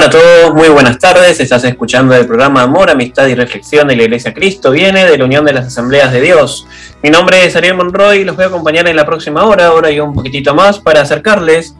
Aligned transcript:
Hola 0.00 0.06
a 0.06 0.12
todos, 0.12 0.54
muy 0.54 0.68
buenas 0.70 0.98
tardes. 0.98 1.40
Estás 1.40 1.62
escuchando 1.64 2.14
el 2.14 2.24
programa 2.24 2.62
Amor, 2.62 2.88
Amistad 2.88 3.26
y 3.26 3.34
Reflexión 3.34 3.86
de 3.86 3.96
la 3.96 4.04
Iglesia 4.04 4.32
Cristo 4.32 4.70
viene 4.70 5.04
de 5.04 5.18
la 5.18 5.26
Unión 5.26 5.44
de 5.44 5.52
las 5.52 5.66
Asambleas 5.66 6.10
de 6.10 6.22
Dios. 6.22 6.66
Mi 7.02 7.10
nombre 7.10 7.44
es 7.44 7.54
Ariel 7.54 7.74
Monroy 7.74 8.20
y 8.20 8.24
los 8.24 8.34
voy 8.34 8.46
a 8.46 8.48
acompañar 8.48 8.88
en 8.88 8.96
la 8.96 9.04
próxima 9.04 9.44
hora, 9.44 9.66
ahora 9.66 9.90
y 9.90 10.00
un 10.00 10.14
poquitito 10.14 10.54
más, 10.54 10.78
para 10.78 11.02
acercarles 11.02 11.74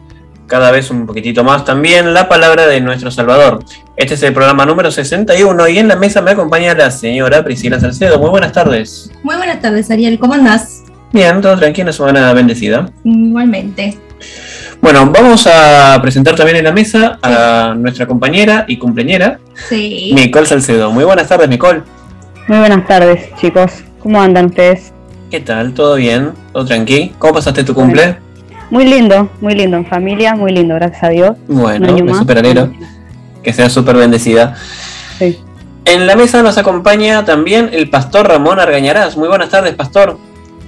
cada 0.45 0.69
vez 0.69 0.91
un 0.91 1.07
poquitito 1.07 1.43
más 1.43 1.65
también 1.65 2.13
la 2.13 2.29
palabra 2.29 2.67
de 2.67 2.79
nuestro 2.79 3.09
Salvador. 3.09 3.65
Este 3.97 4.13
es 4.13 4.21
el 4.21 4.33
programa 4.33 4.67
número 4.67 4.91
61 4.91 5.69
y 5.69 5.79
en 5.79 5.87
la 5.87 5.95
mesa 5.95 6.21
me 6.21 6.29
acompaña 6.29 6.75
la 6.75 6.91
señora 6.91 7.43
Priscila 7.43 7.79
Salcedo. 7.79 8.19
Muy 8.19 8.29
buenas 8.29 8.51
tardes. 8.51 9.09
Muy 9.23 9.35
buenas 9.35 9.61
tardes, 9.63 9.89
Ariel. 9.89 10.19
¿Cómo 10.19 10.35
andás? 10.35 10.83
Bien, 11.11 11.41
todo 11.41 11.57
tranquilo, 11.57 11.91
semana 11.91 12.31
bendecida. 12.33 12.87
Igualmente. 13.03 13.97
Bueno, 14.81 15.11
vamos 15.11 15.47
a 15.47 15.99
presentar 16.01 16.35
también 16.35 16.57
en 16.57 16.63
la 16.63 16.71
mesa 16.71 17.19
a 17.21 17.75
nuestra 17.77 18.07
compañera 18.07 18.65
y 18.67 18.77
cumpleañera, 18.77 19.39
Sí. 19.69 20.11
Nicole 20.15 20.47
Salcedo. 20.47 20.91
Muy 20.91 21.03
buenas 21.03 21.27
tardes, 21.27 21.47
Nicole. 21.47 21.83
Muy 22.47 22.57
buenas 22.57 22.87
tardes, 22.87 23.29
chicos. 23.39 23.71
¿Cómo 24.01 24.19
andan 24.19 24.47
ustedes? 24.47 24.91
¿Qué 25.29 25.39
tal? 25.39 25.73
¿Todo 25.73 25.95
bien? 25.95 26.31
¿Todo 26.51 26.65
tranqui? 26.65 27.13
¿Cómo 27.19 27.35
pasaste 27.35 27.63
tu 27.63 27.75
cumple? 27.75 28.17
Muy 28.71 28.85
lindo, 28.85 29.29
muy 29.39 29.53
lindo 29.53 29.77
en 29.77 29.85
familia, 29.85 30.35
muy 30.35 30.51
lindo, 30.51 30.73
gracias 30.75 31.03
a 31.03 31.09
Dios. 31.09 31.31
Bueno, 31.47 31.93
me 31.93 32.33
alegro. 32.33 32.71
Que 33.43 33.53
sea 33.53 33.69
súper 33.69 33.97
bendecida. 33.97 34.55
Sí. 35.19 35.37
En 35.85 36.07
la 36.07 36.15
mesa 36.15 36.41
nos 36.41 36.57
acompaña 36.57 37.23
también 37.23 37.69
el 37.71 37.89
pastor 37.89 38.27
Ramón 38.27 38.59
Argañarás. 38.59 39.15
Muy 39.15 39.27
buenas 39.27 39.49
tardes, 39.49 39.75
pastor. 39.75 40.17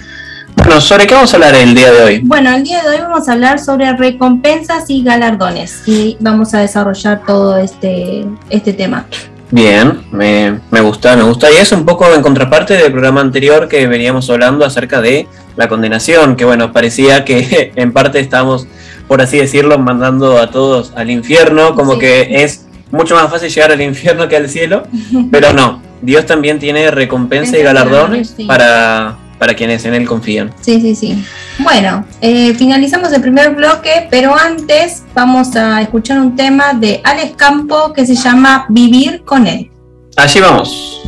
Bueno, 0.57 0.81
¿sobre 0.81 1.07
qué 1.07 1.15
vamos 1.15 1.33
a 1.33 1.37
hablar 1.37 1.55
el 1.55 1.75
día 1.75 1.93
de 1.93 2.03
hoy? 2.03 2.21
Bueno, 2.25 2.53
el 2.55 2.65
día 2.65 2.83
de 2.83 2.89
hoy 2.89 3.01
vamos 3.01 3.29
a 3.29 3.33
hablar 3.33 3.61
sobre 3.61 3.97
recompensas 3.97 4.85
y 4.89 5.05
galardones 5.05 5.83
y 5.87 6.17
vamos 6.19 6.53
a 6.55 6.59
desarrollar 6.59 7.23
todo 7.25 7.57
este, 7.57 8.27
este 8.51 8.73
tema. 8.73 9.07
Bien, 9.53 10.03
me, 10.12 10.61
me 10.71 10.81
gusta, 10.81 11.17
me 11.17 11.23
gusta. 11.23 11.51
Y 11.51 11.57
es 11.57 11.73
un 11.73 11.85
poco 11.85 12.12
en 12.15 12.23
contraparte 12.23 12.75
del 12.75 12.93
programa 12.93 13.21
anterior 13.21 13.69
que 13.69 13.87
veníamos 13.87 14.29
hablando 14.31 14.65
acerca 14.65 15.01
de 15.01 15.27
la 15.57 15.69
condenación, 15.69 16.37
que 16.37 16.45
bueno, 16.45 16.73
parecía 16.73 17.25
que 17.25 17.73
en 17.77 17.93
parte 17.93 18.21
estamos, 18.21 18.67
por 19.10 19.21
así 19.21 19.38
decirlo, 19.38 19.76
mandando 19.76 20.38
a 20.38 20.53
todos 20.53 20.93
al 20.94 21.10
infierno, 21.10 21.75
como 21.75 21.94
Sí. 21.94 21.98
que 21.98 22.44
es 22.44 22.66
mucho 22.93 23.16
más 23.16 23.28
fácil 23.28 23.48
llegar 23.50 23.72
al 23.72 23.81
infierno 23.81 24.28
que 24.28 24.37
al 24.37 24.48
cielo, 24.48 24.84
pero 25.32 25.53
no, 25.53 25.82
Dios 26.00 26.26
también 26.26 26.60
tiene 26.60 26.93
recompensa 26.93 27.59
y 27.59 27.62
galardones 27.65 28.34
Sí. 28.37 28.44
para, 28.44 29.16
para 29.37 29.54
quienes 29.54 29.84
en 29.84 29.94
Él 29.94 30.06
confían. 30.06 30.53
Sí, 30.60 30.81
sí, 30.81 30.94
sí. 30.94 31.25
Bueno, 31.59 32.04
eh, 32.20 32.54
finalizamos 32.54 33.12
el 33.12 33.20
primer 33.20 33.53
bloque, 33.56 34.06
pero 34.12 34.32
antes 34.38 35.03
vamos 35.12 35.56
a 35.56 35.82
escuchar 35.82 36.20
un 36.20 36.37
tema 36.37 36.72
de 36.75 37.00
Alex 37.03 37.32
Campo 37.34 37.93
que 37.93 38.06
se 38.06 38.15
llama 38.15 38.66
Vivir 38.69 39.22
con 39.25 39.44
él. 39.49 39.72
Allí 40.16 40.38
vamos. 40.38 41.03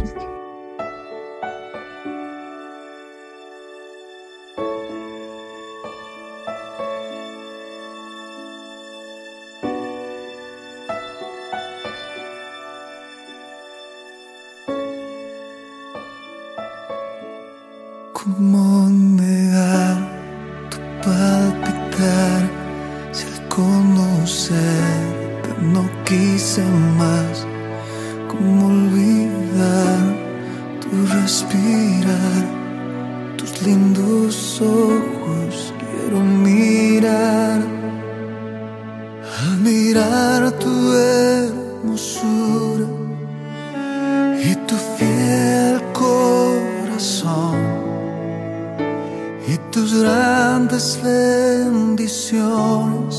Tu 40.83 40.93
hermosura 40.93 42.87
y 44.51 44.53
tu 44.67 44.77
fiel 44.97 45.81
corazón 45.93 47.61
y 49.47 49.55
tus 49.71 50.03
grandes 50.03 50.99
bendiciones 51.03 53.17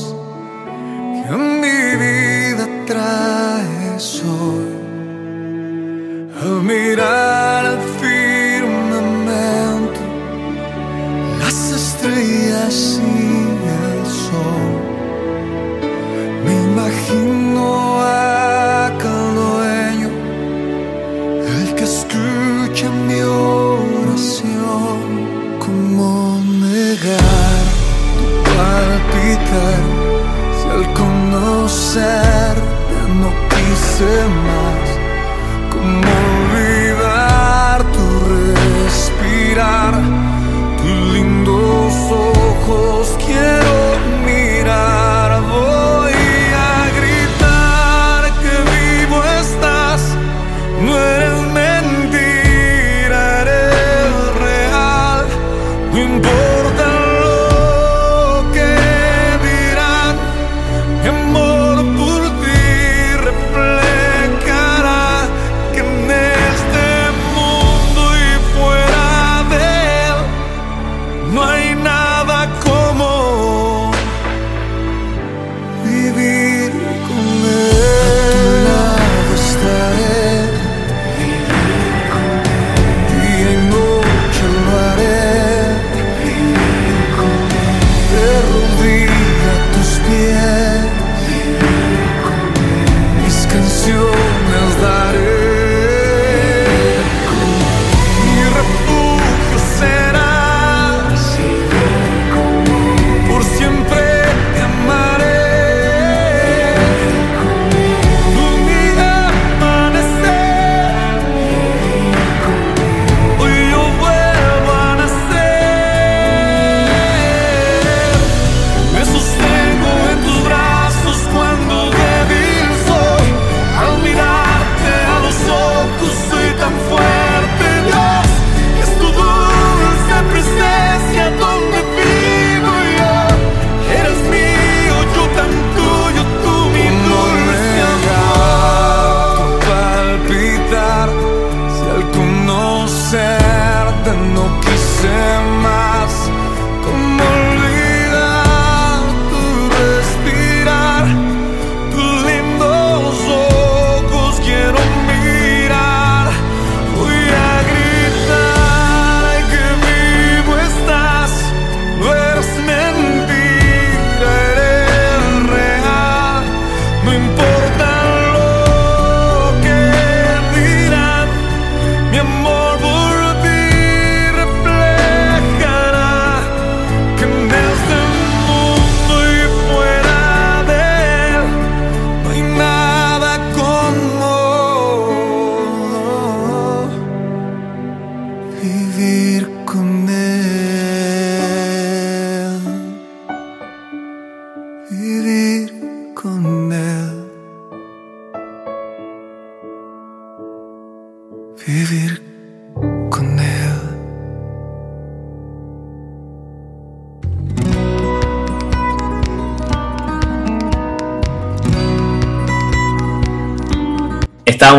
que 1.14 1.24
a 1.34 1.36
mi 1.62 1.80
vida 2.04 2.66
traes 2.86 4.22
hoy. 4.24 4.63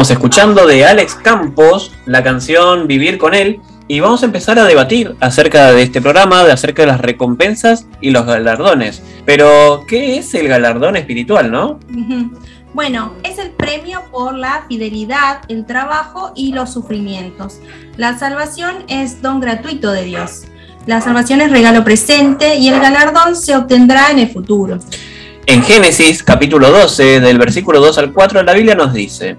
Estábamos 0.06 0.24
escuchando 0.24 0.68
de 0.68 0.86
Alex 0.86 1.16
Campos 1.16 1.92
la 2.06 2.22
canción 2.22 2.86
Vivir 2.86 3.18
con 3.18 3.34
él 3.34 3.60
y 3.88 4.02
vamos 4.02 4.22
a 4.22 4.28
empezar 4.28 4.60
a 4.60 4.66
debatir 4.66 5.16
acerca 5.20 5.72
de 5.72 5.82
este 5.82 6.00
programa, 6.00 6.44
de 6.44 6.52
acerca 6.52 6.84
de 6.84 6.90
las 6.90 7.02
recompensas 7.02 7.88
y 8.02 8.12
los 8.12 8.24
galardones. 8.24 9.02
Pero, 9.26 9.84
¿qué 9.88 10.20
es 10.20 10.36
el 10.36 10.48
galardón 10.48 10.96
espiritual, 10.96 11.50
no? 11.50 11.80
Bueno, 12.76 13.14
es 13.24 13.40
el 13.40 13.50
premio 13.50 14.04
por 14.12 14.38
la 14.38 14.66
fidelidad, 14.70 15.42
el 15.48 15.66
trabajo 15.66 16.34
y 16.36 16.54
los 16.54 16.72
sufrimientos. 16.72 17.58
La 17.98 18.16
salvación 18.20 18.84
es 18.88 19.24
don 19.24 19.40
gratuito 19.40 19.92
de 19.92 20.04
Dios. 20.04 20.44
La 20.86 21.02
salvación 21.02 21.42
es 21.42 21.50
regalo 21.50 21.84
presente 21.84 22.58
y 22.58 22.68
el 22.68 22.80
galardón 22.80 23.36
se 23.36 23.56
obtendrá 23.56 24.12
en 24.12 24.20
el 24.20 24.30
futuro. 24.30 24.78
En 25.48 25.62
Génesis 25.62 26.24
capítulo 26.24 26.72
12, 26.72 27.20
del 27.20 27.38
versículo 27.38 27.80
2 27.80 28.00
al 28.00 28.14
4, 28.14 28.42
la 28.42 28.54
Biblia 28.54 28.74
nos 28.74 28.94
dice, 28.94 29.38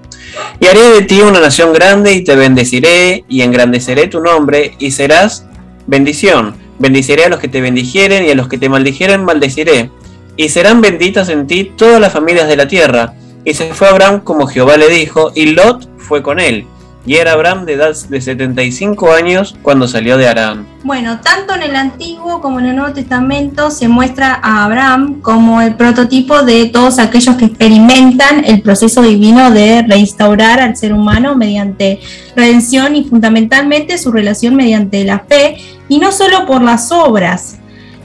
Y 0.61 0.67
haré 0.67 0.91
de 0.91 1.03
ti 1.03 1.21
una 1.21 1.41
nación 1.41 1.73
grande 1.73 2.13
y 2.13 2.23
te 2.23 2.37
bendeciré 2.37 3.25
y 3.29 3.43
engrandeceré 3.43 4.07
tu 4.07 4.21
nombre 4.21 4.77
y 4.79 4.93
serás 4.93 5.47
bendición. 5.89 6.55
Bendiciré 6.79 7.25
a 7.25 7.29
los 7.29 7.41
que 7.41 7.49
te 7.49 7.61
bendijeren 7.61 8.25
y 8.25 8.31
a 8.31 8.37
los 8.37 8.47
que 8.47 8.57
te 8.57 8.69
maldijeren 8.69 9.25
maldeciré. 9.25 9.91
Y 10.37 10.49
serán 10.49 10.81
benditas 10.81 11.29
en 11.29 11.49
ti 11.49 11.73
todas 11.77 12.01
las 12.01 12.13
familias 12.13 12.47
de 12.47 12.57
la 12.57 12.69
tierra. 12.69 13.15
Y 13.45 13.55
se 13.55 13.75
fue 13.75 13.89
Abraham 13.89 14.21
como 14.21 14.47
Jehová 14.47 14.77
le 14.77 14.89
dijo, 14.89 15.33
y 15.35 15.47
Lot 15.47 15.89
fue 15.99 16.23
con 16.23 16.39
él. 16.39 16.67
Y 17.07 17.15
era 17.15 17.33
Abraham 17.33 17.65
de 17.65 17.75
edad 17.75 17.95
de 18.09 18.21
75 18.21 19.13
años 19.13 19.57
cuando 19.63 19.87
salió 19.87 20.19
de 20.19 20.27
Arán. 20.27 20.67
Bueno, 20.83 21.21
tanto 21.21 21.55
en 21.55 21.63
el 21.63 21.77
Antiguo 21.77 22.41
como 22.41 22.59
en 22.59 22.67
el 22.67 22.77
Nuevo 22.77 22.93
Testamento 22.93 23.71
se 23.71 23.87
muestra 23.87 24.41
a 24.43 24.65
Abraham 24.65 25.21
como 25.21 25.61
el 25.61 25.77
prototipo 25.77 26.43
de 26.43 26.67
todos 26.67 26.99
aquellos 26.99 27.37
que 27.37 27.45
experimentan 27.45 28.45
el 28.45 28.61
proceso 28.61 29.03
divino 29.03 29.53
de 29.53 29.83
reinstaurar 29.83 30.61
al 30.61 30.77
ser 30.77 30.93
humano 30.93 31.37
mediante 31.37 32.01
redención 32.35 32.97
y 32.97 33.05
fundamentalmente 33.05 33.99
su 33.99 34.11
relación 34.11 34.57
mediante 34.57 35.05
la 35.05 35.21
fe 35.21 35.59
y 35.89 35.99
no 35.99 36.11
solo 36.11 36.45
por 36.45 36.63
las 36.63 36.91
obras. 36.91 37.59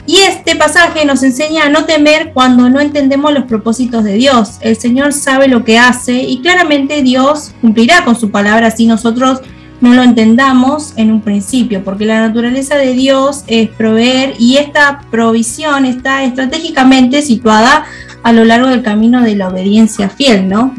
Y 0.05 0.17
este 0.17 0.55
pasaje 0.55 1.05
nos 1.05 1.23
enseña 1.23 1.65
a 1.65 1.69
no 1.69 1.85
temer 1.85 2.31
cuando 2.33 2.69
no 2.69 2.79
entendemos 2.79 3.33
los 3.33 3.45
propósitos 3.45 4.03
de 4.03 4.13
Dios. 4.13 4.57
El 4.61 4.77
Señor 4.77 5.13
sabe 5.13 5.47
lo 5.47 5.63
que 5.63 5.77
hace 5.77 6.23
y 6.23 6.41
claramente 6.41 7.03
Dios 7.03 7.51
cumplirá 7.61 8.03
con 8.03 8.19
su 8.19 8.31
palabra 8.31 8.71
si 8.71 8.87
nosotros 8.87 9.41
no 9.79 9.93
lo 9.95 10.03
entendamos 10.03 10.93
en 10.95 11.11
un 11.11 11.21
principio, 11.21 11.83
porque 11.83 12.05
la 12.05 12.27
naturaleza 12.27 12.75
de 12.75 12.93
Dios 12.93 13.43
es 13.47 13.67
proveer 13.69 14.35
y 14.37 14.57
esta 14.57 15.01
provisión 15.09 15.85
está 15.85 16.23
estratégicamente 16.23 17.23
situada 17.23 17.85
a 18.23 18.31
lo 18.31 18.45
largo 18.45 18.67
del 18.67 18.83
camino 18.83 19.23
de 19.23 19.35
la 19.35 19.47
obediencia 19.47 20.07
fiel, 20.07 20.47
¿no? 20.47 20.75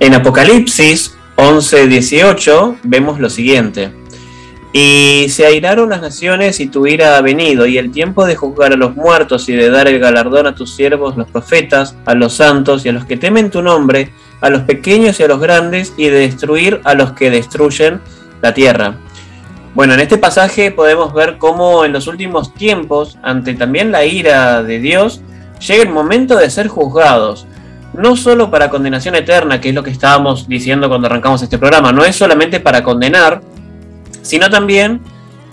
En 0.00 0.14
Apocalipsis 0.14 1.14
11:18 1.36 2.76
vemos 2.82 3.18
lo 3.20 3.30
siguiente. 3.30 3.90
Y 4.72 5.26
se 5.30 5.46
airaron 5.46 5.88
las 5.88 6.02
naciones 6.02 6.60
y 6.60 6.66
tu 6.66 6.86
ira 6.86 7.16
ha 7.16 7.22
venido, 7.22 7.66
y 7.66 7.78
el 7.78 7.90
tiempo 7.90 8.26
de 8.26 8.36
juzgar 8.36 8.72
a 8.72 8.76
los 8.76 8.94
muertos 8.94 9.48
y 9.48 9.54
de 9.54 9.70
dar 9.70 9.88
el 9.88 9.98
galardón 9.98 10.46
a 10.46 10.54
tus 10.54 10.74
siervos, 10.74 11.16
los 11.16 11.28
profetas, 11.28 11.96
a 12.04 12.14
los 12.14 12.34
santos 12.34 12.84
y 12.84 12.90
a 12.90 12.92
los 12.92 13.06
que 13.06 13.16
temen 13.16 13.50
tu 13.50 13.62
nombre, 13.62 14.12
a 14.40 14.50
los 14.50 14.62
pequeños 14.62 15.18
y 15.18 15.22
a 15.22 15.28
los 15.28 15.40
grandes, 15.40 15.94
y 15.96 16.08
de 16.08 16.20
destruir 16.20 16.80
a 16.84 16.94
los 16.94 17.12
que 17.12 17.30
destruyen 17.30 18.00
la 18.42 18.52
tierra. 18.52 18.96
Bueno, 19.74 19.94
en 19.94 20.00
este 20.00 20.18
pasaje 20.18 20.70
podemos 20.70 21.14
ver 21.14 21.38
cómo 21.38 21.84
en 21.84 21.92
los 21.92 22.06
últimos 22.06 22.52
tiempos, 22.52 23.18
ante 23.22 23.54
también 23.54 23.90
la 23.90 24.04
ira 24.04 24.62
de 24.62 24.80
Dios, 24.80 25.22
llega 25.66 25.82
el 25.82 25.90
momento 25.90 26.36
de 26.36 26.50
ser 26.50 26.68
juzgados 26.68 27.46
no 27.94 28.16
solo 28.16 28.50
para 28.50 28.70
condenación 28.70 29.14
eterna, 29.14 29.60
que 29.60 29.70
es 29.70 29.74
lo 29.74 29.82
que 29.82 29.90
estábamos 29.90 30.48
diciendo 30.48 30.88
cuando 30.88 31.06
arrancamos 31.06 31.42
este 31.42 31.58
programa, 31.58 31.92
no 31.92 32.04
es 32.04 32.16
solamente 32.16 32.60
para 32.60 32.82
condenar, 32.82 33.40
sino 34.22 34.50
también 34.50 35.00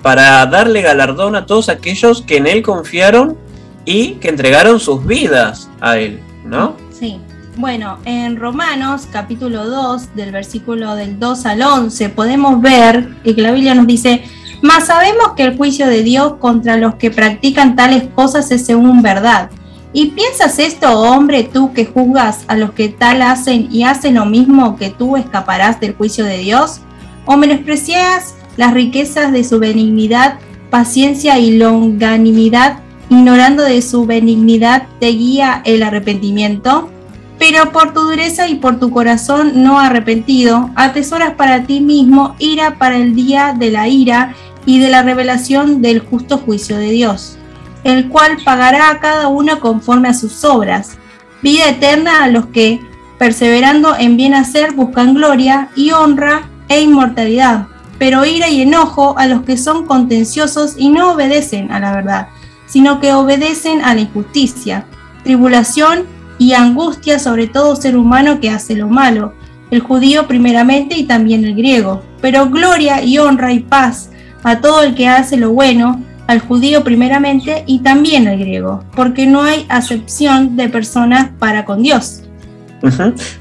para 0.01 0.45
darle 0.45 0.81
galardón 0.81 1.36
a 1.36 1.45
todos 1.45 1.69
aquellos 1.69 2.22
que 2.22 2.38
en 2.38 2.48
Él 2.48 2.62
confiaron 2.62 3.38
y 3.86 4.13
que 4.13 4.29
entregaron 4.29 4.79
sus 4.79 5.05
vidas 5.05 5.69
a 5.81 5.98
Él, 5.98 6.19
¿no? 6.43 6.75
Sí. 6.91 7.19
Bueno, 7.57 8.00
en 8.03 8.36
Romanos 8.36 9.07
capítulo 9.10 9.69
2, 9.69 10.13
del 10.13 10.34
versículo 10.34 10.93
del 10.95 11.19
2 11.19 11.45
al 11.45 11.62
11, 11.62 12.10
podemos 12.10 12.62
ver 12.62 13.15
que 13.24 13.34
la 13.34 13.53
Biblia 13.53 13.74
nos 13.74 13.88
dice, 13.88 14.24
mas 14.62 14.88
sabemos 14.88 15.31
que 15.38 15.43
el 15.43 15.55
juicio 15.55 15.88
de 15.88 16.03
Dios 16.03 16.34
contra 16.39 16.75
los 16.75 16.95
que 16.95 17.12
practican 17.12 17.77
tales 17.77 18.03
cosas 18.13 18.51
es 18.51 18.65
según 18.65 19.01
verdad. 19.01 19.50
¿Y 19.93 20.07
piensas 20.07 20.60
esto, 20.60 21.00
hombre, 21.00 21.43
tú 21.43 21.72
que 21.72 21.86
juzgas 21.86 22.43
a 22.48 22.57
los 22.57 22.74
que 22.74 22.89
tal 22.89 23.22
hacen 23.22 23.69
y 23.72 23.86
hacen 23.86 24.15
lo 24.15 24.25
mismo 24.25 24.75
que 24.75 24.89
tú 24.89 25.15
escaparás 25.15 25.79
del 25.79 25.95
juicio 25.95 26.25
de 26.25 26.39
Dios? 26.39 26.81
¿O 27.25 27.38
menosprecias 27.38 28.34
las 28.57 28.74
riquezas 28.74 29.31
de 29.31 29.43
su 29.43 29.59
benignidad, 29.59 30.39
paciencia 30.69 31.39
y 31.39 31.57
longanimidad, 31.57 32.79
ignorando 33.09 33.63
de 33.63 33.81
su 33.81 34.05
benignidad 34.05 34.88
te 35.00 35.07
guía 35.07 35.62
el 35.65 35.83
arrepentimiento? 35.83 36.89
Pero 37.38 37.71
por 37.71 37.93
tu 37.93 38.01
dureza 38.01 38.47
y 38.47 38.55
por 38.55 38.79
tu 38.79 38.91
corazón 38.91 39.63
no 39.63 39.79
arrepentido, 39.79 40.69
atesoras 40.75 41.33
para 41.33 41.63
ti 41.63 41.81
mismo 41.81 42.35
ira 42.39 42.77
para 42.77 42.97
el 42.97 43.13
día 43.13 43.53
de 43.57 43.71
la 43.71 43.88
ira 43.88 44.33
y 44.65 44.79
de 44.79 44.89
la 44.89 45.03
revelación 45.03 45.81
del 45.81 46.00
justo 46.00 46.38
juicio 46.38 46.77
de 46.77 46.91
Dios, 46.91 47.38
el 47.83 48.09
cual 48.09 48.38
pagará 48.43 48.89
a 48.89 49.00
cada 49.00 49.27
uno 49.27 49.59
conforme 49.59 50.09
a 50.09 50.13
sus 50.13 50.43
obras, 50.45 50.97
vida 51.41 51.69
eterna 51.69 52.24
a 52.24 52.29
los 52.29 52.47
que, 52.47 52.79
perseverando 53.19 53.95
en 53.97 54.17
bien 54.17 54.33
hacer, 54.33 54.71
buscan 54.71 55.13
gloria 55.13 55.69
y 55.75 55.91
honra 55.91 56.50
e 56.67 56.81
inmortalidad, 56.81 57.67
pero 57.97 58.25
ira 58.25 58.49
y 58.49 58.61
enojo 58.61 59.17
a 59.17 59.27
los 59.27 59.43
que 59.43 59.57
son 59.57 59.85
contenciosos 59.85 60.75
y 60.77 60.89
no 60.89 61.13
obedecen 61.13 61.71
a 61.71 61.79
la 61.79 61.93
verdad, 61.93 62.27
sino 62.65 62.99
que 62.99 63.13
obedecen 63.13 63.81
a 63.81 63.93
la 63.93 64.01
injusticia, 64.01 64.85
tribulación 65.23 66.03
y 66.37 66.53
angustia 66.53 67.19
sobre 67.19 67.47
todo 67.47 67.75
ser 67.75 67.97
humano 67.97 68.39
que 68.39 68.49
hace 68.49 68.75
lo 68.75 68.87
malo, 68.87 69.33
el 69.71 69.79
judío 69.79 70.27
primeramente 70.27 70.97
y 70.97 71.03
también 71.03 71.45
el 71.45 71.55
griego, 71.55 72.03
pero 72.21 72.49
gloria 72.49 73.01
y 73.01 73.17
honra 73.17 73.53
y 73.53 73.59
paz 73.59 74.09
a 74.43 74.61
todo 74.61 74.83
el 74.83 74.95
que 74.95 75.07
hace 75.07 75.37
lo 75.37 75.51
bueno, 75.51 76.01
al 76.27 76.39
judío 76.39 76.83
primeramente 76.83 77.63
y 77.67 77.79
también 77.79 78.27
al 78.27 78.37
griego, 78.37 78.83
porque 78.95 79.25
no 79.27 79.43
hay 79.43 79.65
acepción 79.69 80.55
de 80.55 80.69
personas 80.69 81.29
para 81.39 81.65
con 81.65 81.83
Dios. 81.83 82.21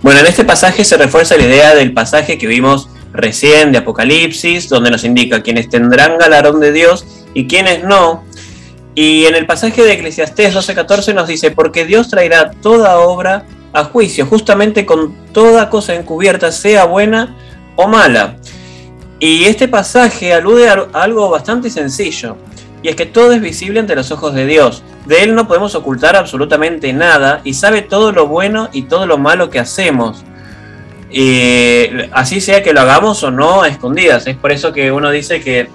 Bueno, 0.03 0.21
en 0.21 0.27
este 0.27 0.45
pasaje 0.45 0.85
se 0.85 0.97
refuerza 0.97 1.37
la 1.37 1.45
idea 1.45 1.75
del 1.75 1.93
pasaje 1.93 2.39
que 2.39 2.47
vimos 2.47 2.89
recién 3.15 3.73
de 3.73 3.79
Apocalipsis, 3.79 4.69
donde 4.69 4.91
nos 4.91 5.05
indica 5.05 5.43
quienes 5.43 5.69
tendrán 5.71 6.19
galardón 6.19 6.61
de 6.61 6.73
Dios 6.73 7.07
y 7.33 7.47
quienes 7.47 7.85
no. 7.85 8.25
Y 8.95 9.25
en 9.25 9.35
el 9.35 9.47
pasaje 9.47 9.83
de 9.83 9.95
Eclesiastés 9.95 10.55
12:14 10.55 11.15
nos 11.15 11.29
dice, 11.29 11.51
porque 11.53 11.87
Dios 11.87 12.09
traerá 12.09 12.51
toda 12.51 12.99
obra 12.99 13.47
a 13.73 13.85
juicio, 13.85 14.27
justamente 14.27 14.85
con 14.85 15.15
toda 15.33 15.71
cosa 15.71 15.95
encubierta, 15.95 16.53
sea 16.53 16.85
buena 16.85 17.37
o 17.77 17.89
mala. 17.89 18.37
Y 19.19 19.45
este 19.45 19.69
pasaje 19.69 20.35
alude 20.35 20.69
a 20.69 20.87
algo 20.93 21.31
bastante 21.31 21.71
sencillo, 21.71 22.37
y 22.83 22.89
es 22.89 22.97
que 22.97 23.07
todo 23.07 23.33
es 23.33 23.41
visible 23.41 23.81
ante 23.81 23.97
los 23.97 24.11
ojos 24.11 24.35
de 24.35 24.47
Dios. 24.47 24.83
De 25.07 25.23
Él 25.23 25.35
no 25.35 25.47
podemos 25.47 25.75
ocultar 25.75 26.17
absolutamente 26.17 26.93
nada 26.93 27.41
y 27.45 27.55
sabe 27.55 27.83
todo 27.83 28.13
lo 28.13 28.27
bueno 28.27 28.69
y 28.73 28.83
todo 28.83 29.07
lo 29.07 29.19
malo 29.19 29.51
que 29.51 29.59
hacemos. 29.59 30.25
Y 31.17 31.87
así 32.11 32.41
sea 32.41 32.61
que 32.65 32.73
lo 32.73 32.81
hagamos 32.81 33.23
o 33.23 33.31
no 33.31 33.63
a 33.63 33.69
escondidas. 33.69 34.27
Es 34.27 34.37
por 34.37 34.51
eso 34.51 34.73
que 34.73 34.91
uno 34.91 35.13
dice 35.13 35.41
que 35.41 35.69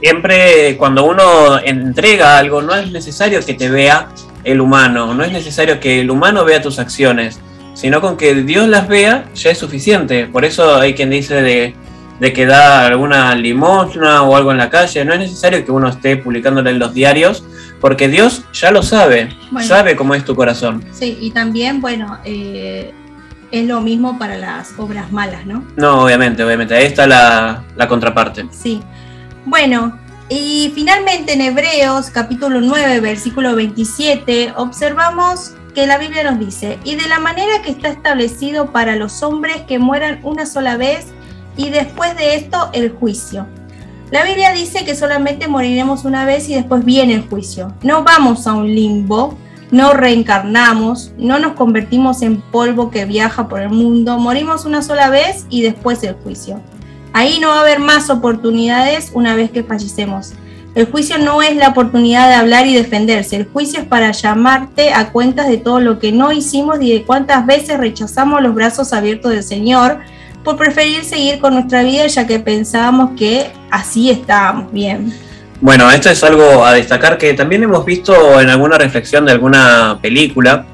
siempre 0.00 0.76
cuando 0.76 1.04
uno 1.04 1.58
entrega 1.58 2.38
algo 2.38 2.62
no 2.62 2.72
es 2.76 2.90
necesario 2.92 3.40
que 3.44 3.54
te 3.54 3.68
vea 3.68 4.08
el 4.44 4.60
humano, 4.60 5.12
no 5.12 5.24
es 5.24 5.32
necesario 5.32 5.80
que 5.80 6.00
el 6.02 6.10
humano 6.10 6.44
vea 6.44 6.62
tus 6.62 6.78
acciones, 6.78 7.40
sino 7.74 8.00
con 8.00 8.16
que 8.16 8.34
Dios 8.34 8.68
las 8.68 8.86
vea 8.86 9.24
ya 9.34 9.50
es 9.50 9.58
suficiente. 9.58 10.26
Por 10.26 10.44
eso 10.44 10.76
hay 10.76 10.94
quien 10.94 11.10
dice 11.10 11.42
de, 11.42 11.74
de 12.20 12.32
que 12.32 12.46
da 12.46 12.86
alguna 12.86 13.34
limosna 13.34 14.22
o 14.22 14.36
algo 14.36 14.52
en 14.52 14.58
la 14.58 14.70
calle, 14.70 15.04
no 15.04 15.14
es 15.14 15.18
necesario 15.18 15.64
que 15.64 15.72
uno 15.72 15.88
esté 15.88 16.16
publicándolo 16.16 16.70
en 16.70 16.78
los 16.78 16.94
diarios, 16.94 17.42
porque 17.80 18.06
Dios 18.08 18.44
ya 18.52 18.70
lo 18.70 18.84
sabe, 18.84 19.30
Bueno. 19.50 19.66
sabe 19.66 19.96
cómo 19.96 20.14
es 20.14 20.24
tu 20.24 20.36
corazón. 20.36 20.84
Sí, 20.92 21.18
y 21.20 21.32
también, 21.32 21.80
bueno, 21.80 22.18
eh, 22.24 22.92
es 23.50 23.66
lo 23.66 23.80
mismo 23.80 24.18
para 24.18 24.36
las 24.36 24.72
obras 24.78 25.10
malas, 25.12 25.46
¿no? 25.46 25.64
No, 25.76 26.04
obviamente, 26.04 26.44
obviamente, 26.44 26.74
ahí 26.74 26.84
está 26.86 27.06
la, 27.06 27.64
la 27.76 27.88
contraparte. 27.88 28.46
Sí. 28.50 28.80
Bueno, 29.44 29.98
Y 30.30 30.70
finalmente 30.74 31.32
en 31.32 31.40
Hebreos 31.40 32.10
capítulo 32.10 32.60
9, 32.60 33.00
versículo 33.00 33.54
27, 33.56 34.52
observamos 34.56 35.54
que 35.74 35.86
la 35.86 35.96
Biblia 35.96 36.22
nos 36.22 36.38
dice, 36.38 36.78
y 36.84 36.96
de 36.96 37.08
la 37.08 37.18
manera 37.18 37.62
que 37.62 37.70
está 37.70 37.88
establecido 37.88 38.70
para 38.70 38.94
los 38.96 39.22
hombres 39.22 39.62
que 39.66 39.78
mueran 39.78 40.20
una 40.24 40.44
sola 40.44 40.76
vez 40.76 41.06
y 41.56 41.70
después 41.70 42.14
de 42.16 42.34
esto 42.34 42.68
el 42.74 42.90
juicio. 42.90 43.46
La 44.10 44.22
Biblia 44.22 44.52
dice 44.52 44.84
que 44.84 44.94
solamente 44.94 45.48
moriremos 45.48 46.04
una 46.04 46.26
vez 46.26 46.48
y 46.50 46.54
después 46.54 46.84
viene 46.84 47.14
el 47.14 47.26
juicio. 47.26 47.72
No 47.82 48.04
vamos 48.04 48.46
a 48.46 48.52
un 48.52 48.66
limbo, 48.66 49.38
no 49.70 49.92
reencarnamos, 49.92 51.12
no 51.18 51.38
nos 51.38 51.52
convertimos 51.52 52.22
en 52.22 52.40
polvo 52.40 52.90
que 52.90 53.04
viaja 53.04 53.48
por 53.48 53.60
el 53.60 53.70
mundo, 53.70 54.18
morimos 54.18 54.64
una 54.64 54.82
sola 54.82 55.10
vez 55.10 55.46
y 55.50 55.62
después 55.62 56.02
el 56.04 56.14
juicio. 56.14 56.60
Ahí 57.12 57.38
no 57.40 57.48
va 57.48 57.58
a 57.58 57.60
haber 57.60 57.78
más 57.78 58.10
oportunidades 58.10 59.10
una 59.14 59.34
vez 59.34 59.50
que 59.50 59.62
fallecemos. 59.62 60.32
El 60.74 60.90
juicio 60.90 61.18
no 61.18 61.42
es 61.42 61.56
la 61.56 61.68
oportunidad 61.70 62.28
de 62.28 62.34
hablar 62.34 62.66
y 62.66 62.74
defenderse, 62.74 63.36
el 63.36 63.48
juicio 63.48 63.80
es 63.80 63.86
para 63.86 64.12
llamarte 64.12 64.92
a 64.92 65.10
cuentas 65.10 65.48
de 65.48 65.56
todo 65.56 65.80
lo 65.80 65.98
que 65.98 66.12
no 66.12 66.30
hicimos 66.30 66.80
y 66.80 66.92
de 66.92 67.04
cuántas 67.04 67.44
veces 67.46 67.78
rechazamos 67.78 68.42
los 68.42 68.54
brazos 68.54 68.92
abiertos 68.92 69.32
del 69.32 69.42
Señor 69.42 69.98
por 70.44 70.56
preferir 70.56 71.04
seguir 71.04 71.40
con 71.40 71.54
nuestra 71.54 71.82
vida 71.82 72.06
ya 72.06 72.26
que 72.26 72.38
pensábamos 72.38 73.10
que 73.18 73.50
así 73.70 74.10
estábamos 74.10 74.72
bien. 74.72 75.12
Bueno, 75.60 75.90
esto 75.90 76.08
es 76.08 76.22
algo 76.22 76.64
a 76.64 76.74
destacar 76.74 77.18
que 77.18 77.34
también 77.34 77.64
hemos 77.64 77.84
visto 77.84 78.40
en 78.40 78.48
alguna 78.48 78.78
reflexión 78.78 79.26
de 79.26 79.32
alguna 79.32 79.98
película, 80.00 80.66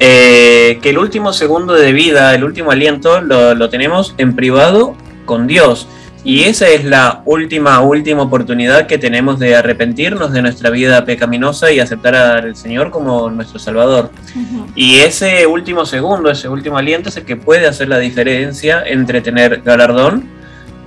eh, 0.00 0.80
que 0.82 0.90
el 0.90 0.98
último 0.98 1.32
segundo 1.32 1.72
de 1.72 1.92
vida, 1.92 2.34
el 2.34 2.42
último 2.42 2.72
aliento, 2.72 3.20
lo, 3.20 3.54
lo, 3.54 3.68
tenemos 3.68 4.14
en 4.18 4.34
privado 4.34 4.96
con 5.24 5.46
Dios. 5.46 5.86
Y 6.24 6.44
esa 6.44 6.68
es 6.68 6.84
la 6.84 7.22
última, 7.26 7.80
última 7.80 8.22
oportunidad 8.22 8.86
que 8.86 8.98
tenemos 8.98 9.38
de 9.38 9.54
arrepentirnos 9.54 10.32
de 10.32 10.42
nuestra 10.42 10.70
vida 10.70 11.04
pecaminosa 11.04 11.70
y 11.70 11.78
aceptar 11.78 12.16
al 12.16 12.56
Señor 12.56 12.90
como 12.90 13.30
nuestro 13.30 13.60
Salvador. 13.60 14.10
Uh 14.34 14.38
-huh. 14.38 14.66
Y 14.74 14.96
ese 14.96 15.46
último 15.46 15.84
segundo, 15.84 16.30
ese 16.30 16.48
último 16.48 16.78
aliento 16.78 17.10
es 17.10 17.16
el 17.18 17.24
que 17.24 17.36
puede 17.36 17.66
hacer 17.66 17.88
la 17.88 17.98
diferencia 17.98 18.82
entre 18.84 19.20
tener 19.20 19.60
galardón 19.62 20.24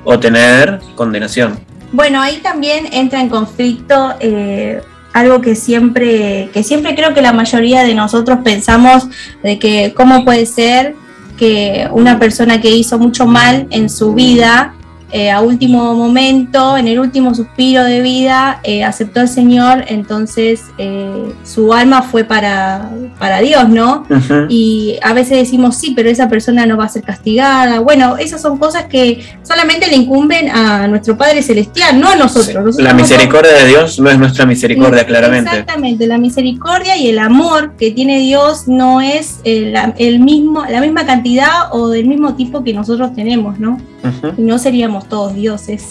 o 0.04 0.20
tener 0.20 0.80
condenación. 0.96 1.77
Bueno, 1.92 2.22
ahí 2.22 2.38
también 2.38 2.88
entra 2.92 3.22
en 3.22 3.30
conflicto 3.30 4.14
eh, 4.20 4.82
algo 5.14 5.42
que 5.42 5.56
siempre, 5.56 6.50
que 6.54 6.64
siempre 6.64 6.96
creo 6.96 7.14
que 7.14 7.22
la 7.22 7.34
mayoría 7.34 7.84
de 7.84 7.96
nosotros 7.96 8.40
pensamos 8.44 9.08
de 9.42 9.58
que 9.58 9.94
cómo 9.96 10.26
puede 10.26 10.46
ser 10.46 10.96
que 11.38 11.88
una 11.92 12.20
persona 12.20 12.60
que 12.60 12.72
hizo 12.72 12.98
mucho 13.00 13.26
mal 13.26 13.68
en 13.70 13.90
su 13.90 14.14
vida 14.14 14.74
eh, 15.12 15.32
a 15.32 15.40
último 15.40 15.96
momento, 15.96 16.76
en 16.76 16.88
el 16.88 17.00
último 17.00 17.34
suspiro 17.34 17.84
de 17.84 18.02
vida, 18.02 18.60
eh, 18.64 18.84
aceptó 18.84 19.22
al 19.22 19.30
Señor, 19.30 19.86
entonces 19.88 20.64
eh, 20.78 21.34
su 21.44 21.74
alma 21.74 22.02
fue 22.02 22.26
para, 22.26 22.90
para 23.18 23.40
Dios, 23.40 23.70
¿no? 23.70 24.06
Uh 24.10 24.16
-huh. 24.16 24.48
Y 24.50 24.98
a 25.02 25.14
veces 25.14 25.38
decimos, 25.38 25.78
sí, 25.78 25.94
pero 25.96 26.10
esa 26.10 26.28
persona 26.28 26.66
no 26.66 26.76
va 26.76 26.86
a 26.86 26.90
ser 26.90 27.04
castigada. 27.04 27.80
Bueno, 27.80 28.18
esas 28.18 28.42
son 28.42 28.58
cosas 28.58 28.86
que 28.86 29.24
solamente 29.44 29.88
le 29.88 29.96
incumben 29.96 30.50
a 30.50 30.88
nuestro 30.90 31.18
Padre 31.18 31.42
Celestial, 31.42 32.00
no 32.00 32.10
a 32.10 32.16
nosotros. 32.16 32.66
nosotros 32.66 32.84
la 32.84 32.94
misericordia 32.94 33.54
de 33.54 33.66
Dios 33.66 34.00
no 34.00 34.10
es 34.10 34.18
nuestra 34.20 34.46
misericordia, 34.46 35.04
no, 35.04 35.08
claramente. 35.08 35.52
Exactamente, 35.52 36.06
la 36.06 36.18
misericordia 36.18 36.98
y 36.98 37.08
el 37.08 37.20
amor 37.20 37.76
que 37.78 37.92
tiene 37.92 38.20
Dios 38.20 38.68
no 38.68 39.00
es 39.00 39.40
el, 39.46 39.74
el 39.98 40.20
mismo, 40.20 40.66
la 40.70 40.82
misma 40.82 41.06
cantidad 41.06 41.72
o 41.72 41.88
del 41.88 42.08
mismo 42.08 42.36
tipo 42.36 42.62
que 42.62 42.74
nosotros 42.74 43.16
tenemos, 43.16 43.58
¿no? 43.58 43.78
Uh 44.04 44.08
-huh. 44.08 44.38
No 44.38 44.60
seríamos 44.60 44.97
todos 45.06 45.34
dioses. 45.36 45.88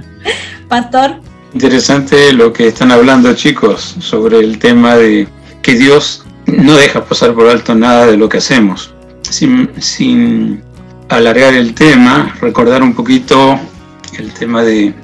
Pastor. 0.68 1.20
Interesante 1.52 2.32
lo 2.32 2.52
que 2.52 2.68
están 2.68 2.90
hablando 2.90 3.32
chicos 3.34 3.96
sobre 4.00 4.40
el 4.40 4.58
tema 4.58 4.96
de 4.96 5.28
que 5.62 5.74
Dios 5.74 6.24
no 6.46 6.74
deja 6.74 7.04
pasar 7.04 7.32
por 7.34 7.48
alto 7.48 7.74
nada 7.74 8.06
de 8.06 8.16
lo 8.16 8.28
que 8.28 8.38
hacemos. 8.38 8.92
Sin, 9.22 9.70
sin 9.80 10.62
alargar 11.08 11.54
el 11.54 11.74
tema, 11.74 12.34
recordar 12.40 12.82
un 12.82 12.94
poquito 12.94 13.58
el 14.18 14.32
tema 14.32 14.62
de 14.62 14.94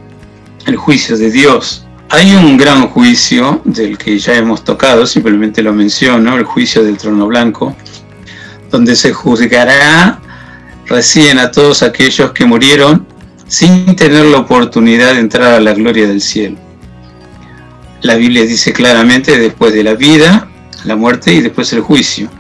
juicio 0.77 1.17
de 1.17 1.31
Dios. 1.31 1.85
Hay 2.11 2.35
un 2.35 2.57
gran 2.57 2.89
juicio 2.89 3.61
del 3.65 3.97
que 3.97 4.19
ya 4.19 4.35
hemos 4.35 4.65
tocado, 4.65 5.07
simplemente 5.07 5.63
lo 5.63 5.73
menciono, 5.73 6.37
el 6.37 6.45
juicio 6.45 6.83
del 6.83 6.99
trono 6.99 7.27
blanco, 7.27 7.77
donde 8.71 8.97
se 8.97 9.13
juzgará 9.13 10.21
recién 10.87 11.39
a 11.39 11.51
todos 11.51 11.83
aquellos 11.83 12.33
que 12.33 12.45
murieron 12.45 13.07
sin 13.50 13.97
tener 13.97 14.26
la 14.26 14.38
oportunidad 14.38 15.14
de 15.14 15.19
entrar 15.19 15.54
a 15.54 15.61
la 15.61 15.73
gloria 15.73 16.07
del 16.07 16.21
cielo. 16.21 16.57
La 18.00 18.14
Biblia 18.14 18.45
dice 18.45 18.73
claramente 18.73 19.38
después 19.38 19.75
de 19.75 19.83
la 19.83 19.95
vida, 19.95 20.49
la 20.85 20.95
muerte 20.95 21.35
y 21.35 21.40
después 21.40 21.73
el 21.73 21.80
juicio. 21.80 22.30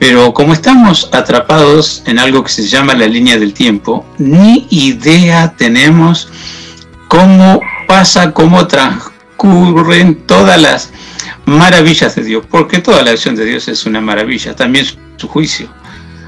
Pero 0.00 0.34
como 0.34 0.52
estamos 0.52 1.08
atrapados 1.12 2.02
en 2.06 2.18
algo 2.18 2.42
que 2.42 2.50
se 2.50 2.66
llama 2.66 2.94
la 2.94 3.06
línea 3.06 3.38
del 3.38 3.54
tiempo, 3.54 4.04
ni 4.18 4.66
idea 4.70 5.54
tenemos 5.56 6.28
cómo 7.06 7.60
pasa, 7.86 8.32
cómo 8.32 8.66
transcurren 8.66 10.26
todas 10.26 10.60
las 10.60 10.90
maravillas 11.46 12.16
de 12.16 12.24
Dios, 12.24 12.44
porque 12.50 12.78
toda 12.78 13.04
la 13.04 13.12
acción 13.12 13.36
de 13.36 13.44
Dios 13.44 13.68
es 13.68 13.86
una 13.86 14.00
maravilla, 14.00 14.56
también 14.56 14.86
su 15.16 15.28
juicio. 15.28 15.68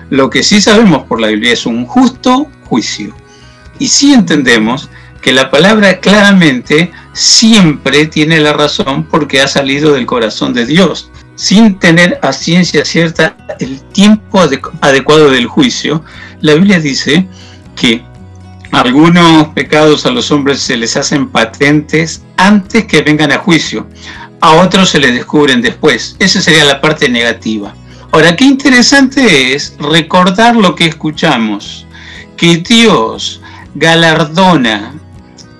Lo 0.08 0.30
que 0.30 0.44
sí 0.44 0.60
sabemos 0.60 1.02
por 1.02 1.20
la 1.20 1.26
Biblia 1.26 1.52
es 1.52 1.66
un 1.66 1.84
justo 1.84 2.46
juicio 2.62 3.12
y 3.78 3.88
sí 3.88 4.12
entendemos 4.12 4.90
que 5.20 5.32
la 5.32 5.50
palabra 5.50 6.00
claramente 6.00 6.92
siempre 7.14 8.06
tiene 8.06 8.40
la 8.40 8.52
razón 8.52 9.04
porque 9.04 9.40
ha 9.40 9.48
salido 9.48 9.94
del 9.94 10.04
corazón 10.04 10.52
de 10.52 10.66
Dios, 10.66 11.10
sin 11.34 11.78
tener 11.78 12.18
a 12.22 12.32
ciencia 12.32 12.84
cierta 12.84 13.36
el 13.58 13.80
tiempo 13.84 14.42
adecuado 14.82 15.30
del 15.30 15.46
juicio. 15.46 16.04
La 16.40 16.54
Biblia 16.54 16.78
dice 16.78 17.26
que 17.74 18.04
algunos 18.70 19.48
pecados 19.48 20.04
a 20.04 20.10
los 20.10 20.30
hombres 20.30 20.60
se 20.60 20.76
les 20.76 20.96
hacen 20.96 21.28
patentes 21.28 22.22
antes 22.36 22.84
que 22.84 23.02
vengan 23.02 23.32
a 23.32 23.38
juicio, 23.38 23.88
a 24.40 24.52
otros 24.56 24.90
se 24.90 24.98
les 24.98 25.14
descubren 25.14 25.62
después. 25.62 26.16
Esa 26.18 26.40
sería 26.40 26.64
la 26.64 26.80
parte 26.80 27.08
negativa. 27.08 27.74
Ahora, 28.12 28.36
qué 28.36 28.44
interesante 28.44 29.54
es 29.54 29.74
recordar 29.78 30.54
lo 30.54 30.74
que 30.74 30.86
escuchamos, 30.86 31.86
que 32.36 32.58
Dios 32.58 33.40
galardona 33.74 34.94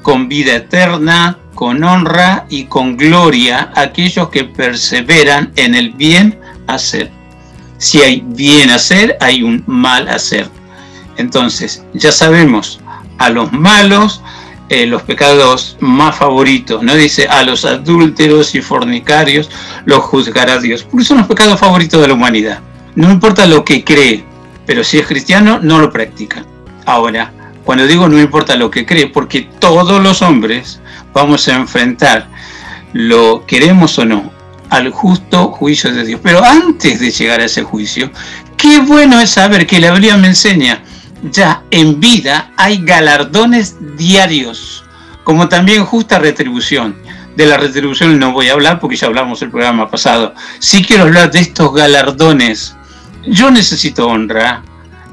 con 0.03 0.29
vida 0.29 0.57
eterna, 0.57 1.39
con 1.55 1.83
honra 1.85 2.47
y 2.49 2.65
con 2.65 2.97
gloria 2.97 3.73
a 3.75 3.83
aquellos 3.83 4.29
que 4.29 4.45
perseveran 4.45 5.53
en 5.57 5.75
el 5.75 5.93
bien 5.93 6.39
hacer. 6.67 7.11
Si 7.79 8.01
hay 8.01 8.23
bien 8.27 8.71
hacer, 8.71 9.17
hay 9.21 9.43
un 9.43 9.63
mal 9.67 10.09
hacer. 10.09 10.49
Entonces, 11.17 11.85
ya 11.95 12.13
sabemos, 12.13 12.81
a 13.19 13.31
los 13.31 13.53
malos, 13.53 14.23
eh, 14.69 14.87
los 14.87 15.03
pecados 15.03 15.77
más 15.81 16.17
favoritos, 16.17 16.83
¿no? 16.83 16.95
Dice, 16.95 17.29
a 17.29 17.43
los 17.43 17.65
adúlteros 17.65 18.55
y 18.55 18.63
fornicarios 18.63 19.51
los 19.85 20.01
juzgará 20.01 20.59
Dios. 20.59 20.83
Porque 20.83 21.05
son 21.05 21.19
los 21.19 21.27
pecados 21.27 21.61
favoritos 21.61 22.01
de 22.01 22.09
la 22.09 22.15
humanidad. 22.15 22.61
No 22.95 23.11
importa 23.11 23.47
lo 23.47 23.65
que 23.65 23.85
cree, 23.85 24.25
pero 24.67 24.83
si 24.83 24.99
es 24.99 25.07
cristiano, 25.07 25.59
no 25.63 25.79
lo 25.79 25.91
practica. 25.91 26.45
Ahora, 26.87 27.33
cuando 27.65 27.87
digo 27.87 28.09
no 28.09 28.21
importa 28.21 28.57
lo 28.57 28.71
que 28.71 28.87
cree, 28.87 29.09
porque 29.09 29.49
todos 29.59 30.03
los 30.03 30.23
hombres 30.23 30.81
vamos 31.13 31.49
a 31.49 31.55
enfrentar, 31.55 32.29
lo 32.93 33.45
queremos 33.47 33.99
o 33.99 34.05
no, 34.05 34.31
al 34.71 34.91
justo 34.91 35.49
juicio 35.49 35.93
de 35.93 36.05
Dios. 36.05 36.21
Pero 36.23 36.45
antes 36.45 37.01
de 37.01 37.11
llegar 37.11 37.41
a 37.41 37.45
ese 37.45 37.63
juicio, 37.63 38.11
qué 38.57 38.81
bueno 38.81 39.21
es 39.21 39.31
saber 39.31 39.67
que 39.67 39.81
la 39.81 39.93
Biblia 39.93 40.17
me 40.17 40.29
enseña, 40.29 40.83
ya 41.31 41.63
en 41.71 42.01
vida 42.01 42.53
hay 42.57 42.79
galardones 42.85 43.77
diarios, 43.97 44.85
como 45.25 45.49
también 45.49 45.85
justa 45.85 46.19
retribución. 46.19 47.03
De 47.37 47.47
la 47.47 47.57
retribución 47.57 48.17
no 48.19 48.33
voy 48.33 48.49
a 48.49 48.53
hablar 48.53 48.79
porque 48.79 48.95
ya 48.95 49.09
hablamos 49.09 49.43
el 49.43 49.51
programa 49.51 49.91
pasado. 49.91 50.35
Sí 50.61 50.85
quiero 50.85 51.03
hablar 51.03 51.33
de 51.33 51.41
estos 51.41 51.75
galardones. 51.75 52.77
Yo 53.27 53.51
necesito 53.51 54.07
honra, 54.07 54.63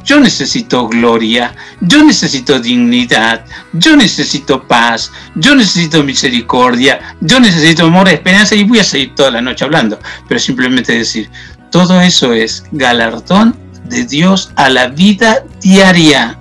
yo 0.04 0.20
necesito 0.20 0.88
gloria, 0.88 1.54
yo 1.82 2.04
necesito 2.04 2.60
dignidad, 2.60 3.46
yo 3.74 3.96
necesito 3.96 4.68
paz, 4.68 5.12
yo 5.36 5.56
necesito 5.56 6.04
misericordia, 6.04 7.16
yo 7.22 7.40
necesito 7.40 7.86
amor, 7.86 8.10
esperanza 8.10 8.56
y 8.56 8.64
voy 8.64 8.80
a 8.80 8.84
seguir 8.84 9.16
toda 9.16 9.32
la 9.32 9.42
noche 9.42 9.66
hablando, 9.66 10.00
pero 10.28 10.40
simplemente 10.40 10.98
decir, 10.98 11.30
todo 11.72 12.02
eso 12.02 12.34
es 12.34 12.64
galardón 12.72 13.56
de 13.86 14.06
Dios 14.06 14.52
a 14.56 14.70
la 14.70 14.88
vida 14.88 15.44
diaria. 15.62 16.38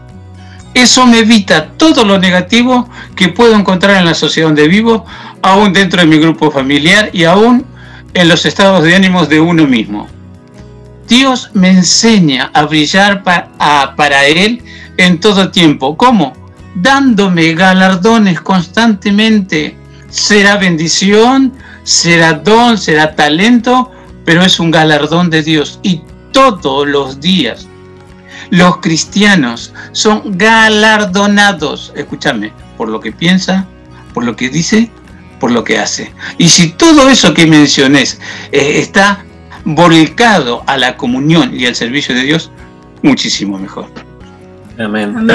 Eso 0.75 1.05
me 1.07 1.21
evita 1.21 1.73
todo 1.73 2.05
lo 2.05 2.19
negativo 2.19 2.89
que 3.17 3.29
puedo 3.29 3.57
encontrar 3.57 3.97
en 3.97 4.05
la 4.05 4.15
sociedad 4.15 4.49
donde 4.49 4.69
vivo, 4.69 5.05
aún 5.43 5.73
dentro 5.73 6.01
de 6.01 6.07
mi 6.07 6.19
grupo 6.19 6.51
familiar 6.51 7.11
y 7.13 7.25
aún 7.25 7.67
en 8.15 8.29
los 8.29 8.47
estados 8.47 8.85
de 8.85 8.95
ánimos 8.95 9.29
de 9.29 9.41
uno 9.41 9.67
mismo. 9.67 10.09
Dios 11.11 11.51
me 11.55 11.71
enseña 11.71 12.53
a 12.55 12.63
brillar 12.67 13.25
para, 13.25 14.27
Él 14.27 14.63
en 14.97 15.19
todo 15.19 15.51
tiempo. 15.51 15.97
¿Cómo? 15.97 16.33
Dándome 16.77 17.53
galardones 17.55 18.41
constantemente. 18.41 19.77
será 20.09 20.57
bendición, 20.57 21.53
será 21.83 22.35
don, 22.35 22.79
será 22.79 23.17
talento, 23.17 23.91
pero 24.25 24.45
es 24.45 24.61
un 24.61 24.71
galardón 24.71 25.31
de 25.31 25.43
Dios. 25.43 25.81
Y 25.83 26.03
todos 26.33 26.87
los 26.87 27.21
días 27.21 27.67
los 28.51 28.77
cristianos 28.79 29.73
son 29.91 30.39
galardonados, 30.39 31.93
escúchame, 31.97 32.53
por 32.77 32.89
lo 32.89 33.01
que 33.01 33.11
piensa, 33.11 33.67
por 34.15 34.25
lo 34.25 34.37
que 34.37 34.49
dice, 34.49 34.91
por 35.41 35.51
lo 35.51 35.65
que 35.65 35.79
hace. 35.81 36.13
Y 36.39 36.49
si 36.49 36.69
todo 36.69 37.09
eso 37.09 37.35
que 37.35 37.47
mencioné 37.47 38.03
eh, 38.03 38.81
está 38.81 39.25
volcado 39.65 40.63
a 40.67 40.77
la 40.77 40.97
comunión 40.97 41.59
y 41.59 41.67
al 41.67 41.75
servicio 41.75 42.15
de 42.15 42.23
Dios, 42.23 42.51
muchísimo 43.03 43.59
mejor. 43.59 43.87
Amén. 44.79 45.29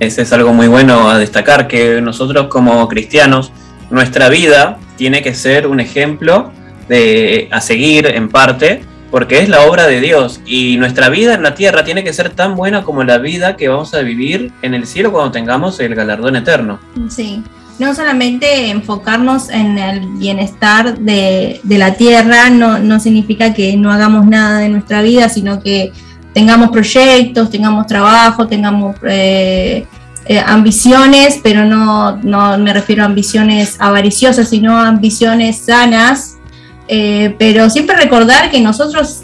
Ese 0.00 0.22
es 0.22 0.32
algo 0.32 0.52
muy 0.52 0.66
bueno 0.66 1.08
a 1.08 1.18
destacar, 1.18 1.68
que 1.68 2.00
nosotros 2.00 2.48
como 2.48 2.88
cristianos, 2.88 3.52
nuestra 3.90 4.28
vida 4.28 4.78
tiene 4.96 5.22
que 5.22 5.34
ser 5.34 5.66
un 5.66 5.80
ejemplo 5.80 6.50
de, 6.88 7.48
a 7.50 7.60
seguir 7.60 8.06
en 8.06 8.28
parte, 8.28 8.82
porque 9.10 9.40
es 9.40 9.48
la 9.48 9.62
obra 9.62 9.86
de 9.86 10.00
Dios 10.00 10.40
y 10.46 10.76
nuestra 10.78 11.08
vida 11.10 11.34
en 11.34 11.42
la 11.42 11.54
tierra 11.54 11.84
tiene 11.84 12.02
que 12.02 12.12
ser 12.12 12.30
tan 12.30 12.56
buena 12.56 12.82
como 12.82 13.04
la 13.04 13.18
vida 13.18 13.56
que 13.56 13.68
vamos 13.68 13.94
a 13.94 14.00
vivir 14.00 14.50
en 14.62 14.74
el 14.74 14.86
cielo 14.86 15.12
cuando 15.12 15.30
tengamos 15.30 15.78
el 15.80 15.94
galardón 15.94 16.34
eterno. 16.34 16.80
Sí, 17.08 17.42
no 17.78 17.94
solamente 17.94 18.70
enfocarnos 18.70 19.48
en 19.48 19.78
el 19.78 20.00
bienestar 20.18 20.98
de, 20.98 21.60
la 21.64 21.94
tierra, 21.94 22.50
no, 22.50 22.78
no 22.78 23.00
significa 23.00 23.54
que 23.54 23.76
no 23.76 23.90
hagamos 23.92 24.26
nada 24.26 24.58
de 24.58 24.68
nuestra 24.68 25.02
vida, 25.02 25.28
sino 25.28 25.60
que 25.60 25.92
tengamos 26.32 26.70
proyectos, 26.70 27.50
tengamos 27.50 27.86
trabajo, 27.86 28.46
tengamos 28.46 28.96
eh, 29.08 29.86
eh, 30.26 30.42
ambiciones, 30.46 31.40
pero 31.42 31.64
no, 31.64 32.16
no 32.18 32.56
me 32.58 32.72
refiero 32.72 33.02
a 33.02 33.06
ambiciones 33.06 33.76
avariciosas, 33.80 34.48
sino 34.48 34.76
a 34.76 34.88
ambiciones 34.88 35.58
sanas 35.58 36.38
eh, 36.88 37.34
pero 37.38 37.70
siempre 37.70 37.96
recordar 37.96 38.50
que 38.50 38.60
nosotros, 38.60 39.22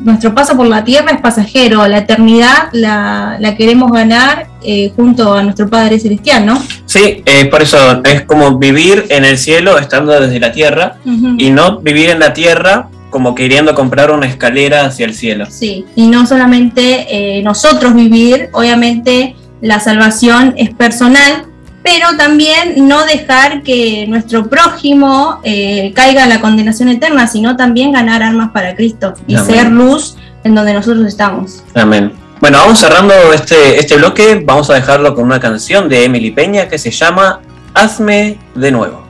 nuestro 0.00 0.34
paso 0.34 0.56
por 0.56 0.66
la 0.66 0.84
tierra 0.84 1.12
es 1.12 1.20
pasajero, 1.20 1.86
la 1.86 1.98
eternidad 1.98 2.68
la, 2.72 3.54
queremos 3.56 3.92
ganar 3.92 4.48
eh, 4.62 4.92
junto 4.96 5.34
a 5.34 5.42
nuestro 5.42 5.68
Padre 5.68 5.98
Celestial, 5.98 6.46
¿no? 6.46 6.62
Sí, 6.86 7.22
eh, 7.24 7.46
por 7.46 7.62
eso 7.62 8.02
es 8.04 8.22
como 8.22 8.58
vivir 8.58 9.06
en 9.10 9.24
el 9.24 9.38
cielo 9.38 9.78
estando 9.78 10.18
desde 10.18 10.40
la 10.40 10.52
tierra 10.52 10.96
y 11.38 11.50
no 11.50 11.78
vivir 11.80 12.10
en 12.10 12.20
la 12.20 12.32
tierra 12.32 12.88
como 13.10 13.34
queriendo 13.34 13.74
comprar 13.74 14.10
una 14.10 14.26
escalera 14.26 14.86
hacia 14.86 15.06
el 15.06 15.14
cielo. 15.14 15.46
Sí, 15.48 15.84
y 15.94 16.08
no 16.08 16.26
solamente 16.26 17.40
nosotros 17.44 17.94
vivir, 17.94 18.48
obviamente 18.52 19.36
la 19.60 19.78
salvación 19.78 20.54
es 20.56 20.74
personal, 20.74 21.46
pero 21.84 22.16
también 22.16 22.88
no 22.88 23.04
dejar 23.04 23.62
que 23.62 24.06
nuestro 24.08 24.48
prójimo 24.48 25.40
eh, 25.44 25.92
caiga 25.94 26.22
en 26.22 26.30
la 26.30 26.40
condenación 26.40 26.88
eterna, 26.88 27.28
sino 27.28 27.56
también 27.56 27.92
ganar 27.92 28.22
armas 28.22 28.52
para 28.52 28.74
Cristo 28.74 29.12
y 29.26 29.36
ser 29.36 29.70
luz 29.70 30.16
en 30.44 30.54
donde 30.54 30.72
nosotros 30.72 31.04
estamos. 31.06 31.62
Amén. 31.74 32.10
Bueno, 32.40 32.56
vamos 32.56 32.80
cerrando 32.80 33.12
este, 33.34 33.78
este 33.78 33.98
bloque, 33.98 34.42
vamos 34.42 34.70
a 34.70 34.74
dejarlo 34.74 35.14
con 35.14 35.24
una 35.24 35.38
canción 35.38 35.86
de 35.90 36.04
Emily 36.04 36.30
Peña 36.30 36.68
que 36.68 36.78
se 36.78 36.90
llama 36.90 37.40
Hazme 37.74 38.38
de 38.54 38.70
nuevo. 38.72 39.04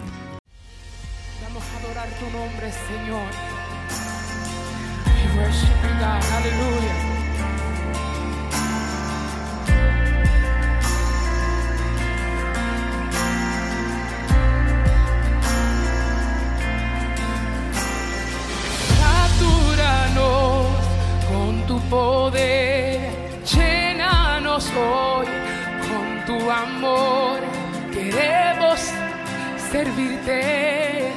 Servirte, 29.74 31.10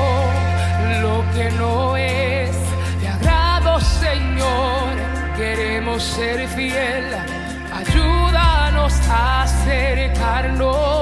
lo 1.02 1.16
que 1.34 1.46
no 1.52 1.96
es 1.96 2.54
de 3.00 3.08
agrado, 3.08 3.80
Señor. 3.80 4.92
Queremos 5.38 6.02
ser 6.02 6.46
fiel. 6.48 7.06
Ayúdanos 7.72 8.92
a 9.08 9.44
acercarnos 9.44 10.99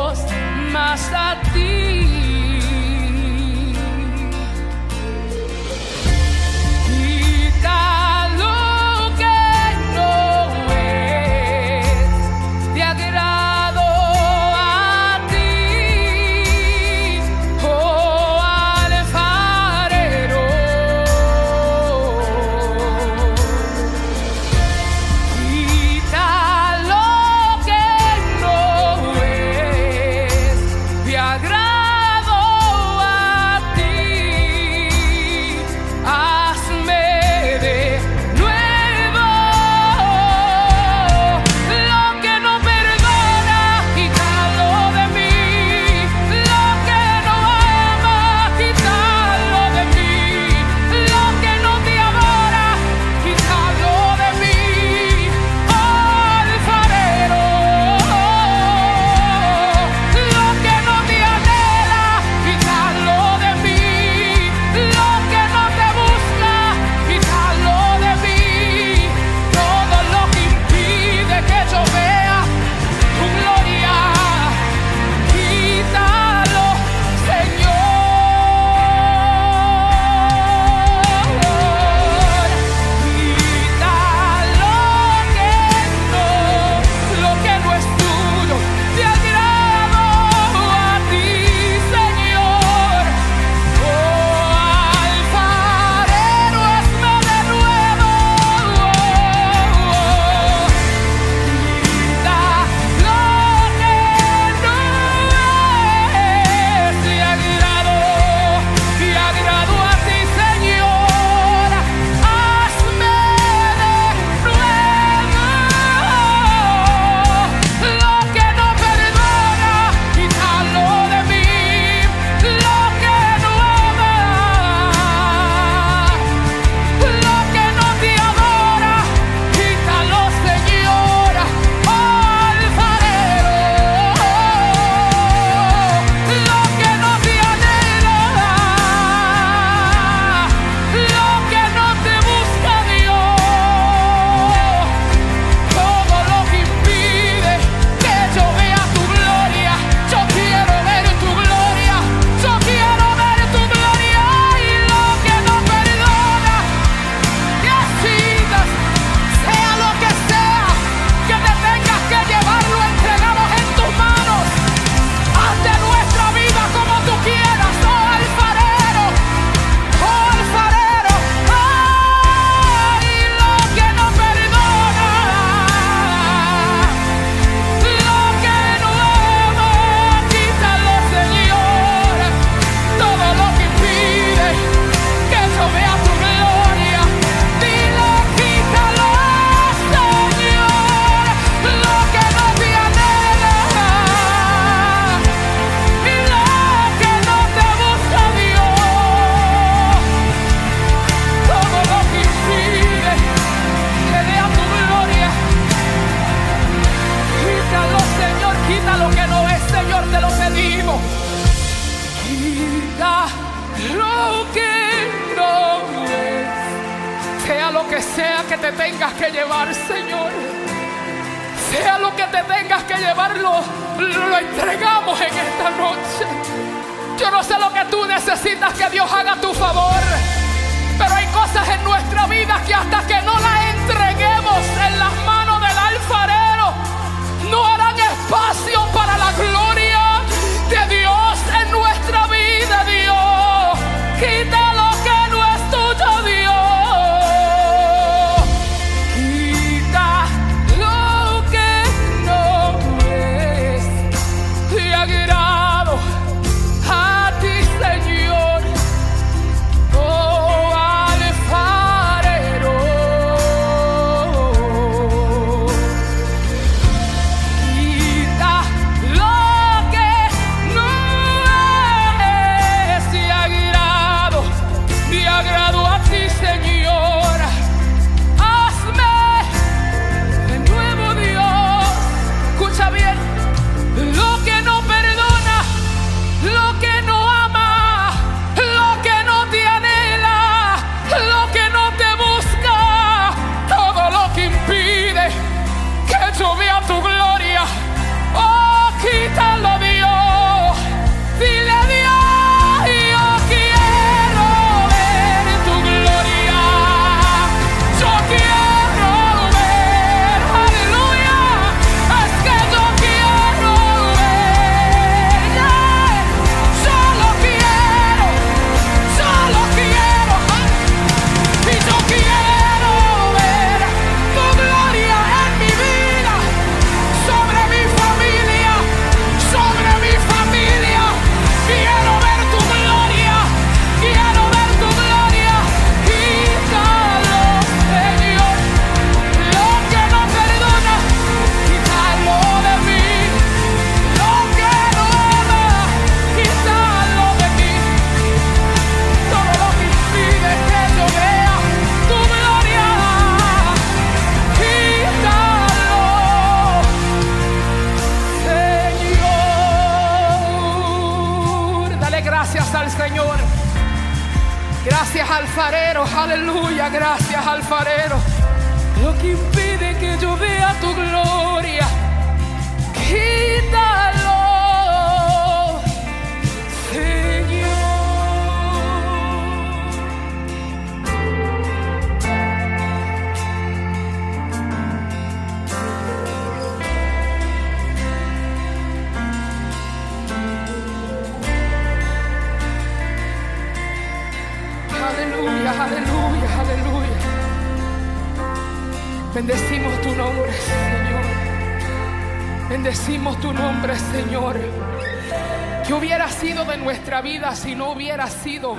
si 407.55 407.75
no 407.75 407.93
hubiera 407.93 408.27
sido 408.27 408.75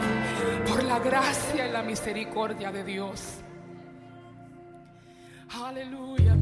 por 0.68 0.84
la 0.84 1.00
gracia 1.00 1.68
y 1.68 1.72
la 1.72 1.82
misericordia 1.82 2.72
de 2.72 2.84
Dios? 2.84 3.22
Aleluya. 5.66 6.36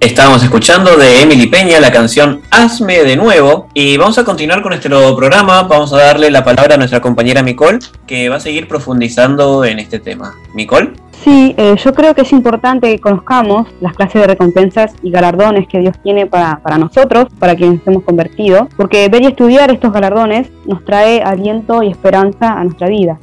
Estábamos 0.00 0.42
escuchando 0.42 0.96
de 0.96 1.22
Emily 1.22 1.46
Peña 1.46 1.80
la 1.80 1.92
canción 1.92 2.42
Hazme 2.50 3.04
de 3.04 3.16
nuevo 3.16 3.68
y 3.74 3.96
vamos 3.96 4.18
a 4.18 4.24
continuar 4.24 4.62
con 4.62 4.70
nuestro 4.70 5.14
programa. 5.14 5.62
Vamos 5.62 5.92
a 5.92 5.98
darle 5.98 6.30
la 6.30 6.44
palabra 6.44 6.74
a 6.74 6.78
nuestra 6.78 7.00
compañera 7.00 7.42
Micol 7.42 7.78
que 8.06 8.28
va 8.28 8.36
a 8.36 8.40
seguir 8.40 8.66
profundizando 8.66 9.64
en 9.64 9.78
este 9.78 9.98
tema. 9.98 10.34
Micol. 10.54 10.96
Sí, 11.22 11.54
eh, 11.58 11.74
yo 11.76 11.92
creo 11.92 12.14
que 12.14 12.22
es 12.22 12.32
importante 12.32 12.88
que 12.92 13.00
conozcamos 13.00 13.66
las 13.80 13.94
clases 13.94 14.20
de 14.22 14.28
recompensas 14.28 14.94
y 15.02 15.10
galardones 15.10 15.66
que 15.66 15.80
Dios 15.80 15.96
tiene 16.02 16.26
para, 16.26 16.58
para 16.62 16.78
nosotros, 16.78 17.26
para 17.38 17.56
quienes 17.56 17.80
hemos 17.86 18.04
convertido, 18.04 18.68
porque 18.76 19.08
ver 19.08 19.22
y 19.22 19.26
estudiar 19.26 19.70
estos 19.72 19.92
galardones 19.92 20.50
nos 20.66 20.84
trae 20.84 21.22
aliento 21.22 21.82
y 21.82 21.88
esperanza 21.90 22.52
a 22.52 22.62
nuestra 22.62 22.88
vida. 22.88 23.18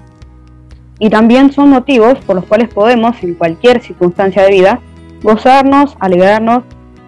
Y 0.99 1.09
también 1.09 1.51
son 1.53 1.69
motivos 1.69 2.15
por 2.25 2.35
los 2.35 2.45
cuales 2.45 2.67
podemos, 2.73 3.21
en 3.23 3.35
cualquier 3.35 3.81
circunstancia 3.81 4.43
de 4.43 4.51
vida, 4.51 4.79
gozarnos, 5.21 5.95
alegrarnos 5.99 6.63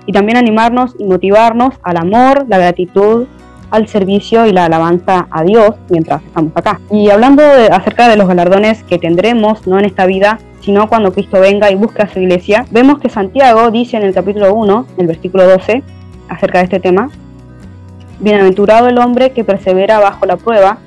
y 0.06 0.14
también 0.14 0.38
animarnos 0.38 0.96
y 0.98 1.04
motivarnos 1.06 1.76
al 1.84 1.98
amor, 1.98 2.46
la 2.48 2.58
gratitud, 2.58 3.26
al 3.72 3.88
servicio 3.88 4.46
y 4.46 4.54
la 4.54 4.66
alabanza 4.66 5.28
a 5.30 5.44
Dios 5.44 5.72
mientras 5.90 6.24
estamos 6.24 6.52
acá. 6.56 6.80
Y 6.90 7.10
hablando 7.10 7.44
de- 7.44 7.68
acerca 7.68 8.08
de 8.08 8.16
los 8.16 8.28
galardones 8.28 8.84
que 8.84 8.98
tendremos, 8.98 9.68
no 9.68 9.78
en 9.80 9.86
esta 9.86 10.06
vida, 10.06 10.38
sino 10.66 10.90
cuando 10.90 11.14
Cristo 11.14 11.40
venga 11.40 11.70
y 11.70 11.76
busque 11.76 12.02
a 12.02 12.10
su 12.10 12.20
iglesia, 12.20 12.66
vemos 12.72 12.98
que 12.98 13.08
Santiago 13.08 13.70
dice 13.70 13.98
en 13.98 14.04
el 14.04 14.16
capítulo 14.16 14.52
1, 14.56 14.88
el 14.98 15.06
versículo 15.06 15.48
12, 15.48 15.84
acerca 16.28 16.58
de 16.58 16.64
este 16.64 16.80
tema, 16.80 17.12
Bienaventurado 18.20 18.88
el 18.88 18.98
hombre 18.98 19.32
que 19.32 19.44
persevera 19.44 20.00
bajo 20.00 20.26
la 20.26 20.38
prueba, 20.38 20.80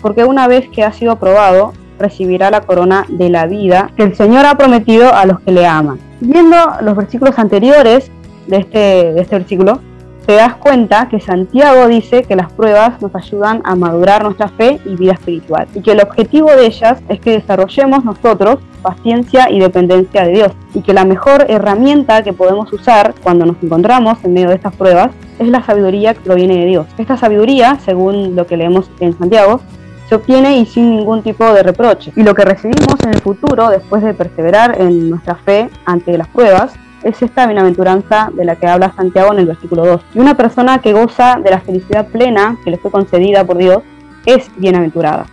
porque 0.00 0.24
una 0.24 0.46
vez 0.46 0.68
que 0.68 0.84
ha 0.84 0.92
sido 0.92 1.12
aprobado, 1.12 1.72
recibirá 1.98 2.50
la 2.50 2.60
corona 2.60 3.04
de 3.08 3.28
la 3.28 3.46
vida 3.46 3.90
que 3.96 4.04
el 4.04 4.14
Señor 4.14 4.46
ha 4.46 4.56
prometido 4.56 5.12
a 5.12 5.26
los 5.26 5.40
que 5.40 5.50
le 5.50 5.66
aman. 5.66 5.98
Viendo 6.20 6.56
los 6.82 6.94
versículos 6.94 7.36
anteriores 7.38 8.12
de 8.46 8.58
este, 8.58 9.12
de 9.12 9.20
este 9.20 9.38
versículo, 9.38 9.80
te 10.26 10.34
das 10.34 10.56
cuenta 10.56 11.08
que 11.08 11.20
Santiago 11.20 11.86
dice 11.86 12.24
que 12.24 12.34
las 12.34 12.52
pruebas 12.52 13.00
nos 13.00 13.14
ayudan 13.14 13.62
a 13.64 13.76
madurar 13.76 14.24
nuestra 14.24 14.48
fe 14.48 14.80
y 14.84 14.96
vida 14.96 15.12
espiritual, 15.12 15.68
y 15.72 15.80
que 15.80 15.92
el 15.92 16.00
objetivo 16.00 16.50
de 16.50 16.66
ellas 16.66 16.98
es 17.08 17.20
que 17.20 17.30
desarrollemos 17.30 18.04
nosotros 18.04 18.58
paciencia 18.82 19.48
y 19.50 19.60
dependencia 19.60 20.24
de 20.24 20.32
Dios, 20.32 20.52
y 20.74 20.80
que 20.82 20.92
la 20.92 21.04
mejor 21.04 21.46
herramienta 21.48 22.22
que 22.22 22.32
podemos 22.32 22.72
usar 22.72 23.14
cuando 23.22 23.46
nos 23.46 23.56
encontramos 23.62 24.18
en 24.24 24.34
medio 24.34 24.48
de 24.48 24.56
estas 24.56 24.74
pruebas 24.74 25.10
es 25.38 25.48
la 25.48 25.62
sabiduría 25.62 26.14
que 26.14 26.20
proviene 26.20 26.56
de 26.56 26.66
Dios. 26.66 26.86
Esta 26.98 27.16
sabiduría, 27.16 27.78
según 27.84 28.34
lo 28.34 28.48
que 28.48 28.56
leemos 28.56 28.90
en 28.98 29.16
Santiago, 29.16 29.60
se 30.08 30.16
obtiene 30.16 30.58
y 30.58 30.66
sin 30.66 30.90
ningún 30.90 31.22
tipo 31.22 31.52
de 31.52 31.62
reproche. 31.62 32.12
Y 32.16 32.22
lo 32.22 32.34
que 32.34 32.44
recibimos 32.44 33.00
en 33.04 33.10
el 33.10 33.20
futuro, 33.20 33.68
después 33.68 34.02
de 34.02 34.14
perseverar 34.14 34.80
en 34.80 35.10
nuestra 35.10 35.36
fe 35.36 35.68
ante 35.84 36.16
las 36.16 36.28
pruebas, 36.28 36.74
es 37.02 37.22
esta 37.22 37.46
bienaventuranza 37.46 38.30
de 38.32 38.44
la 38.44 38.56
que 38.56 38.66
habla 38.66 38.92
Santiago 38.92 39.32
en 39.32 39.40
el 39.40 39.46
versículo 39.46 39.84
2. 39.84 40.00
Y 40.14 40.18
una 40.18 40.36
persona 40.36 40.78
que 40.78 40.92
goza 40.92 41.38
de 41.42 41.50
la 41.50 41.60
felicidad 41.60 42.06
plena 42.08 42.56
que 42.64 42.70
le 42.70 42.78
fue 42.78 42.90
concedida 42.90 43.44
por 43.44 43.58
Dios, 43.58 43.82
es 44.24 44.50
bienaventurada. 44.56 45.26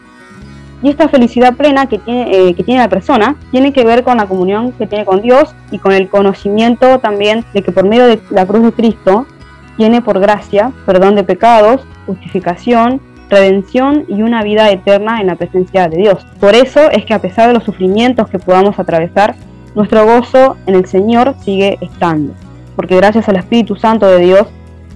Y 0.81 0.89
esta 0.89 1.07
felicidad 1.07 1.55
plena 1.55 1.87
que 1.87 1.97
tiene, 1.97 2.49
eh, 2.49 2.53
que 2.53 2.63
tiene 2.63 2.81
la 2.81 2.89
persona 2.89 3.35
tiene 3.51 3.71
que 3.71 3.85
ver 3.85 4.03
con 4.03 4.17
la 4.17 4.27
comunión 4.27 4.73
que 4.73 4.85
tiene 4.85 5.05
con 5.05 5.21
Dios 5.21 5.55
y 5.71 5.79
con 5.79 5.93
el 5.93 6.09
conocimiento 6.09 6.99
también 6.99 7.45
de 7.53 7.61
que 7.61 7.71
por 7.71 7.85
medio 7.85 8.05
de 8.05 8.19
la 8.29 8.45
cruz 8.45 8.63
de 8.63 8.71
Cristo 8.73 9.25
tiene 9.77 10.01
por 10.01 10.19
gracia 10.19 10.73
perdón 10.85 11.15
de 11.15 11.23
pecados, 11.23 11.81
justificación, 12.05 13.01
redención 13.29 14.05
y 14.09 14.21
una 14.21 14.43
vida 14.43 14.69
eterna 14.71 15.21
en 15.21 15.27
la 15.27 15.35
presencia 15.35 15.87
de 15.87 15.97
Dios. 15.97 16.25
Por 16.39 16.53
eso 16.53 16.91
es 16.91 17.05
que 17.05 17.13
a 17.13 17.19
pesar 17.19 17.47
de 17.47 17.53
los 17.53 17.63
sufrimientos 17.63 18.29
que 18.29 18.37
podamos 18.37 18.77
atravesar, 18.77 19.35
nuestro 19.75 20.05
gozo 20.05 20.57
en 20.65 20.75
el 20.75 20.85
Señor 20.85 21.35
sigue 21.43 21.77
estando. 21.81 22.33
Porque 22.75 22.95
gracias 22.95 23.29
al 23.29 23.37
Espíritu 23.37 23.75
Santo 23.75 24.07
de 24.07 24.19
Dios 24.19 24.47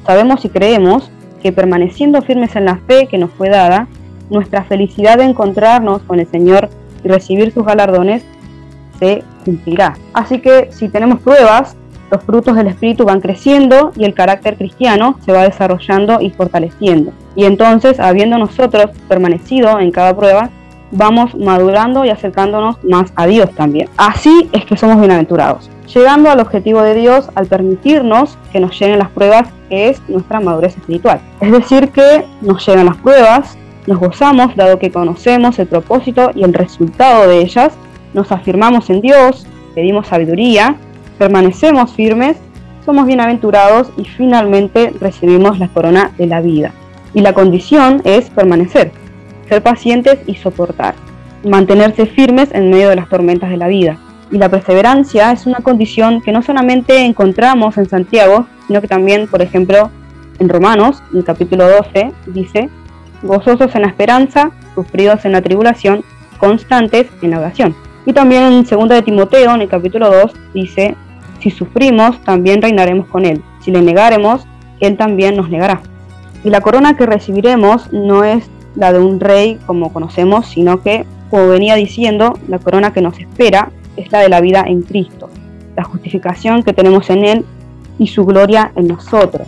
sabemos 0.06 0.44
y 0.46 0.50
creemos 0.50 1.12
que 1.42 1.52
permaneciendo 1.52 2.22
firmes 2.22 2.56
en 2.56 2.66
la 2.66 2.78
fe 2.88 3.08
que 3.08 3.18
nos 3.18 3.32
fue 3.32 3.50
dada, 3.50 3.88
nuestra 4.30 4.64
felicidad 4.64 5.18
de 5.18 5.26
encontrarnos 5.26 6.02
con 6.04 6.20
el 6.20 6.28
Señor 6.28 6.70
y 7.04 7.08
recibir 7.08 7.52
sus 7.54 7.66
galardones 7.66 8.24
se 9.00 9.24
cumplirá. 9.46 9.96
Así 10.14 10.40
que 10.40 10.70
si 10.72 10.90
tenemos 10.90 11.22
pruebas, 11.22 11.76
los 12.10 12.24
frutos 12.24 12.56
del 12.56 12.68
Espíritu 12.68 13.06
van 13.06 13.22
creciendo 13.22 13.92
y 13.96 14.06
el 14.06 14.14
carácter 14.14 14.58
cristiano 14.58 15.18
se 15.26 15.34
va 15.34 15.44
desarrollando 15.44 16.22
y 16.22 16.30
fortaleciendo. 16.30 17.12
Y 17.36 17.46
entonces, 17.46 18.00
habiendo 18.00 18.38
nosotros 18.38 18.92
permanecido 19.08 19.80
en 19.80 19.92
cada 19.92 20.16
prueba, 20.16 20.50
vamos 20.92 21.36
madurando 21.36 22.06
y 22.06 22.10
acercándonos 22.10 22.84
más 22.84 23.12
a 23.16 23.28
Dios 23.28 23.52
también. 23.56 23.90
Así 23.98 24.50
es 24.52 24.66
que 24.66 24.78
somos 24.78 25.00
bienaventurados, 25.00 25.70
llegando 25.94 26.30
al 26.30 26.40
objetivo 26.40 26.82
de 26.82 26.96
Dios 26.96 27.30
al 27.36 27.48
permitirnos 27.48 28.38
que 28.52 28.60
nos 28.60 28.80
lleguen 28.80 29.00
las 29.00 29.10
pruebas, 29.10 29.50
que 29.70 29.90
es 29.90 30.02
nuestra 30.08 30.40
madurez 30.40 30.78
espiritual. 30.78 31.20
Es 31.42 31.52
decir, 31.52 31.90
que 31.90 32.26
nos 32.42 32.66
llegan 32.66 32.86
las 32.86 32.98
pruebas, 32.98 33.58
nos 33.86 34.00
gozamos 34.00 34.56
dado 34.56 34.80
que 34.80 34.92
conocemos 34.92 35.60
el 35.60 35.68
propósito 35.68 36.32
y 36.36 36.44
el 36.44 36.54
resultado 36.54 37.28
de 37.28 37.40
ellas, 37.40 37.74
nos 38.14 38.32
afirmamos 38.32 38.90
en 38.90 39.02
Dios, 39.02 39.46
pedimos 39.76 40.08
sabiduría, 40.08 40.76
permanecemos 41.18 41.94
firmes, 41.94 42.38
somos 42.86 43.06
bienaventurados 43.06 43.92
y 43.98 44.06
finalmente 44.06 44.94
recibimos 45.00 45.60
la 45.60 45.68
corona 45.68 46.12
de 46.18 46.28
la 46.28 46.42
vida. 46.42 46.72
Y 47.14 47.22
la 47.22 47.34
condición 47.34 48.02
es 48.06 48.30
permanecer, 48.30 48.92
ser 49.48 49.64
pacientes 49.64 50.20
y 50.28 50.36
soportar, 50.36 50.96
mantenerse 51.44 52.06
firmes 52.06 52.50
en 52.54 52.70
medio 52.70 52.90
de 52.90 52.96
las 52.96 53.10
tormentas 53.10 53.50
de 53.50 53.58
la 53.58 53.68
vida. 53.68 53.98
Y 54.32 54.38
la 54.38 54.50
perseverancia 54.50 55.32
es 55.32 55.46
una 55.46 55.60
condición 55.60 56.22
que 56.22 56.32
no 56.32 56.42
solamente 56.42 57.06
encontramos 57.06 57.78
en 57.78 57.88
Santiago, 57.88 58.46
sino 58.68 58.82
que 58.82 58.88
también, 58.88 59.28
por 59.28 59.42
ejemplo, 59.42 59.90
en 60.40 60.50
Romanos, 60.50 61.02
en 61.12 61.20
el 61.20 61.24
capítulo 61.24 61.68
12, 61.70 62.12
dice, 62.28 62.70
gozosos 63.24 63.74
en 63.76 63.84
la 63.84 63.88
esperanza, 63.88 64.52
sufridos 64.76 65.26
en 65.26 65.32
la 65.32 65.42
tribulación, 65.42 66.04
constantes 66.40 67.08
en 67.22 67.32
la 67.32 67.40
oración. 67.40 67.76
Y 68.06 68.14
también 68.14 68.44
en 68.44 68.64
2 68.64 68.90
de 68.90 69.02
Timoteo, 69.02 69.56
en 69.56 69.62
el 69.62 69.70
capítulo 69.70 70.10
2, 70.10 70.34
dice, 70.54 70.96
si 71.40 71.50
sufrimos, 71.50 72.22
también 72.22 72.62
reinaremos 72.62 73.08
con 73.08 73.26
Él. 73.26 73.42
Si 73.62 73.72
le 73.72 73.82
negaremos, 73.82 74.46
Él 74.80 74.98
también 74.98 75.36
nos 75.36 75.50
negará. 75.50 75.82
Y 76.44 76.50
la 76.50 76.62
corona 76.62 76.96
que 76.96 77.06
recibiremos 77.06 77.92
no 77.92 78.24
es 78.24 78.50
la 78.78 78.94
de 78.94 79.00
un 79.00 79.20
rey 79.20 79.60
como 79.66 79.92
conocemos, 79.92 80.48
sino 80.48 80.82
que, 80.82 81.06
como 81.30 81.48
venía 81.50 81.76
diciendo, 81.76 82.38
la 82.48 82.60
corona 82.60 82.94
que 82.94 83.02
nos 83.02 83.20
espera 83.20 83.72
es 83.98 84.12
la 84.12 84.20
de 84.20 84.30
la 84.30 84.40
vida 84.40 84.64
en 84.66 84.84
Cristo, 84.84 85.30
la 85.76 85.84
justificación 85.84 86.64
que 86.64 86.74
tenemos 86.74 87.10
en 87.10 87.26
Él 87.26 87.46
y 88.00 88.08
su 88.08 88.26
gloria 88.26 88.72
en 88.76 88.88
nosotros. 88.88 89.48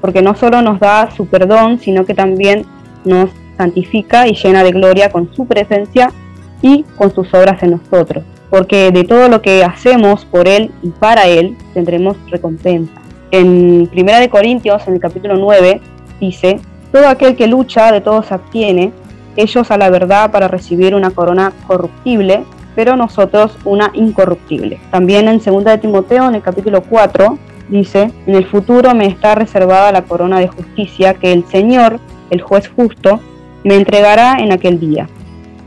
Porque 0.00 0.22
no 0.22 0.34
solo 0.34 0.62
nos 0.62 0.78
da 0.78 1.10
su 1.10 1.26
perdón, 1.26 1.78
sino 1.78 2.04
que 2.04 2.14
también 2.14 2.66
nos 3.04 3.30
santifica 3.56 4.28
y 4.28 4.34
llena 4.34 4.62
de 4.62 4.72
gloria 4.72 5.10
con 5.10 5.32
su 5.34 5.46
presencia 5.46 6.12
y 6.60 6.84
con 6.96 7.14
sus 7.14 7.32
obras 7.34 7.62
en 7.62 7.72
nosotros. 7.72 8.24
Porque 8.50 8.90
de 8.90 9.04
todo 9.04 9.28
lo 9.28 9.40
que 9.40 9.64
hacemos 9.64 10.24
por 10.26 10.46
Él 10.46 10.70
y 10.82 10.90
para 10.90 11.26
Él 11.26 11.56
tendremos 11.72 12.16
recompensa. 12.30 12.92
En 13.30 13.88
1 13.90 14.30
Corintios, 14.30 14.86
en 14.86 14.94
el 14.94 15.00
capítulo 15.00 15.36
9, 15.36 15.80
dice, 16.20 16.60
todo 16.92 17.08
aquel 17.08 17.34
que 17.34 17.46
lucha 17.46 17.90
de 17.90 18.00
todo 18.00 18.22
se 18.22 18.34
abstiene, 18.34 18.92
ellos 19.36 19.70
a 19.70 19.78
la 19.78 19.90
verdad 19.90 20.30
para 20.30 20.46
recibir 20.46 20.94
una 20.94 21.10
corona 21.10 21.52
corruptible, 21.66 22.44
pero 22.74 22.96
nosotros 22.96 23.56
una 23.64 23.90
incorruptible. 23.94 24.78
También 24.90 25.26
en 25.28 25.38
2 25.38 25.64
de 25.64 25.78
Timoteo, 25.78 26.28
en 26.28 26.34
el 26.34 26.42
capítulo 26.42 26.82
4, 26.82 27.38
dice, 27.68 28.12
en 28.26 28.34
el 28.34 28.46
futuro 28.46 28.94
me 28.94 29.06
está 29.06 29.34
reservada 29.34 29.92
la 29.92 30.02
corona 30.02 30.38
de 30.38 30.48
justicia 30.48 31.14
que 31.14 31.32
el 31.32 31.44
Señor, 31.46 31.98
el 32.30 32.42
juez 32.42 32.68
justo, 32.68 33.20
me 33.64 33.76
entregará 33.76 34.38
en 34.38 34.52
aquel 34.52 34.78
día. 34.78 35.08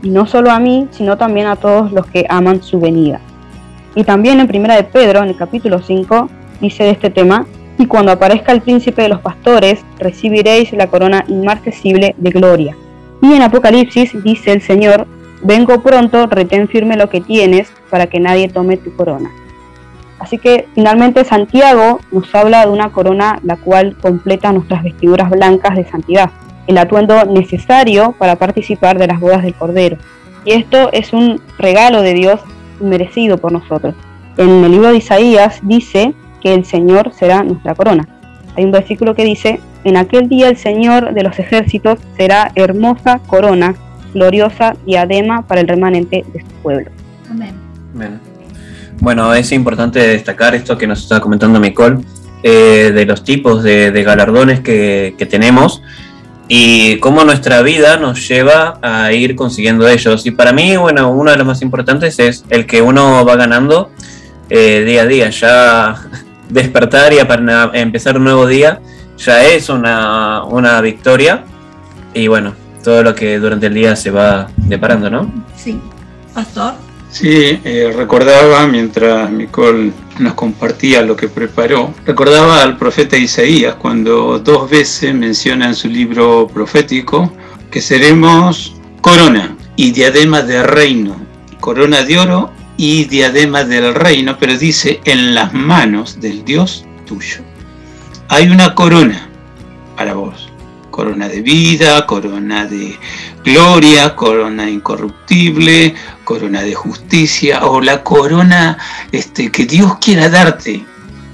Y 0.02 0.10
no 0.10 0.26
solo 0.26 0.50
a 0.50 0.60
mí, 0.60 0.86
sino 0.90 1.16
también 1.16 1.46
a 1.46 1.56
todos 1.56 1.90
los 1.90 2.06
que 2.06 2.26
aman 2.28 2.62
su 2.62 2.78
venida. 2.78 3.20
Y 3.94 4.04
también 4.04 4.38
en 4.40 4.48
1 4.54 4.74
de 4.74 4.84
Pedro, 4.84 5.22
en 5.22 5.30
el 5.30 5.36
capítulo 5.36 5.80
5, 5.80 6.28
dice 6.60 6.84
de 6.84 6.90
este 6.90 7.10
tema, 7.10 7.46
y 7.78 7.86
cuando 7.86 8.12
aparezca 8.12 8.52
el 8.52 8.62
príncipe 8.62 9.02
de 9.02 9.08
los 9.08 9.20
pastores, 9.20 9.84
recibiréis 9.98 10.72
la 10.72 10.86
corona 10.86 11.24
inmarcesible 11.28 12.14
de 12.18 12.30
gloria. 12.30 12.76
Y 13.22 13.32
en 13.32 13.42
Apocalipsis 13.42 14.22
dice 14.22 14.52
el 14.52 14.62
Señor, 14.62 15.06
vengo 15.42 15.82
pronto, 15.82 16.26
retén 16.26 16.68
firme 16.68 16.96
lo 16.96 17.08
que 17.08 17.20
tienes, 17.20 17.72
para 17.90 18.06
que 18.06 18.20
nadie 18.20 18.48
tome 18.48 18.76
tu 18.76 18.94
corona. 18.94 19.30
Así 20.18 20.38
que 20.38 20.66
finalmente 20.74 21.24
Santiago 21.24 22.00
nos 22.10 22.34
habla 22.34 22.64
de 22.64 22.72
una 22.72 22.90
corona 22.90 23.38
la 23.42 23.56
cual 23.56 23.96
completa 24.00 24.52
nuestras 24.52 24.82
vestiduras 24.82 25.30
blancas 25.30 25.76
de 25.76 25.88
santidad, 25.88 26.30
el 26.66 26.78
atuendo 26.78 27.24
necesario 27.26 28.12
para 28.12 28.36
participar 28.36 28.98
de 28.98 29.06
las 29.06 29.20
bodas 29.20 29.42
del 29.42 29.54
Cordero. 29.54 29.98
Y 30.44 30.52
esto 30.52 30.90
es 30.92 31.12
un 31.12 31.40
regalo 31.58 32.02
de 32.02 32.14
Dios 32.14 32.40
merecido 32.80 33.38
por 33.38 33.52
nosotros. 33.52 33.94
En 34.36 34.64
el 34.64 34.70
libro 34.70 34.90
de 34.90 34.98
Isaías 34.98 35.60
dice 35.62 36.14
el 36.54 36.64
Señor 36.64 37.12
será 37.12 37.42
nuestra 37.42 37.74
corona. 37.74 38.08
Hay 38.56 38.64
un 38.64 38.72
versículo 38.72 39.14
que 39.14 39.24
dice, 39.24 39.60
en 39.84 39.96
aquel 39.96 40.28
día 40.28 40.48
el 40.48 40.56
Señor 40.56 41.14
de 41.14 41.22
los 41.22 41.38
ejércitos 41.38 41.98
será 42.16 42.50
hermosa 42.54 43.20
corona, 43.26 43.74
gloriosa 44.14 44.76
diadema 44.86 45.46
para 45.46 45.60
el 45.60 45.68
remanente 45.68 46.24
de 46.32 46.40
su 46.40 46.46
pueblo. 46.62 46.90
Amén. 47.30 47.54
Bueno, 49.00 49.34
es 49.34 49.52
importante 49.52 50.00
destacar 50.00 50.54
esto 50.54 50.78
que 50.78 50.86
nos 50.86 51.02
está 51.02 51.20
comentando 51.20 51.60
Nicole, 51.60 51.98
eh, 52.42 52.92
de 52.94 53.04
los 53.04 53.24
tipos 53.24 53.62
de, 53.62 53.90
galardones 54.02 54.60
que, 54.60 55.14
tenemos 55.28 55.82
y 56.48 56.98
cómo 56.98 57.24
nuestra 57.24 57.60
vida 57.62 57.96
nos 57.96 58.26
lleva 58.28 58.78
a 58.80 59.12
ir 59.12 59.36
consiguiendo 59.36 59.86
ellos. 59.88 60.24
Y 60.26 60.30
para 60.30 60.52
mí, 60.52 60.76
bueno, 60.76 61.10
uno 61.10 61.30
de 61.30 61.36
los 61.36 61.46
más 61.46 61.60
importantes 61.60 62.18
es 62.18 62.44
el 62.48 62.66
que 62.66 62.80
uno 62.80 63.24
va 63.24 63.36
ganando 63.36 63.90
eh, 64.48 64.84
día 64.86 65.02
a 65.02 65.06
día. 65.06 65.30
Ya 65.30 65.96
despertar 66.48 67.12
y 67.12 67.24
para 67.24 67.70
empezar 67.74 68.16
un 68.16 68.24
nuevo 68.24 68.46
día 68.46 68.80
ya 69.18 69.44
es 69.44 69.68
una, 69.68 70.44
una 70.44 70.80
victoria. 70.80 71.44
Y 72.14 72.28
bueno, 72.28 72.54
todo 72.82 73.02
lo 73.02 73.14
que 73.14 73.38
durante 73.38 73.66
el 73.66 73.74
día 73.74 73.96
se 73.96 74.10
va 74.10 74.48
deparando, 74.56 75.10
¿no? 75.10 75.30
Sí. 75.56 75.78
Pastor. 76.34 76.74
Sí, 77.10 77.60
eh, 77.64 77.92
recordaba 77.96 78.66
mientras 78.66 79.30
Nicole 79.30 79.92
nos 80.18 80.34
compartía 80.34 81.02
lo 81.02 81.16
que 81.16 81.28
preparó, 81.28 81.94
recordaba 82.04 82.62
al 82.62 82.76
profeta 82.76 83.16
Isaías 83.16 83.76
cuando 83.76 84.38
dos 84.38 84.68
veces 84.68 85.14
menciona 85.14 85.66
en 85.66 85.74
su 85.74 85.88
libro 85.88 86.46
profético 86.46 87.32
que 87.70 87.80
seremos 87.80 88.74
corona 89.00 89.56
y 89.76 89.92
diadema 89.92 90.42
de 90.42 90.62
reino, 90.62 91.16
corona 91.60 92.02
de 92.02 92.18
oro 92.18 92.50
y 92.76 93.04
diadema 93.04 93.64
del 93.64 93.94
reino, 93.94 94.36
pero 94.38 94.56
dice 94.56 95.00
en 95.04 95.34
las 95.34 95.52
manos 95.52 96.20
del 96.20 96.44
Dios 96.44 96.84
tuyo. 97.06 97.42
Hay 98.28 98.48
una 98.48 98.74
corona 98.74 99.28
para 99.96 100.14
vos, 100.14 100.48
corona 100.90 101.28
de 101.28 101.40
vida, 101.40 102.06
corona 102.06 102.66
de 102.66 102.98
gloria, 103.44 104.14
corona 104.14 104.68
incorruptible, 104.68 105.94
corona 106.24 106.62
de 106.62 106.74
justicia 106.74 107.66
o 107.66 107.80
la 107.80 108.02
corona 108.02 108.76
este, 109.12 109.50
que 109.50 109.64
Dios 109.64 109.98
quiera 109.98 110.28
darte. 110.28 110.84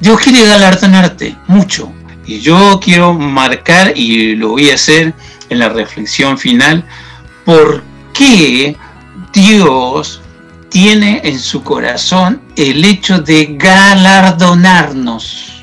Dios 0.01 0.21
quiere 0.21 0.45
galardonarte 0.45 1.37
mucho. 1.49 1.93
Y 2.25 2.41
yo 2.41 2.79
quiero 2.83 3.15
marcar, 3.15 3.93
y 3.97 4.37
lo 4.37 4.51
voy 4.51 4.71
a 4.71 4.75
hacer 4.75 5.13
en 5.49 5.59
la 5.59 5.69
reflexión 5.69 6.39
final, 6.39 6.85
por 7.45 7.83
qué 8.13 8.77
Dios 9.33 10.22
tiene 10.73 11.21
en 11.23 11.39
su 11.39 11.63
corazón 11.63 12.41
el 12.57 12.83
hecho 12.83 13.21
de 13.21 13.57
galardonarnos. 13.59 15.63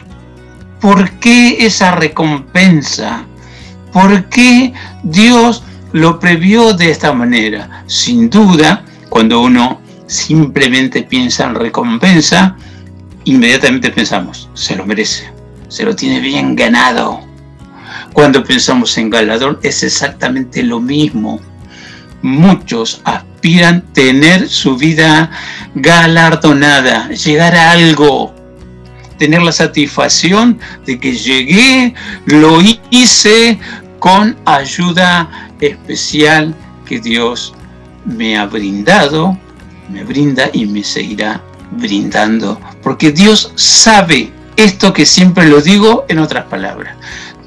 ¿Por 0.80 1.10
qué 1.14 1.66
esa 1.66 1.96
recompensa? 1.96 3.26
¿Por 3.92 4.30
qué 4.30 4.72
Dios 5.02 5.64
lo 5.94 6.20
previó 6.20 6.74
de 6.74 6.92
esta 6.92 7.12
manera? 7.12 7.84
Sin 7.88 8.30
duda, 8.30 8.86
cuando 9.10 9.42
uno 9.42 9.82
simplemente 10.06 11.02
piensa 11.02 11.46
en 11.46 11.56
recompensa, 11.56 12.56
inmediatamente 13.24 13.90
pensamos, 13.90 14.48
se 14.54 14.76
lo 14.76 14.86
merece, 14.86 15.34
se 15.70 15.86
lo 15.86 15.96
tiene 15.96 16.20
bien 16.20 16.56
ganado. 16.56 17.22
Cuando 18.14 18.44
pensamos 18.44 18.96
en 19.00 19.10
galardón 19.10 19.58
es 19.64 19.82
exactamente 19.82 20.62
lo 20.62 20.80
mismo. 20.80 21.40
Muchos 22.22 23.02
aspiran 23.06 23.82
tener 23.94 24.50
su 24.50 24.76
vida 24.78 25.32
galardonada, 25.76 27.10
llegar 27.10 27.56
a 27.56 27.72
algo, 27.72 28.34
tener 29.18 29.42
la 29.42 29.52
satisfacción 29.52 30.60
de 30.86 31.00
que 31.00 31.14
llegué, 31.14 31.94
lo 32.26 32.60
hice 32.90 33.60
con 34.00 34.38
ayuda 34.46 35.30
especial 35.62 36.56
que 36.86 37.00
Dios 37.00 37.54
me 38.06 38.38
ha 38.38 38.46
brindado, 38.46 39.38
me 39.90 40.04
brinda 40.04 40.50
y 40.54 40.66
me 40.66 40.84
seguirá 40.84 41.42
brindando, 41.72 42.60
porque 42.82 43.12
Dios 43.12 43.52
sabe 43.56 44.32
esto 44.56 44.94
que 44.94 45.06
siempre 45.06 45.48
lo 45.48 45.62
digo 45.62 46.06
en 46.10 46.20
otras 46.20 46.46
palabras. 46.46 46.96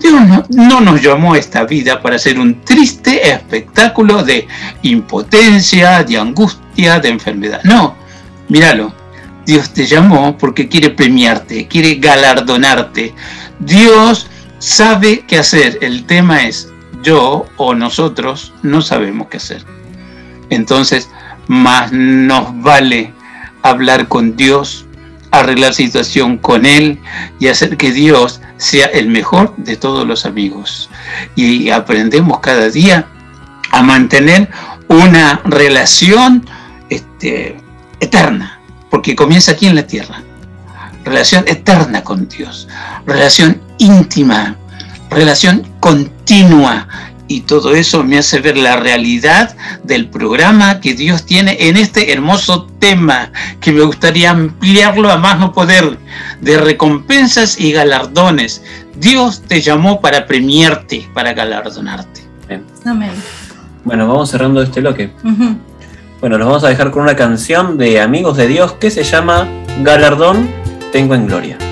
Dios 0.03 0.49
no, 0.51 0.81
nos 0.81 1.01
llamó 1.01 1.35
a 1.35 1.39
esta 1.39 1.65
vida 1.65 2.03
para 2.03 2.19
ser 2.19 2.39
un 2.39 2.61
triste 2.63 3.31
espectáculo 3.31 4.23
de 4.23 4.49
impotencia, 4.83 6.03
de 6.03 6.19
angustia, 6.19 6.99
de 7.01 7.09
enfermedad. 7.09 7.61
No, 7.65 7.95
míralo. 8.49 8.93
Dios 9.47 9.73
te 9.73 9.87
llamó 9.87 10.37
porque 10.39 10.69
quiere 10.69 10.91
premiarte, 10.91 11.67
quiere 11.67 11.97
galardonarte. 11.97 13.15
Dios 13.59 14.27
sabe 14.59 15.25
qué 15.27 15.39
hacer. 15.39 15.79
El 15.81 16.05
tema 16.05 16.45
es, 16.45 16.69
yo 17.03 17.47
o 17.57 17.75
nosotros 17.75 18.53
no 18.63 18.83
sabemos 18.83 19.29
qué 19.29 19.39
hacer. 19.39 19.65
Entonces, 20.51 21.09
más 21.49 21.93
nos 21.93 22.61
vale 22.63 23.13
hablar 23.63 24.09
con 24.09 24.37
Dios, 24.37 24.87
arreglar 25.33 25.75
situación 25.75 26.39
con 26.39 26.65
Él 26.65 27.01
y 27.41 27.49
hacer 27.49 27.77
que 27.77 27.91
Dios 27.91 28.41
sea 28.59 28.87
el 28.87 29.09
mejor 29.09 29.57
de 29.57 29.77
todos 29.77 30.07
los 30.07 30.25
amigos. 30.25 30.89
Y 31.35 31.71
aprendemos 31.71 32.39
cada 32.41 32.69
día 32.69 33.07
a 33.73 33.83
mantener 33.83 34.49
una 34.89 35.41
relación 35.45 36.47
este, 36.91 37.57
eterna, 37.99 38.61
porque 38.91 39.17
comienza 39.17 39.53
aquí 39.53 39.67
en 39.67 39.75
la 39.75 39.87
tierra. 39.87 40.23
Relación 41.05 41.45
eterna 41.49 42.05
con 42.05 42.29
Dios, 42.29 42.69
relación 43.07 43.61
íntima, 43.79 44.57
relación 45.11 45.67
continua, 45.81 46.87
y 47.33 47.41
todo 47.41 47.75
eso 47.75 48.05
me 48.05 48.19
hace 48.19 48.41
ver 48.41 48.59
la 48.59 48.77
realidad 48.77 49.57
del 49.83 50.09
programa 50.09 50.81
que 50.81 50.95
Dios 50.95 51.25
tiene 51.25 51.57
en 51.61 51.77
este 51.77 52.13
hermoso 52.13 52.67
tema 52.79 53.33
que 53.61 53.73
me 53.73 53.83
gustaría 53.83 54.31
ampliarlo 54.31 55.11
a 55.11 55.17
más 55.17 55.39
no 55.39 55.53
poder 55.53 55.99
de 56.41 56.59
recompensas 56.59 57.59
y 57.59 57.73
galardones. 57.73 58.63
Dios 58.97 59.43
te 59.43 59.61
llamó 59.63 60.01
para 60.01 60.27
premiarte, 60.27 61.09
para 61.15 61.33
galardonarte. 61.33 62.23
Amén. 62.85 63.13
Bueno, 63.85 64.07
vamos 64.07 64.31
cerrando 64.31 64.63
este 64.63 64.81
bloque. 64.81 65.11
Bueno, 66.21 66.39
nos 66.39 66.47
vamos 66.47 66.65
a 66.65 66.69
dejar 66.69 66.91
con 66.91 67.03
una 67.03 67.17
canción 67.17 67.79
de 67.79 68.01
Amigos 68.01 68.37
de 68.37 68.47
Dios 68.47 68.75
que 68.75 68.91
se 68.91 69.05
llama 69.05 69.49
Galardón 69.83 70.49
Tengo 70.93 71.15
en 71.15 71.27
Gloria. 71.27 71.72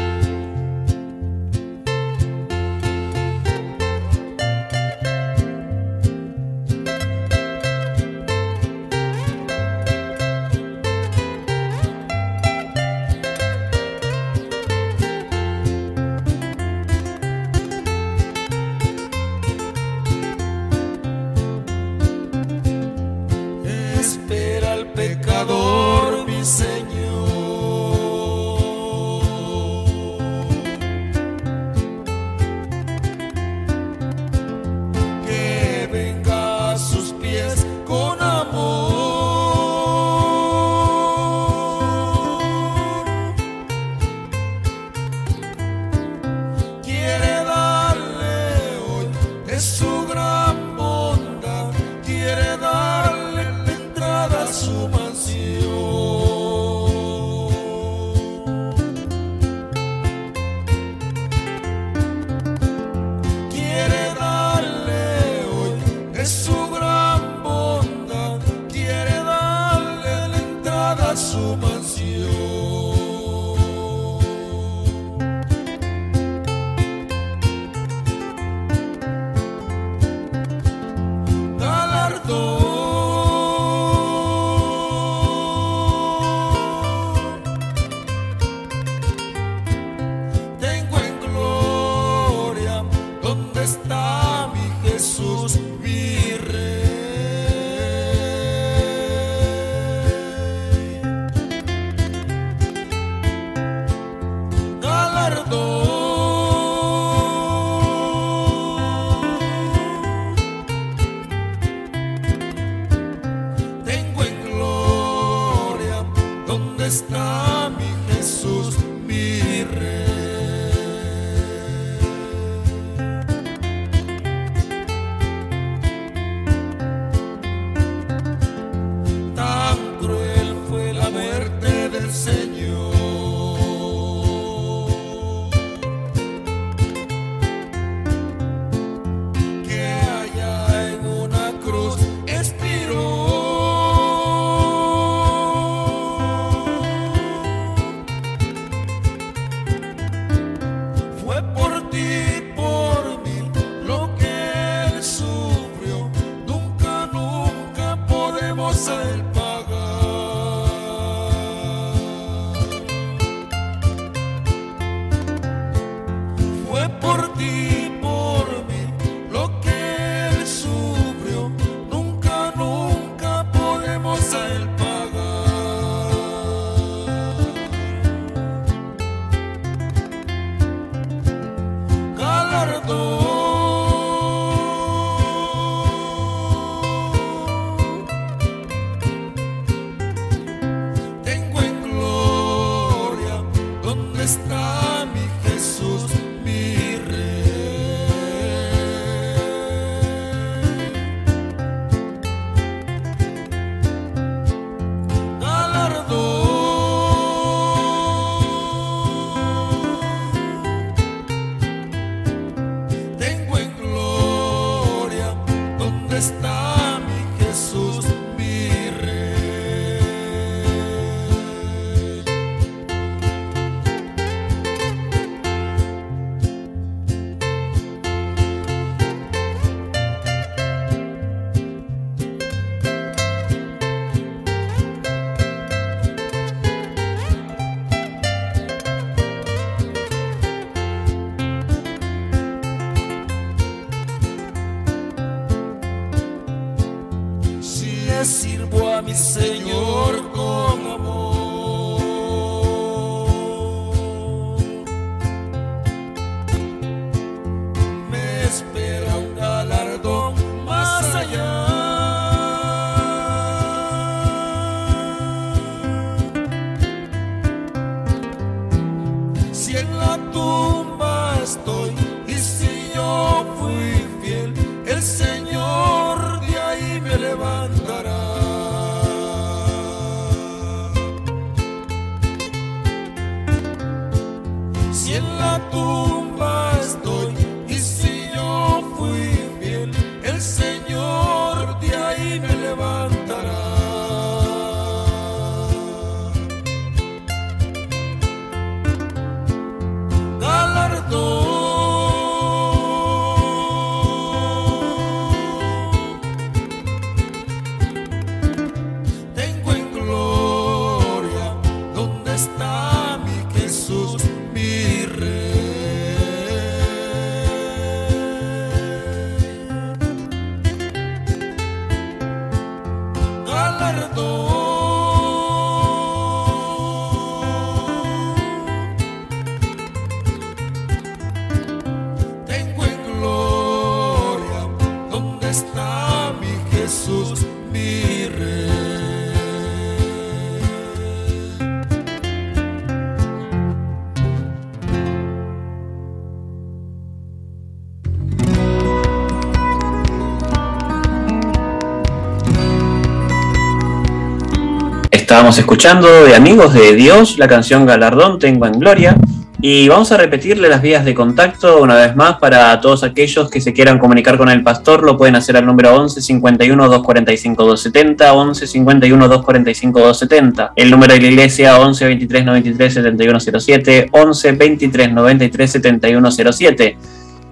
Estábamos 355.31 355.57
escuchando 355.59 356.25
de 356.25 356.35
Amigos 356.35 356.75
de 356.75 356.93
Dios 356.97 357.39
la 357.39 357.47
canción 357.47 357.87
Galardón 357.87 358.41
Tengo 358.41 358.67
en 358.67 358.81
Gloria. 358.81 359.17
Y 359.63 359.89
vamos 359.89 360.11
a 360.11 360.17
repetirle 360.17 360.69
las 360.69 360.83
vías 360.83 361.05
de 361.05 361.15
contacto 361.15 361.81
una 361.81 361.95
vez 361.95 362.17
más 362.17 362.39
para 362.41 362.81
todos 362.81 363.05
aquellos 363.05 363.49
que 363.49 363.61
se 363.61 363.73
quieran 363.73 364.01
comunicar 364.01 364.37
con 364.37 364.49
el 364.49 364.65
pastor, 364.65 365.05
lo 365.05 365.17
pueden 365.17 365.37
hacer 365.37 365.57
al 365.57 365.67
número 365.67 365.95
11 365.95 366.21
51 366.21 366.83
245 366.85 367.65
270, 367.65 368.33
11 368.33 368.67
51 368.67 369.29
245 369.29 370.01
270, 370.01 370.73
el 370.75 370.91
número 370.91 371.15
de 371.15 371.21
la 371.21 371.27
iglesia 371.29 371.79
11 371.79 372.07
23 372.07 372.45
93 372.47 372.95
7107, 372.95 374.09
11 374.11 374.53
23 374.53 375.13
93 375.13 375.71
7107. 375.71 376.97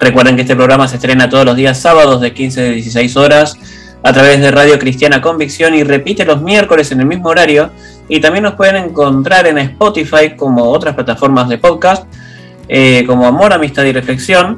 Recuerden 0.02 0.36
que 0.36 0.42
este 0.42 0.56
programa 0.56 0.88
se 0.88 0.96
estrena 0.96 1.30
todos 1.30 1.46
los 1.46 1.56
días 1.56 1.80
sábados 1.80 2.20
de 2.20 2.34
15 2.34 2.62
a 2.62 2.64
16 2.72 3.16
horas 3.16 3.60
a 4.02 4.12
través 4.12 4.42
de 4.42 4.50
Radio 4.50 4.80
Cristiana 4.80 5.22
Convicción 5.22 5.76
y 5.76 5.84
repite 5.84 6.26
los 6.26 6.42
miércoles 6.42 6.92
en 6.92 7.02
el 7.02 7.06
mismo 7.06 7.30
horario. 7.30 7.70
Y 8.08 8.22
también 8.22 8.46
nos 8.46 8.56
pueden 8.56 8.76
encontrar 8.76 9.46
en 9.46 9.60
Spotify 9.60 10.36
como 10.36 10.64
otras 10.64 10.96
plataformas 10.96 11.48
de 11.48 11.60
podcast, 11.60 12.06
eh, 12.68 13.04
como 13.06 13.28
Amor, 13.28 13.54
Amistad 13.54 13.84
y 13.84 13.92
Reflexión. 13.92 14.58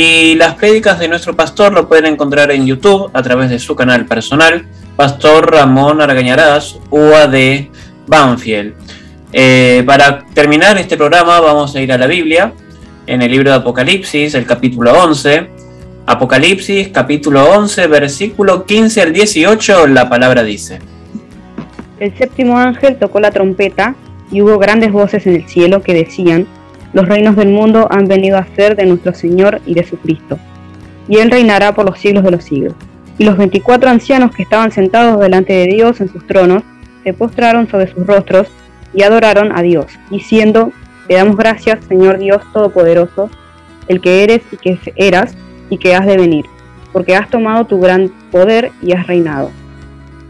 Y 0.00 0.36
las 0.36 0.54
prédicas 0.54 1.00
de 1.00 1.08
nuestro 1.08 1.34
pastor 1.34 1.72
lo 1.72 1.88
pueden 1.88 2.06
encontrar 2.06 2.52
en 2.52 2.64
YouTube 2.64 3.10
a 3.12 3.20
través 3.20 3.50
de 3.50 3.58
su 3.58 3.74
canal 3.74 4.06
personal, 4.06 4.64
Pastor 4.94 5.50
Ramón 5.50 6.00
Argañarás, 6.00 6.78
UAD 6.88 7.66
Banfield. 8.06 8.74
Eh, 9.32 9.82
para 9.84 10.24
terminar 10.32 10.78
este 10.78 10.96
programa 10.96 11.40
vamos 11.40 11.74
a 11.74 11.80
ir 11.80 11.92
a 11.92 11.98
la 11.98 12.06
Biblia, 12.06 12.52
en 13.08 13.22
el 13.22 13.32
libro 13.32 13.50
de 13.50 13.56
Apocalipsis, 13.56 14.34
el 14.34 14.46
capítulo 14.46 14.92
11. 14.92 15.48
Apocalipsis, 16.06 16.90
capítulo 16.90 17.50
11, 17.50 17.88
versículo 17.88 18.66
15 18.66 19.02
al 19.02 19.12
18, 19.12 19.88
la 19.88 20.08
palabra 20.08 20.44
dice. 20.44 20.78
El 21.98 22.16
séptimo 22.16 22.56
ángel 22.56 23.00
tocó 23.00 23.18
la 23.18 23.32
trompeta 23.32 23.96
y 24.30 24.42
hubo 24.42 24.60
grandes 24.60 24.92
voces 24.92 25.26
en 25.26 25.34
el 25.34 25.48
cielo 25.48 25.82
que 25.82 25.92
decían, 25.92 26.46
los 26.92 27.06
reinos 27.06 27.36
del 27.36 27.48
mundo 27.48 27.86
han 27.90 28.06
venido 28.06 28.38
a 28.38 28.46
ser 28.56 28.76
de 28.76 28.86
nuestro 28.86 29.14
Señor 29.14 29.60
y 29.66 29.74
de 29.74 29.84
su 29.84 29.96
Cristo, 29.98 30.38
y 31.08 31.18
Él 31.18 31.30
reinará 31.30 31.74
por 31.74 31.86
los 31.86 31.98
siglos 31.98 32.24
de 32.24 32.30
los 32.30 32.44
siglos. 32.44 32.74
Y 33.18 33.24
los 33.24 33.36
veinticuatro 33.36 33.90
ancianos 33.90 34.34
que 34.34 34.42
estaban 34.42 34.70
sentados 34.70 35.18
delante 35.20 35.52
de 35.52 35.66
Dios 35.66 36.00
en 36.00 36.08
sus 36.08 36.26
tronos, 36.26 36.62
se 37.02 37.12
postraron 37.12 37.68
sobre 37.68 37.92
sus 37.92 38.06
rostros 38.06 38.48
y 38.94 39.02
adoraron 39.02 39.56
a 39.56 39.62
Dios, 39.62 39.86
diciendo, 40.10 40.72
Te 41.08 41.14
damos 41.14 41.36
gracias, 41.36 41.84
Señor 41.88 42.18
Dios 42.18 42.42
Todopoderoso, 42.52 43.30
el 43.88 44.00
que 44.00 44.22
eres 44.22 44.42
y 44.52 44.56
que 44.56 44.78
eras 44.96 45.36
y 45.70 45.78
que 45.78 45.94
has 45.94 46.06
de 46.06 46.16
venir, 46.16 46.44
porque 46.92 47.16
has 47.16 47.28
tomado 47.28 47.64
tu 47.64 47.80
gran 47.80 48.10
poder 48.30 48.70
y 48.82 48.92
has 48.92 49.06
reinado. 49.06 49.50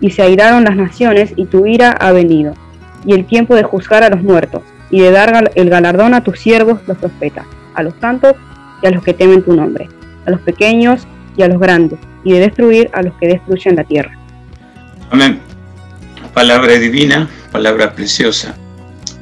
Y 0.01 0.11
se 0.11 0.23
airaron 0.23 0.65
las 0.65 0.77
naciones 0.77 1.33
y 1.37 1.47
tu 1.47 1.67
ira 1.67 1.91
ha 1.91 2.13
venido, 2.13 2.55
y 3.05 3.15
el 3.15 3.27
tiempo 3.27 3.55
de 3.55 3.65
juzgar 3.65 4.03
a 4.05 4.11
los 4.11 4.23
muertos, 4.23 4.63
y 4.91 5.01
de 5.01 5.11
dar 5.11 5.51
el 5.55 5.71
galardón 5.71 6.15
a 6.15 6.25
tus 6.25 6.39
siervos 6.39 6.81
los 6.87 6.99
profetas, 6.99 7.47
a 7.75 7.83
los 7.83 7.95
santos 8.01 8.35
y 8.83 8.87
a 8.87 8.91
los 8.91 9.03
que 9.03 9.15
temen 9.15 9.43
tu 9.43 9.55
nombre, 9.55 9.89
a 10.27 10.31
los 10.31 10.41
pequeños 10.41 11.07
y 11.37 11.43
a 11.43 11.49
los 11.49 11.61
grandes, 11.61 11.99
y 12.25 12.33
de 12.33 12.41
destruir 12.41 12.91
a 12.93 13.03
los 13.03 13.15
que 13.15 13.29
destruyen 13.29 13.77
la 13.77 13.85
tierra. 13.85 14.17
Amén. 15.11 15.41
Palabra 16.35 16.75
divina, 16.75 17.29
palabra 17.53 17.93
preciosa. 17.93 18.55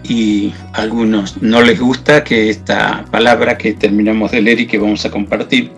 Y 0.03 0.53
a 0.73 0.83
algunos 0.83 1.43
no 1.43 1.63
les 1.63 1.81
gusta 1.81 2.23
que 2.23 2.49
esta 2.49 3.05
palabra 3.11 3.59
que 3.59 3.75
terminamos 3.75 4.31
de 4.31 4.41
leer 4.41 4.61
y 4.61 4.67
que 4.67 4.79
vamos 4.79 5.05
a 5.05 5.11
compartir 5.11 5.73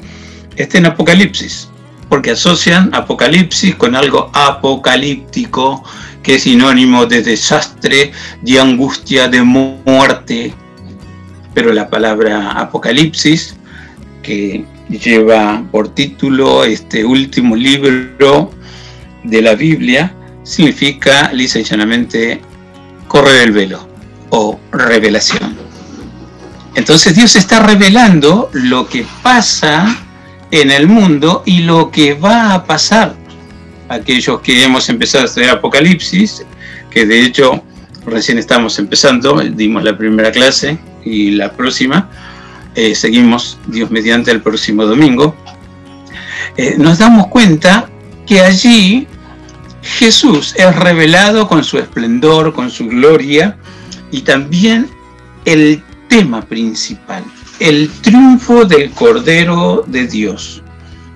esté 0.57 0.79
en 0.79 0.87
Apocalipsis, 0.87 1.71
porque 2.09 2.33
asocian 2.33 2.91
Apocalipsis 2.95 3.75
con 3.77 3.95
algo 3.95 4.31
apocalíptico, 4.35 5.83
que 6.29 6.35
es 6.35 6.43
sinónimo 6.43 7.07
de 7.07 7.23
desastre, 7.23 8.13
de 8.43 8.61
angustia, 8.61 9.29
de 9.29 9.43
mu- 9.43 9.79
muerte. 9.87 10.53
Pero 11.55 11.73
la 11.73 11.89
palabra 11.89 12.51
Apocalipsis, 12.51 13.57
que 14.23 14.63
lleva 14.91 15.65
por 15.73 15.89
título 15.95 16.65
este 16.65 17.03
último 17.03 17.57
libro 17.57 18.51
de 19.25 19.41
la 19.41 19.55
Biblia, 19.55 20.15
significa 20.43 21.33
lisa 21.33 21.61
y 21.61 21.65
llanamente 21.65 22.43
correr 23.07 23.45
el 23.45 23.53
velo 23.53 23.89
o 24.29 24.61
revelación. 24.71 25.57
Entonces 26.75 27.15
Dios 27.17 27.37
está 27.37 27.61
revelando 27.61 28.51
lo 28.53 28.87
que 28.87 29.07
pasa 29.23 29.97
en 30.51 30.71
el 30.71 30.89
mundo 30.89 31.43
y 31.47 31.61
lo 31.61 31.91
que 31.91 32.13
va 32.13 32.53
a 32.53 32.65
pasar. 32.67 33.17
Aquellos 33.89 34.41
que 34.41 34.65
hemos 34.65 34.89
empezado 34.89 35.25
a 35.25 35.27
estudiar 35.27 35.57
Apocalipsis, 35.57 36.45
que 36.91 37.07
de 37.07 37.23
hecho 37.23 37.63
recién 38.07 38.39
estamos 38.39 38.79
empezando, 38.79 39.41
dimos 39.41 39.83
la 39.85 39.97
primera 39.97 40.31
clase 40.31 40.79
y 41.05 41.31
la 41.31 41.53
próxima, 41.53 42.09
eh, 42.75 42.95
seguimos 42.95 43.59
Dios 43.67 43.91
mediante 43.91 44.31
el 44.31 44.43
próximo 44.43 44.85
domingo, 44.85 45.35
eh, 46.57 46.77
nos 46.79 46.99
damos 46.99 47.29
cuenta 47.29 47.89
que 48.27 48.41
allí 48.41 49.07
Jesús 49.83 50.55
es 50.57 50.77
revelado 50.77 51.49
con 51.49 51.65
su 51.65 51.79
esplendor, 51.79 52.53
con 52.53 52.71
su 52.71 52.87
gloria 52.87 53.57
y 54.11 54.23
también 54.23 54.89
el 55.45 55.83
tema 56.09 56.43
principal, 56.43 57.25
el 57.61 57.91
triunfo 58.03 58.65
del 58.65 58.91
Cordero 58.91 59.85
de 59.87 60.07
Dios. 60.07 60.63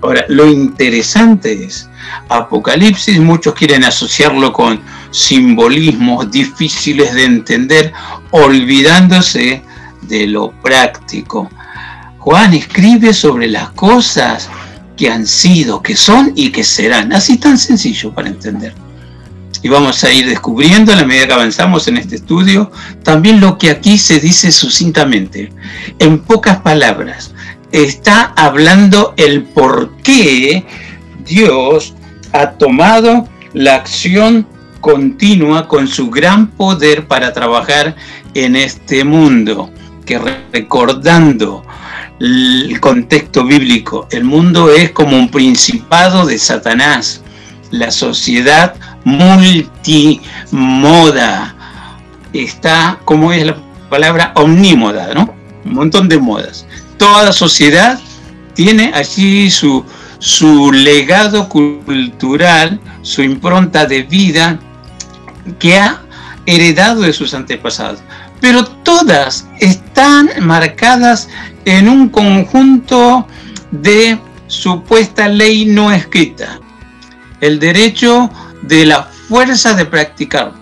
Ahora, 0.03 0.25
lo 0.29 0.49
interesante 0.49 1.65
es, 1.65 1.89
Apocalipsis, 2.29 3.21
muchos 3.21 3.55
quieren 3.55 3.85
asociarlo 3.85 4.53
con, 4.53 4.81
simbolismos 5.13 6.31
difíciles 6.31 7.15
de 7.15 7.25
entender, 7.25 7.93
olvidándose 8.31 9.63
de 10.03 10.27
lo 10.27 10.51
práctico. 10.63 11.49
Juan 12.19 12.55
escribe 12.55 13.13
sobre 13.13 13.49
las 13.49 13.71
cosas 13.71 14.49
que 14.97 15.11
han 15.11 15.27
sido, 15.27 15.83
que 15.83 15.97
son 15.97 16.33
y 16.35 16.51
que 16.51 16.65
serán. 16.65 17.13
Así 17.13 17.37
tan 17.37 17.59
sencillo 17.59 18.13
para 18.13 18.29
entender. 18.29 18.75
Y 19.63 19.69
vamos 19.69 20.03
a 20.03 20.13
ir 20.13 20.27
descubriendo 20.27 20.93
a 20.93 20.97
la 20.97 21.05
medida 21.05 21.29
que 21.29 21.33
avanzamos 21.35 21.87
en 21.87 21.97
este 21.97 22.17
estudio 22.17 22.73
también 23.05 23.41
lo 23.41 23.59
que 23.59 23.71
aquí 23.71 23.97
se 23.97 24.19
dice 24.19 24.51
sucintamente. 24.51 25.53
En 26.01 26.19
pocas 26.19 26.59
palabras, 26.59 27.33
está 27.73 28.33
hablando 28.37 29.15
el 29.17 29.43
por 29.43 29.97
qué 29.99 30.65
Dios 31.25 31.95
ha 32.33 32.53
tomado 32.53 33.29
la 33.55 33.75
acción 33.77 34.47
continua 34.81 35.69
con 35.69 35.89
su 35.89 36.11
gran 36.11 36.49
poder 36.49 37.07
para 37.07 37.33
trabajar 37.33 37.97
en 38.35 38.57
este 38.57 39.05
mundo, 39.05 39.71
que 40.05 40.19
recordando 40.53 41.65
el 42.21 42.79
contexto 42.81 43.45
bíblico, 43.45 44.09
el 44.11 44.25
mundo 44.25 44.71
es 44.71 44.91
como 44.91 45.17
un 45.17 45.31
principado 45.31 46.27
de 46.27 46.39
Satanás, 46.39 47.23
la 47.71 47.91
sociedad 47.91 48.75
multimoda, 49.05 50.21
está, 52.33 53.01
como 53.05 53.33
es 53.33 53.47
la 53.47 53.57
palabra, 53.89 54.33
omnímoda, 54.37 55.15
¿no? 55.15 55.35
Un 55.65 55.75
montón 55.75 56.09
de 56.09 56.19
modas. 56.19 56.67
Toda 57.03 57.33
sociedad 57.33 57.99
tiene 58.55 58.93
allí 58.95 59.51
su, 59.51 59.85
su 60.21 60.71
legado 60.71 61.49
cultural, 61.49 62.79
su 63.03 63.25
impronta 63.25 63.87
de 63.87 64.05
vida 64.05 64.61
que 65.59 65.77
ha 65.79 66.01
heredado 66.47 67.01
de 67.01 67.13
sus 67.13 67.35
antepasados. 67.35 67.99
Pero 68.41 68.65
todas 68.65 69.49
están 69.59 70.31
marcadas 70.43 71.29
en 71.65 71.89
un 71.89 72.09
conjunto 72.09 73.27
de 73.73 74.17
supuesta 74.47 75.27
ley 75.27 75.65
no 75.65 75.91
escrita. 75.91 76.61
El 77.41 77.59
derecho 77.59 78.31
de 78.63 78.87
la 78.87 79.03
fuerza 79.03 79.75
de 79.75 79.87
practicar 79.87 80.53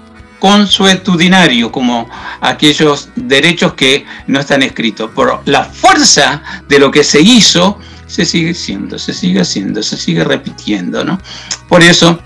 consuetudinario, 0.41 1.71
como 1.71 2.09
aquellos 2.41 3.11
derechos 3.15 3.75
que 3.75 4.05
no 4.27 4.41
están 4.41 4.63
escritos. 4.63 5.11
Por 5.13 5.41
la 5.45 5.65
fuerza 5.65 6.43
de 6.69 6.81
lo 6.81 6.91
que 6.91 7.05
se 7.05 7.21
hizo, 7.21 7.79
se 8.09 8.25
sigue 8.25 8.55
siendo, 8.55 8.99
se 8.99 9.15
sigue 9.15 9.41
haciendo, 9.41 9.83
se 9.83 9.97
sigue 9.97 10.25
repitiendo, 10.25 11.05
¿no? 11.05 11.21
Por 11.69 11.83
eso, 11.83 12.19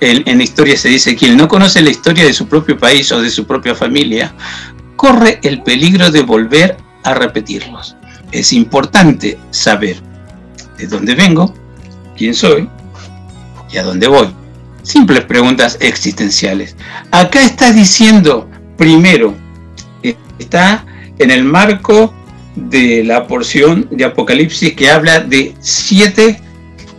en, 0.00 0.22
en 0.26 0.40
historia 0.40 0.78
se 0.78 0.88
dice, 0.88 1.14
quien 1.14 1.36
no 1.36 1.46
conoce 1.46 1.82
la 1.82 1.90
historia 1.90 2.24
de 2.24 2.32
su 2.32 2.48
propio 2.48 2.78
país 2.78 3.12
o 3.12 3.20
de 3.20 3.28
su 3.28 3.44
propia 3.44 3.74
familia, 3.74 4.32
corre 4.96 5.40
el 5.42 5.62
peligro 5.62 6.10
de 6.10 6.22
volver 6.22 6.78
a 7.04 7.14
repetirlos. 7.14 7.96
Es 8.32 8.52
importante 8.52 9.38
saber 9.50 10.00
de 10.78 10.86
dónde 10.86 11.14
vengo, 11.14 11.54
quién 12.16 12.34
soy 12.34 12.68
y 13.70 13.76
a 13.76 13.82
dónde 13.82 14.08
voy. 14.08 14.39
Simples 14.82 15.24
preguntas 15.24 15.76
existenciales. 15.80 16.76
Acá 17.10 17.42
está 17.42 17.72
diciendo, 17.72 18.48
primero, 18.76 19.34
está 20.38 20.84
en 21.18 21.30
el 21.30 21.44
marco 21.44 22.14
de 22.56 23.04
la 23.04 23.26
porción 23.26 23.86
de 23.90 24.04
Apocalipsis 24.04 24.74
que 24.74 24.90
habla 24.90 25.20
de 25.20 25.54
siete 25.60 26.40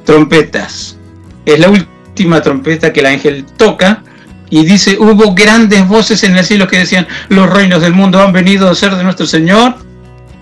trompetas. 0.06 0.98
Es 1.46 1.60
la 1.60 1.70
última 1.70 2.42
trompeta 2.42 2.94
que 2.94 3.00
el 3.00 3.08
ángel 3.08 3.46
toca 3.58 4.04
y 4.50 4.66
dice, 4.66 4.98
hubo 5.00 5.34
grandes 5.34 5.88
voces 5.88 6.24
en 6.24 6.36
el 6.36 6.44
cielo 6.44 6.68
que 6.68 6.80
decían, 6.80 7.08
los 7.30 7.50
reinos 7.50 7.82
del 7.82 7.94
mundo 7.94 8.22
han 8.22 8.34
venido 8.34 8.70
a 8.70 8.76
ser 8.76 8.96
de 8.96 9.04
nuestro 9.04 9.26
Señor 9.26 9.76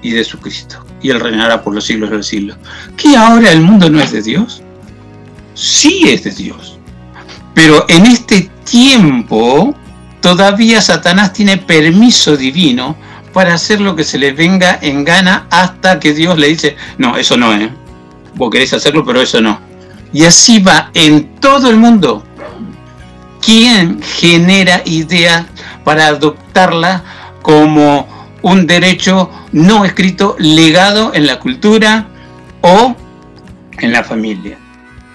y 0.01 0.11
de 0.11 0.23
su 0.23 0.39
Cristo. 0.39 0.83
Y 1.01 1.11
Él 1.11 1.19
reinará 1.19 1.61
por 1.61 1.75
los 1.75 1.85
siglos 1.85 2.09
de 2.09 2.17
los 2.17 2.27
siglos. 2.27 2.57
¿Que 2.97 3.15
ahora 3.15 3.51
el 3.51 3.61
mundo 3.61 3.89
no 3.89 4.01
es 4.01 4.11
de 4.11 4.21
Dios? 4.21 4.63
Sí 5.53 6.09
es 6.09 6.23
de 6.23 6.31
Dios. 6.31 6.78
Pero 7.61 7.85
en 7.89 8.05
este 8.05 8.49
tiempo 8.63 9.75
todavía 10.21 10.79
Satanás 10.79 11.33
tiene 11.33 11.57
permiso 11.57 12.37
divino 12.37 12.95
para 13.33 13.55
hacer 13.55 13.81
lo 13.81 13.97
que 13.97 14.05
se 14.05 14.17
le 14.17 14.31
venga 14.31 14.79
en 14.81 15.03
gana 15.03 15.45
hasta 15.51 15.99
que 15.99 16.13
Dios 16.13 16.37
le 16.39 16.47
dice, 16.47 16.77
no, 16.97 17.17
eso 17.17 17.35
no 17.35 17.51
es. 17.51 17.69
Vos 18.35 18.49
querés 18.49 18.71
hacerlo, 18.71 19.03
pero 19.03 19.21
eso 19.21 19.41
no. 19.41 19.59
Y 20.13 20.23
así 20.23 20.59
va 20.59 20.89
en 20.93 21.35
todo 21.41 21.69
el 21.69 21.75
mundo. 21.75 22.23
¿Quién 23.41 24.01
genera 24.01 24.81
ideas 24.85 25.45
para 25.83 26.07
adoptarla 26.07 27.03
como 27.41 28.07
un 28.41 28.67
derecho 28.67 29.29
no 29.51 29.83
escrito 29.83 30.37
legado 30.39 31.11
en 31.13 31.27
la 31.27 31.39
cultura 31.39 32.07
o 32.61 32.95
en 33.79 33.91
la 33.91 34.05
familia? 34.05 34.57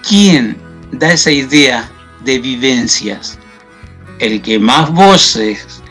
¿Quién 0.07 0.55
da 0.91 1.11
esa 1.11 1.31
idea 1.31 1.89
de 2.25 2.39
vivencias? 2.39 3.39
El 4.19 4.41
que 4.41 4.59
más 4.59 4.91
voces 4.91 5.81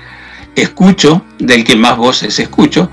escucho, 0.56 1.24
del 1.38 1.64
que 1.64 1.76
más 1.76 1.96
voces 1.96 2.38
escucho, 2.38 2.90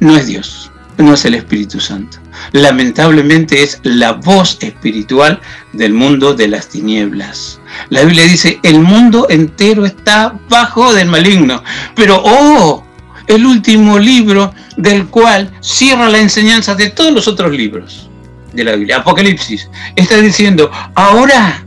no 0.00 0.16
es 0.16 0.26
Dios, 0.26 0.70
no 0.98 1.14
es 1.14 1.24
el 1.24 1.34
Espíritu 1.34 1.80
Santo. 1.80 2.18
Lamentablemente 2.52 3.62
es 3.62 3.80
la 3.82 4.12
voz 4.12 4.58
espiritual 4.60 5.40
del 5.72 5.92
mundo 5.92 6.34
de 6.34 6.48
las 6.48 6.68
tinieblas. 6.68 7.60
La 7.90 8.02
Biblia 8.02 8.24
dice, 8.24 8.58
el 8.62 8.80
mundo 8.80 9.26
entero 9.28 9.84
está 9.84 10.34
bajo 10.48 10.92
del 10.92 11.08
maligno. 11.08 11.62
Pero, 11.94 12.20
oh, 12.24 12.84
el 13.26 13.46
último 13.46 13.98
libro 13.98 14.52
del 14.76 15.06
cual 15.06 15.52
cierra 15.60 16.08
la 16.08 16.18
enseñanza 16.18 16.74
de 16.74 16.90
todos 16.90 17.12
los 17.12 17.28
otros 17.28 17.52
libros 17.52 18.08
de 18.52 18.64
la 18.64 18.74
Biblia, 18.74 18.98
Apocalipsis, 18.98 19.68
está 19.94 20.16
diciendo, 20.16 20.70
ahora 20.94 21.64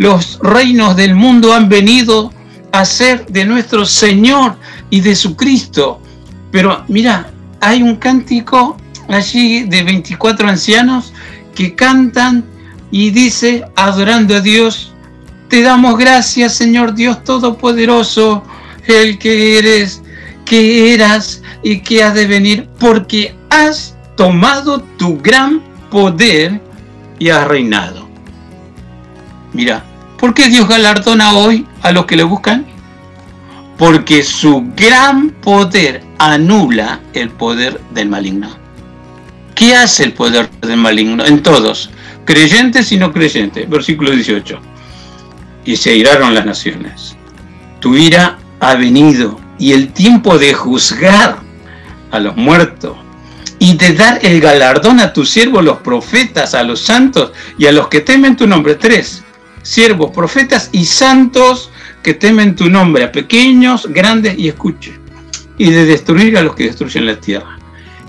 los 0.00 0.38
reinos 0.42 0.96
del 0.96 1.14
mundo 1.14 1.52
han 1.52 1.68
venido 1.68 2.32
a 2.72 2.86
ser 2.86 3.26
de 3.26 3.44
nuestro 3.44 3.84
Señor 3.84 4.56
y 4.88 5.02
de 5.02 5.14
su 5.14 5.36
Cristo. 5.36 6.00
Pero 6.50 6.84
mira, 6.88 7.30
hay 7.60 7.82
un 7.82 7.96
cántico 7.96 8.78
allí 9.08 9.64
de 9.64 9.82
24 9.82 10.48
ancianos 10.48 11.12
que 11.54 11.74
cantan 11.74 12.42
y 12.90 13.10
dice, 13.10 13.62
adorando 13.76 14.36
a 14.36 14.40
Dios, 14.40 14.94
te 15.48 15.60
damos 15.60 15.98
gracias, 15.98 16.54
Señor 16.54 16.94
Dios 16.94 17.22
Todopoderoso, 17.22 18.42
el 18.86 19.18
que 19.18 19.58
eres, 19.58 20.00
que 20.46 20.94
eras 20.94 21.42
y 21.62 21.80
que 21.80 22.02
has 22.02 22.14
de 22.14 22.26
venir, 22.26 22.70
porque 22.78 23.34
has 23.50 23.94
tomado 24.16 24.80
tu 24.96 25.18
gran 25.18 25.60
poder 25.90 26.58
y 27.18 27.28
has 27.28 27.46
reinado. 27.46 28.08
Mira, 29.52 29.84
¿por 30.20 30.34
qué 30.34 30.48
Dios 30.48 30.68
galardona 30.68 31.32
hoy 31.32 31.66
a 31.82 31.90
los 31.90 32.04
que 32.04 32.14
le 32.14 32.22
buscan? 32.22 32.66
Porque 33.78 34.22
su 34.22 34.70
gran 34.76 35.30
poder 35.30 36.04
anula 36.18 37.00
el 37.14 37.30
poder 37.30 37.80
del 37.94 38.10
maligno. 38.10 38.50
¿Qué 39.54 39.74
hace 39.74 40.04
el 40.04 40.12
poder 40.12 40.50
del 40.60 40.76
maligno? 40.76 41.24
En 41.24 41.42
todos, 41.42 41.90
creyentes 42.26 42.92
y 42.92 42.98
no 42.98 43.12
creyentes. 43.12 43.68
Versículo 43.68 44.10
18. 44.10 44.60
Y 45.64 45.76
se 45.76 45.96
iraron 45.96 46.34
las 46.34 46.44
naciones. 46.44 47.16
Tu 47.80 47.96
ira 47.96 48.38
ha 48.60 48.74
venido 48.74 49.40
y 49.58 49.72
el 49.72 49.92
tiempo 49.92 50.38
de 50.38 50.52
juzgar 50.52 51.38
a 52.10 52.18
los 52.18 52.36
muertos 52.36 52.96
y 53.58 53.76
de 53.76 53.94
dar 53.94 54.18
el 54.22 54.40
galardón 54.40 55.00
a 55.00 55.12
tus 55.12 55.30
siervos, 55.30 55.64
los 55.64 55.78
profetas, 55.78 56.54
a 56.54 56.62
los 56.62 56.80
santos 56.80 57.32
y 57.56 57.66
a 57.66 57.72
los 57.72 57.88
que 57.88 58.00
temen 58.00 58.36
tu 58.36 58.46
nombre. 58.46 58.74
Tres, 58.74 59.22
siervos, 59.62 60.10
profetas 60.10 60.70
y 60.72 60.84
santos 60.84 61.70
que 62.02 62.14
temen 62.14 62.56
tu 62.56 62.68
nombre, 62.68 63.04
a 63.04 63.12
pequeños, 63.12 63.86
grandes 63.88 64.38
y 64.38 64.48
escuchen. 64.48 64.98
Y 65.58 65.70
de 65.70 65.84
destruir 65.84 66.38
a 66.38 66.42
los 66.42 66.54
que 66.54 66.64
destruyen 66.64 67.06
la 67.06 67.20
tierra. 67.20 67.58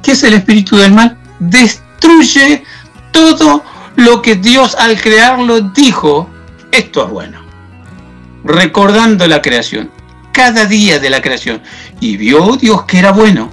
¿Qué 0.02 0.12
es 0.12 0.24
el 0.24 0.34
espíritu 0.34 0.78
del 0.78 0.93
mal? 0.93 1.18
destruye 1.41 2.64
todo 3.12 3.64
lo 3.95 4.22
que 4.22 4.36
Dios 4.36 4.76
al 4.76 4.99
crearlo 5.02 5.60
dijo, 5.62 6.30
esto 6.72 7.06
es 7.06 7.12
bueno. 7.12 7.41
Recordando 8.43 9.28
la 9.28 9.41
creación, 9.41 9.91
cada 10.32 10.66
día 10.66 10.99
de 10.99 11.10
la 11.10 11.22
creación. 11.22 11.62
Y 11.99 12.18
vio 12.18 12.56
Dios 12.56 12.86
que 12.86 12.99
era 12.99 13.12
bueno. 13.12 13.52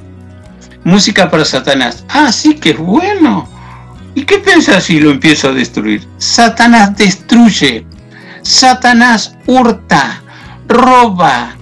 Música 0.85 1.31
para 1.31 1.45
Satanás. 1.45 2.05
Ah, 2.09 2.31
sí 2.33 2.55
que 2.55 2.71
es 2.71 2.79
bueno. 2.79 3.49
¿Y 4.19 4.25
qué 4.25 4.41
piensa 4.41 4.81
si 4.81 4.99
lo 4.99 5.13
empiezo 5.13 5.51
a 5.51 5.53
destruir? 5.53 6.05
Satanás 6.19 6.97
destruye. 6.97 7.87
Satanás 8.43 9.37
hurta, 9.47 10.21
roba, 10.67 11.55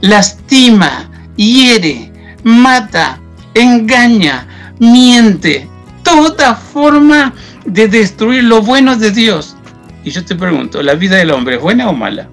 lastima, 0.00 1.10
hiere, 1.34 2.12
mata, 2.44 3.18
engaña, 3.52 4.46
miente, 4.78 5.68
toda 6.04 6.54
forma 6.54 7.34
de 7.66 7.88
destruir 7.88 8.44
lo 8.44 8.62
bueno 8.62 8.94
de 8.94 9.10
Dios. 9.10 9.56
Y 10.04 10.12
yo 10.12 10.24
te 10.24 10.36
pregunto, 10.36 10.80
¿la 10.84 10.94
vida 10.94 11.16
del 11.16 11.32
hombre 11.32 11.56
es 11.56 11.62
buena 11.62 11.88
o 11.88 11.92
mala? 11.92 12.28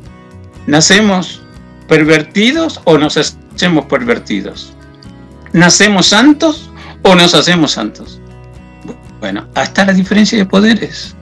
¿Nacemos 0.67 1.41
pervertidos 1.87 2.81
o 2.83 2.99
nos 2.99 3.17
hacemos 3.17 3.85
pervertidos? 3.85 4.73
¿Nacemos 5.53 6.05
santos 6.05 6.69
o 7.01 7.15
nos 7.15 7.33
hacemos 7.33 7.71
santos? 7.71 8.21
Bueno, 9.25 9.47
hasta 9.55 9.83
la 9.83 9.91
diferencia 9.91 10.37
de 10.37 10.45
poderes. 10.45 11.15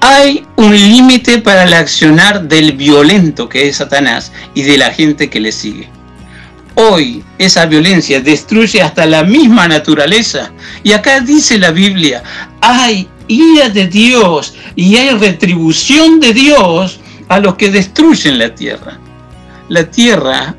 Hay 0.00 0.44
un 0.56 0.72
límite 0.72 1.38
para 1.38 1.62
el 1.62 1.72
accionar 1.72 2.48
del 2.48 2.72
violento 2.72 3.48
que 3.48 3.68
es 3.68 3.76
Satanás 3.76 4.32
y 4.54 4.62
de 4.62 4.76
la 4.76 4.90
gente 4.90 5.30
que 5.30 5.38
le 5.38 5.52
sigue. 5.52 5.88
Hoy 6.74 7.22
esa 7.38 7.66
violencia 7.66 8.20
destruye 8.20 8.82
hasta 8.82 9.06
la 9.06 9.22
misma 9.22 9.68
naturaleza. 9.68 10.50
Y 10.82 10.90
acá 10.90 11.20
dice 11.20 11.58
la 11.58 11.70
Biblia, 11.70 12.24
hay 12.60 13.06
ira 13.28 13.68
de 13.68 13.86
Dios 13.86 14.56
y 14.74 14.96
hay 14.96 15.10
retribución 15.10 16.18
de 16.18 16.34
Dios 16.34 16.98
a 17.28 17.38
los 17.38 17.54
que 17.54 17.70
destruyen 17.70 18.36
la 18.36 18.52
tierra. 18.52 18.98
La 19.68 19.88
tierra 19.88 20.56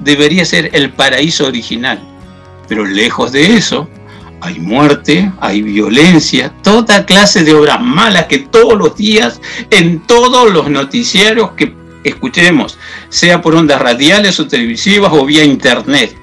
debería 0.00 0.44
ser 0.44 0.68
el 0.74 0.90
paraíso 0.90 1.46
original, 1.46 1.98
pero 2.68 2.84
lejos 2.84 3.32
de 3.32 3.56
eso, 3.56 3.88
hay 4.40 4.58
muerte, 4.58 5.30
hay 5.40 5.62
violencia, 5.62 6.52
toda 6.62 7.04
clase 7.04 7.44
de 7.44 7.54
obras 7.54 7.80
malas 7.80 8.26
que 8.26 8.38
todos 8.38 8.78
los 8.78 8.96
días 8.96 9.40
en 9.70 10.00
todos 10.06 10.50
los 10.50 10.70
noticiarios 10.70 11.52
que 11.52 11.74
escuchemos, 12.04 12.78
sea 13.08 13.42
por 13.42 13.54
ondas 13.54 13.80
radiales 13.80 14.40
o 14.40 14.48
televisivas 14.48 15.12
o 15.12 15.24
vía 15.24 15.44
internet. 15.44 16.16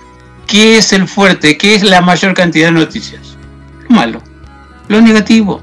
¿Qué 0.47 0.77
es 0.77 0.93
el 0.93 1.07
fuerte? 1.07 1.57
¿Qué 1.57 1.75
es 1.75 1.83
la 1.83 2.01
mayor 2.01 2.33
cantidad 2.33 2.67
de 2.67 2.73
noticias? 2.73 3.37
Lo 3.87 3.95
malo, 3.95 4.21
lo 4.87 5.01
negativo. 5.01 5.61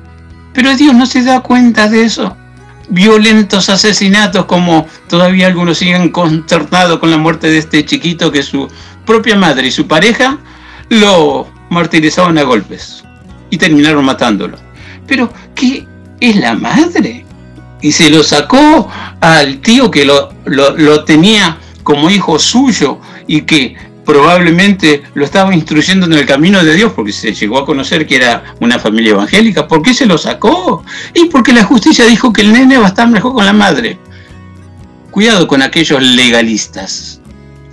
Pero 0.52 0.76
Dios 0.76 0.94
no 0.94 1.06
se 1.06 1.22
da 1.22 1.40
cuenta 1.40 1.88
de 1.88 2.04
eso. 2.04 2.36
Violentos 2.88 3.70
asesinatos 3.70 4.44
como 4.44 4.86
todavía 5.08 5.46
algunos 5.46 5.78
siguen 5.78 6.10
consternados 6.10 6.98
con 7.00 7.10
la 7.10 7.16
muerte 7.16 7.48
de 7.48 7.58
este 7.58 7.84
chiquito 7.84 8.30
que 8.30 8.42
su 8.42 8.68
propia 9.06 9.36
madre 9.36 9.68
y 9.68 9.70
su 9.70 9.88
pareja 9.88 10.38
lo 10.90 11.48
martirizaban 11.70 12.38
a 12.38 12.42
golpes 12.42 13.04
y 13.50 13.56
terminaron 13.56 14.04
matándolo. 14.04 14.58
Pero, 15.06 15.32
¿qué 15.54 15.86
es 16.20 16.36
la 16.36 16.54
madre? 16.54 17.24
Y 17.82 17.92
se 17.92 18.10
lo 18.10 18.22
sacó 18.24 18.88
al 19.20 19.58
tío 19.58 19.90
que 19.90 20.04
lo, 20.04 20.32
lo, 20.46 21.04
tenía 21.04 21.58
como 21.82 22.08
hijo 22.08 22.38
suyo 22.38 22.98
y 23.26 23.42
que 23.42 23.76
probablemente 24.06 25.02
lo 25.14 25.24
estaba 25.24 25.54
instruyendo 25.54 26.06
en 26.06 26.14
el 26.14 26.26
camino 26.26 26.64
de 26.64 26.74
Dios 26.74 26.92
porque 26.94 27.12
se 27.12 27.34
llegó 27.34 27.58
a 27.58 27.66
conocer 27.66 28.06
que 28.06 28.16
era 28.16 28.54
una 28.60 28.78
familia 28.78 29.12
evangélica. 29.12 29.68
¿Por 29.68 29.82
qué 29.82 29.92
se 29.92 30.06
lo 30.06 30.16
sacó? 30.16 30.82
Y 31.14 31.26
porque 31.26 31.52
la 31.52 31.64
justicia 31.64 32.06
dijo 32.06 32.32
que 32.32 32.42
el 32.42 32.52
nene 32.52 32.78
va 32.78 32.86
a 32.86 32.88
estar 32.88 33.08
mejor 33.08 33.34
con 33.34 33.44
la 33.44 33.52
madre. 33.52 33.98
Cuidado 35.10 35.46
con 35.46 35.62
aquellos 35.62 36.02
legalistas. 36.02 37.20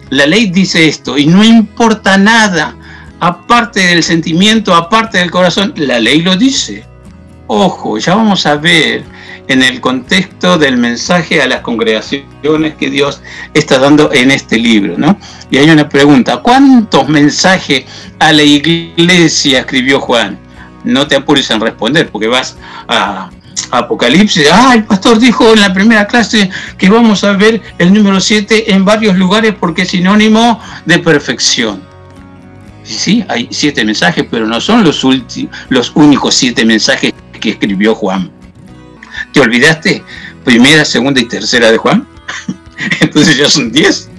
La 0.09 0.25
ley 0.25 0.51
dice 0.51 0.87
esto 0.87 1.17
y 1.17 1.25
no 1.25 1.43
importa 1.43 2.17
nada 2.17 2.75
aparte 3.21 3.79
del 3.79 4.03
sentimiento, 4.03 4.75
aparte 4.75 5.19
del 5.19 5.31
corazón, 5.31 5.73
la 5.77 5.99
ley 5.99 6.21
lo 6.21 6.35
dice. 6.35 6.83
Ojo, 7.47 7.97
ya 7.99 8.15
vamos 8.15 8.45
a 8.47 8.55
ver 8.55 9.03
en 9.47 9.61
el 9.61 9.79
contexto 9.79 10.57
del 10.57 10.77
mensaje 10.77 11.41
a 11.41 11.47
las 11.47 11.61
congregaciones 11.61 12.75
que 12.75 12.89
Dios 12.89 13.21
está 13.53 13.77
dando 13.77 14.11
en 14.11 14.31
este 14.31 14.57
libro, 14.57 14.95
¿no? 14.97 15.19
Y 15.51 15.57
hay 15.57 15.69
una 15.69 15.87
pregunta, 15.87 16.37
¿cuántos 16.37 17.09
mensajes 17.09 17.85
a 18.17 18.31
la 18.31 18.41
iglesia 18.41 19.59
escribió 19.59 19.99
Juan? 19.99 20.39
No 20.83 21.07
te 21.07 21.15
apures 21.15 21.49
en 21.51 21.61
responder 21.61 22.09
porque 22.09 22.27
vas 22.27 22.57
a 22.87 23.29
Apocalipsis. 23.69 24.47
Ah, 24.51 24.71
el 24.73 24.85
pastor 24.85 25.19
dijo 25.19 25.53
en 25.53 25.59
la 25.59 25.73
primera 25.73 26.07
clase 26.07 26.49
que 26.77 26.89
vamos 26.89 27.23
a 27.23 27.33
ver 27.33 27.61
el 27.77 27.93
número 27.93 28.19
7 28.19 28.73
en 28.73 28.83
varios 28.83 29.15
lugares 29.15 29.53
porque 29.59 29.83
es 29.83 29.89
sinónimo 29.89 30.59
de 30.85 30.97
perfección 30.97 31.90
sí, 32.83 33.23
hay 33.27 33.47
siete 33.51 33.83
mensajes, 33.85 34.25
pero 34.29 34.47
no 34.47 34.59
son 34.61 34.83
los, 34.83 35.05
los 35.69 35.91
únicos 35.95 36.35
siete 36.35 36.65
mensajes 36.65 37.13
que 37.39 37.51
escribió 37.51 37.95
Juan. 37.95 38.31
¿Te 39.33 39.39
olvidaste 39.39 40.03
primera, 40.43 40.85
segunda 40.85 41.21
y 41.21 41.25
tercera 41.25 41.71
de 41.71 41.77
Juan? 41.77 42.07
Entonces 43.01 43.37
ya 43.37 43.49
son 43.49 43.71
diez. 43.71 44.09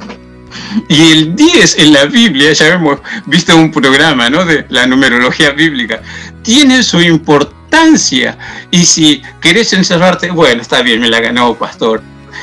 Y 0.89 1.13
el 1.13 1.37
diez 1.37 1.77
en 1.79 1.93
la 1.93 2.07
Biblia, 2.07 2.53
ya 2.53 2.69
hemos 2.69 2.99
visto 3.27 3.57
un 3.57 3.71
programa 3.71 4.31
¿no? 4.31 4.45
de 4.45 4.65
la 4.69 4.87
numerología 4.87 5.51
bíblica, 5.51 6.03
tiene 6.43 6.83
su 6.83 7.01
importancia. 7.01 8.39
Y 8.71 8.85
si 8.85 9.23
querés 9.41 9.73
encerrarte, 9.73 10.31
bueno, 10.31 10.63
está 10.63 10.83
bien, 10.83 11.01
me 11.01 11.11
la 11.11 11.21
ganó, 11.21 11.55
pastor 11.55 12.03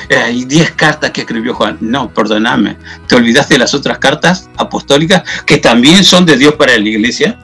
hay 0.10 0.46
10 0.46 0.72
cartas 0.72 1.12
que 1.12 1.22
escribió 1.22 1.54
Juan. 1.54 1.78
No, 1.82 2.14
perdóname, 2.14 2.78
¿te 3.08 3.16
olvidaste 3.16 3.56
de 3.56 3.60
las 3.60 3.74
otras 3.74 3.98
cartas 4.00 4.50
apostólicas 4.58 5.24
que 5.46 5.58
también 5.58 6.04
son 6.04 6.26
de 6.26 6.38
Dios 6.38 6.56
para 6.56 6.78
la 6.78 6.88
iglesia? 6.88 7.40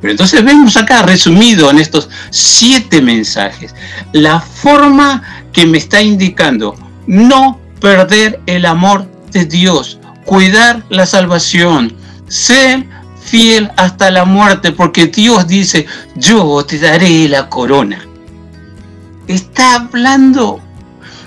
Pero 0.00 0.12
entonces 0.12 0.44
vemos 0.44 0.76
acá 0.76 1.02
resumido 1.02 1.70
en 1.70 1.78
estos 1.78 2.08
siete 2.30 3.00
mensajes 3.00 3.74
la 4.12 4.40
forma 4.40 5.22
que 5.52 5.64
me 5.64 5.78
está 5.78 6.02
indicando 6.02 6.74
no 7.06 7.60
perder 7.80 8.40
el 8.46 8.66
amor 8.66 9.06
de 9.30 9.44
Dios, 9.44 9.98
cuidar 10.24 10.82
la 10.88 11.06
salvación, 11.06 11.94
ser 12.28 12.84
fiel 13.22 13.70
hasta 13.76 14.10
la 14.10 14.24
muerte, 14.24 14.72
porque 14.72 15.06
Dios 15.06 15.46
dice, 15.46 15.86
yo 16.16 16.64
te 16.66 16.78
daré 16.78 17.28
la 17.28 17.48
corona. 17.48 18.04
Está 19.28 19.76
hablando 19.76 20.60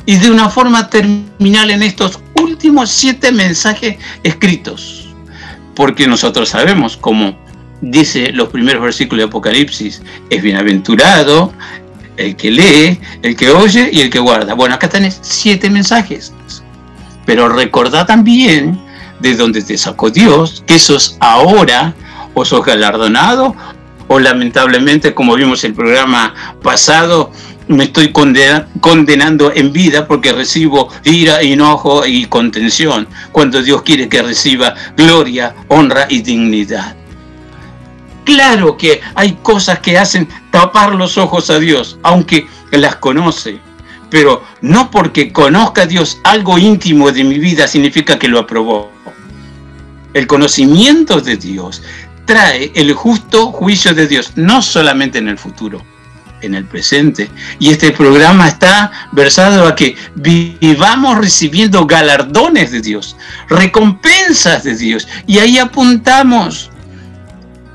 y 0.06 0.18
de 0.18 0.32
una 0.32 0.50
forma 0.50 0.90
terminal 0.90 1.72
en 1.72 1.84
estos 1.84 2.20
últimos 2.36 2.90
siete 2.90 3.32
mensajes 3.32 3.98
escritos. 4.24 5.14
Porque 5.76 6.08
nosotros 6.08 6.50
sabemos, 6.50 6.96
como 6.96 7.38
dice 7.82 8.32
los 8.32 8.50
primeros 8.50 8.82
versículos 8.82 9.24
de 9.24 9.28
Apocalipsis, 9.28 10.02
es 10.30 10.42
bienaventurado 10.42 11.54
el 12.18 12.36
que 12.36 12.52
lee, 12.52 13.00
el 13.24 13.36
que 13.36 13.50
oye 13.50 13.90
y 13.92 14.02
el 14.02 14.10
que 14.10 14.20
guarda. 14.20 14.54
Bueno, 14.54 14.76
acá 14.76 14.88
tenés 14.88 15.20
siete 15.22 15.70
mensajes. 15.70 16.34
Pero 17.26 17.50
recordá 17.50 18.06
también 18.06 18.80
de 19.20 19.36
dónde 19.36 19.62
te 19.62 19.78
sacó 19.78 20.10
Dios, 20.10 20.64
que 20.68 20.80
sos 20.80 21.18
ahora 21.20 21.94
o 22.34 22.46
sos 22.46 22.64
galardonado 22.64 23.56
o 24.08 24.20
lamentablemente, 24.20 25.14
como 25.14 25.36
vimos 25.36 25.64
el 25.64 25.74
programa 25.74 26.34
pasado, 26.62 27.32
me 27.68 27.86
estoy 27.86 28.12
condenando 28.12 29.52
en 29.54 29.72
vida 29.72 30.08
porque 30.08 30.32
recibo 30.32 30.90
ira, 31.04 31.42
enojo 31.42 32.06
y 32.06 32.26
contención, 32.26 33.08
cuando 33.32 33.62
Dios 33.62 33.82
quiere 33.82 34.08
que 34.08 34.22
reciba 34.22 34.76
gloria, 34.96 35.56
honra 35.68 36.06
y 36.10 36.22
dignidad. 36.22 36.96
Claro 38.24 38.76
que 38.78 39.02
hay 39.14 39.34
cosas 39.44 39.80
que 39.80 39.98
hacen 39.98 40.28
tapar 40.52 40.96
los 40.96 41.18
ojos 41.18 41.50
a 41.50 41.60
Dios, 41.60 41.98
aunque 42.04 42.48
las 42.72 42.96
conoce, 42.98 43.60
pero 44.10 44.44
no 44.62 44.90
porque 44.90 45.32
conozca 45.32 45.84
a 45.84 45.86
Dios 45.88 46.20
algo 46.24 46.58
íntimo 46.58 47.12
de 47.12 47.24
mi 47.24 47.40
vida 47.40 47.68
significa 47.68 48.18
que 48.18 48.28
lo 48.28 48.40
aprobó. 48.40 48.92
El 50.14 50.28
conocimiento 50.28 51.20
de 51.20 51.38
Dios 51.38 51.84
trae 52.26 52.72
el 52.76 52.94
justo 52.94 53.52
juicio 53.52 53.94
de 53.94 54.08
Dios, 54.08 54.32
no 54.36 54.62
solamente 54.62 55.20
en 55.20 55.28
el 55.28 55.38
futuro, 55.38 55.84
en 56.46 56.56
el 56.56 56.66
presente. 56.66 57.30
Y 57.60 57.70
este 57.70 57.92
programa 57.92 58.48
está 58.48 58.92
versado 59.12 59.68
a 59.68 59.76
que 59.76 59.96
vivamos 60.16 61.18
recibiendo 61.18 61.86
galardones 61.86 62.72
de 62.72 62.82
Dios, 62.82 63.16
recompensas 63.50 64.64
de 64.64 64.76
Dios. 64.76 65.08
Y 65.28 65.40
ahí 65.40 65.58
apuntamos. 65.58 66.72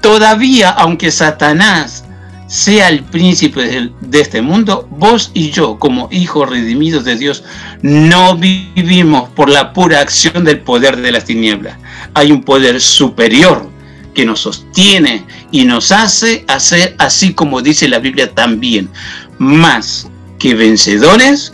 Todavía, 0.00 0.70
aunque 0.70 1.10
Satanás 1.10 2.04
sea 2.50 2.88
el 2.88 3.04
príncipe 3.04 3.90
de 4.00 4.20
este 4.20 4.42
mundo, 4.42 4.88
vos 4.90 5.30
y 5.34 5.50
yo, 5.50 5.78
como 5.78 6.08
hijos 6.10 6.48
redimidos 6.48 7.04
de 7.04 7.16
Dios, 7.16 7.44
no 7.82 8.36
vivimos 8.36 9.28
por 9.30 9.48
la 9.48 9.72
pura 9.72 10.00
acción 10.00 10.42
del 10.44 10.60
poder 10.60 10.96
de 10.96 11.12
las 11.12 11.26
tinieblas. 11.26 11.76
Hay 12.14 12.32
un 12.32 12.42
poder 12.42 12.80
superior 12.80 13.69
que 14.14 14.24
nos 14.24 14.40
sostiene 14.40 15.24
y 15.50 15.64
nos 15.64 15.92
hace 15.92 16.44
hacer 16.48 16.94
así 16.98 17.32
como 17.34 17.62
dice 17.62 17.88
la 17.88 17.98
Biblia 17.98 18.32
también, 18.32 18.88
más 19.38 20.08
que 20.38 20.54
vencedores 20.54 21.52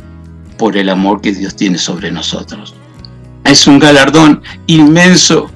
por 0.57 0.77
el 0.77 0.89
amor 0.89 1.21
que 1.21 1.33
Dios 1.33 1.57
tiene 1.57 1.79
sobre 1.79 2.11
nosotros. 2.11 2.75
Es 3.45 3.67
un 3.67 3.79
galardón 3.79 4.43
inmenso. 4.67 5.51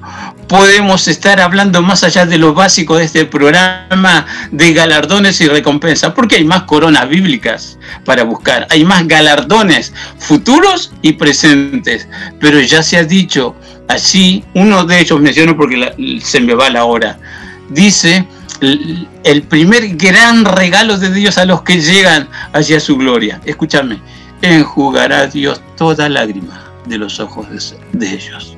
Podemos 0.47 1.07
estar 1.09 1.41
hablando 1.41 1.81
más 1.81 2.03
allá 2.03 2.27
de 2.27 2.39
lo 2.39 2.55
básico 2.55 2.97
de 2.97 3.05
este 3.05 3.25
programa 3.25 4.27
de 4.51 4.73
galardones 4.73 5.41
y 5.41 5.49
recompensas, 5.49 6.13
porque 6.13 6.37
hay 6.37 6.45
más 6.45 6.63
coronas 6.63 7.09
bíblicas 7.09 7.79
para 8.05 8.25
buscar, 8.25 8.67
hay 8.71 8.85
más 8.85 9.07
galardones 9.07 9.93
futuros 10.19 10.93
y 11.03 11.13
presentes. 11.13 12.09
Pero 12.41 12.61
ya 12.61 12.83
se 12.83 12.97
ha 12.97 13.05
dicho, 13.05 13.55
Así, 13.91 14.45
uno 14.55 14.85
de 14.85 15.01
ellos 15.01 15.21
menciono 15.21 15.57
porque 15.57 16.21
se 16.23 16.41
me 16.41 16.55
va 16.55 16.71
la 16.71 16.85
hora. 16.85 17.19
Dice, 17.71 18.25
el, 18.61 19.43
primer 19.49 19.97
gran 19.97 20.45
regalo 20.45 20.97
de 20.97 21.13
Dios 21.13 21.39
a 21.39 21.45
los 21.45 21.63
que 21.63 21.81
llegan 21.81 22.29
hacia 22.53 22.79
su 22.79 22.97
gloria. 22.97 23.41
Escúchame, 23.45 24.01
enjugará 24.43 25.27
Dios 25.27 25.61
toda 25.77 26.09
lágrima 26.09 26.63
de 26.87 26.99
los 26.99 27.19
ojos 27.19 27.49
de, 27.93 28.15
ellos. 28.15 28.57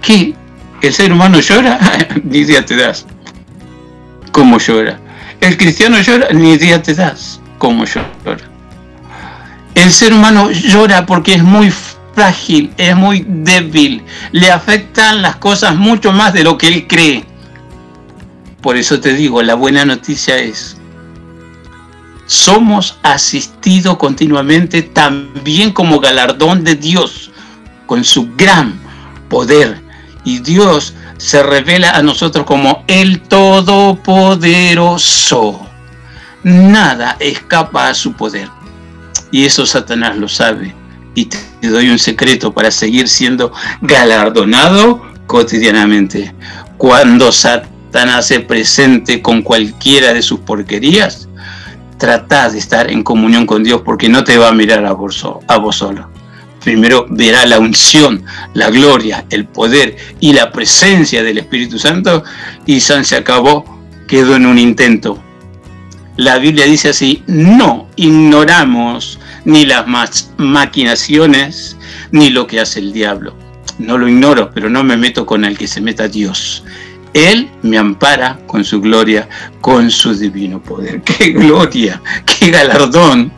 ¿Qué? 0.00 0.34
¿El 0.80 0.94
ser 0.94 1.12
humano 1.12 1.40
llora? 1.40 1.78
Ni 2.24 2.38
idea 2.38 2.64
te 2.64 2.76
das. 2.76 3.04
¿Cómo 4.32 4.58
llora? 4.58 4.98
¿El 5.42 5.58
cristiano 5.58 6.00
llora? 6.00 6.28
Ni 6.32 6.52
idea 6.52 6.82
te 6.82 6.94
das. 6.94 7.42
¿Cómo 7.58 7.84
llora? 7.84 8.08
El 9.74 9.92
ser 9.92 10.14
humano 10.14 10.50
llora 10.50 11.04
porque 11.04 11.34
es 11.34 11.42
muy 11.42 11.70
frágil, 12.18 12.74
es 12.76 12.96
muy 12.96 13.24
débil, 13.28 14.02
le 14.32 14.50
afectan 14.50 15.22
las 15.22 15.36
cosas 15.36 15.76
mucho 15.76 16.10
más 16.10 16.32
de 16.32 16.42
lo 16.42 16.58
que 16.58 16.66
él 16.66 16.88
cree. 16.88 17.24
Por 18.60 18.76
eso 18.76 18.98
te 18.98 19.14
digo, 19.14 19.40
la 19.40 19.54
buena 19.54 19.84
noticia 19.84 20.36
es, 20.36 20.76
somos 22.26 22.98
asistidos 23.04 23.98
continuamente 23.98 24.82
también 24.82 25.70
como 25.70 26.00
galardón 26.00 26.64
de 26.64 26.74
Dios, 26.74 27.30
con 27.86 28.02
su 28.02 28.30
gran 28.36 28.80
poder. 29.28 29.80
Y 30.24 30.40
Dios 30.40 30.94
se 31.18 31.40
revela 31.44 31.92
a 31.92 32.02
nosotros 32.02 32.44
como 32.46 32.82
el 32.88 33.20
Todopoderoso. 33.20 35.64
Nada 36.42 37.16
escapa 37.20 37.88
a 37.88 37.94
su 37.94 38.14
poder. 38.14 38.48
Y 39.30 39.44
eso 39.44 39.64
Satanás 39.64 40.16
lo 40.16 40.28
sabe. 40.28 40.77
Y 41.18 41.24
te 41.24 41.66
doy 41.68 41.88
un 41.88 41.98
secreto 41.98 42.52
para 42.52 42.70
seguir 42.70 43.08
siendo 43.08 43.52
galardonado 43.80 45.02
cotidianamente. 45.26 46.32
Cuando 46.76 47.32
Satanás 47.32 48.28
se 48.28 48.38
presente 48.38 49.20
con 49.20 49.42
cualquiera 49.42 50.14
de 50.14 50.22
sus 50.22 50.38
porquerías, 50.38 51.28
trata 51.98 52.50
de 52.50 52.60
estar 52.60 52.88
en 52.88 53.02
comunión 53.02 53.46
con 53.46 53.64
Dios 53.64 53.82
porque 53.84 54.08
no 54.08 54.22
te 54.22 54.38
va 54.38 54.50
a 54.50 54.52
mirar 54.52 54.86
a 54.86 54.92
vos, 54.92 55.26
a 55.48 55.56
vos 55.56 55.74
solo. 55.74 56.08
Primero 56.62 57.06
verá 57.10 57.44
la 57.46 57.58
unción, 57.58 58.22
la 58.54 58.70
gloria, 58.70 59.24
el 59.30 59.44
poder 59.44 59.96
y 60.20 60.34
la 60.34 60.52
presencia 60.52 61.24
del 61.24 61.38
Espíritu 61.38 61.80
Santo 61.80 62.22
y 62.64 62.78
San 62.78 63.04
se 63.04 63.16
acabó, 63.16 63.64
quedó 64.06 64.36
en 64.36 64.46
un 64.46 64.56
intento. 64.56 65.20
La 66.16 66.38
Biblia 66.38 66.66
dice 66.66 66.90
así, 66.90 67.24
no 67.26 67.88
ignoramos 67.96 69.18
ni 69.48 69.64
las 69.64 69.86
maquinaciones 70.36 71.78
ni 72.10 72.28
lo 72.28 72.46
que 72.46 72.60
hace 72.60 72.80
el 72.80 72.92
diablo. 72.92 73.34
No 73.78 73.96
lo 73.96 74.06
ignoro, 74.06 74.50
pero 74.52 74.68
no 74.68 74.84
me 74.84 74.98
meto 74.98 75.24
con 75.24 75.42
el 75.46 75.56
que 75.56 75.66
se 75.66 75.80
meta 75.80 76.06
Dios. 76.06 76.64
Él 77.14 77.48
me 77.62 77.78
ampara 77.78 78.38
con 78.46 78.62
su 78.62 78.78
gloria, 78.78 79.26
con 79.62 79.90
su 79.90 80.14
divino 80.14 80.62
poder. 80.62 81.00
¡Qué 81.04 81.30
gloria! 81.30 82.02
¡Qué 82.26 82.50
galardón! 82.50 83.32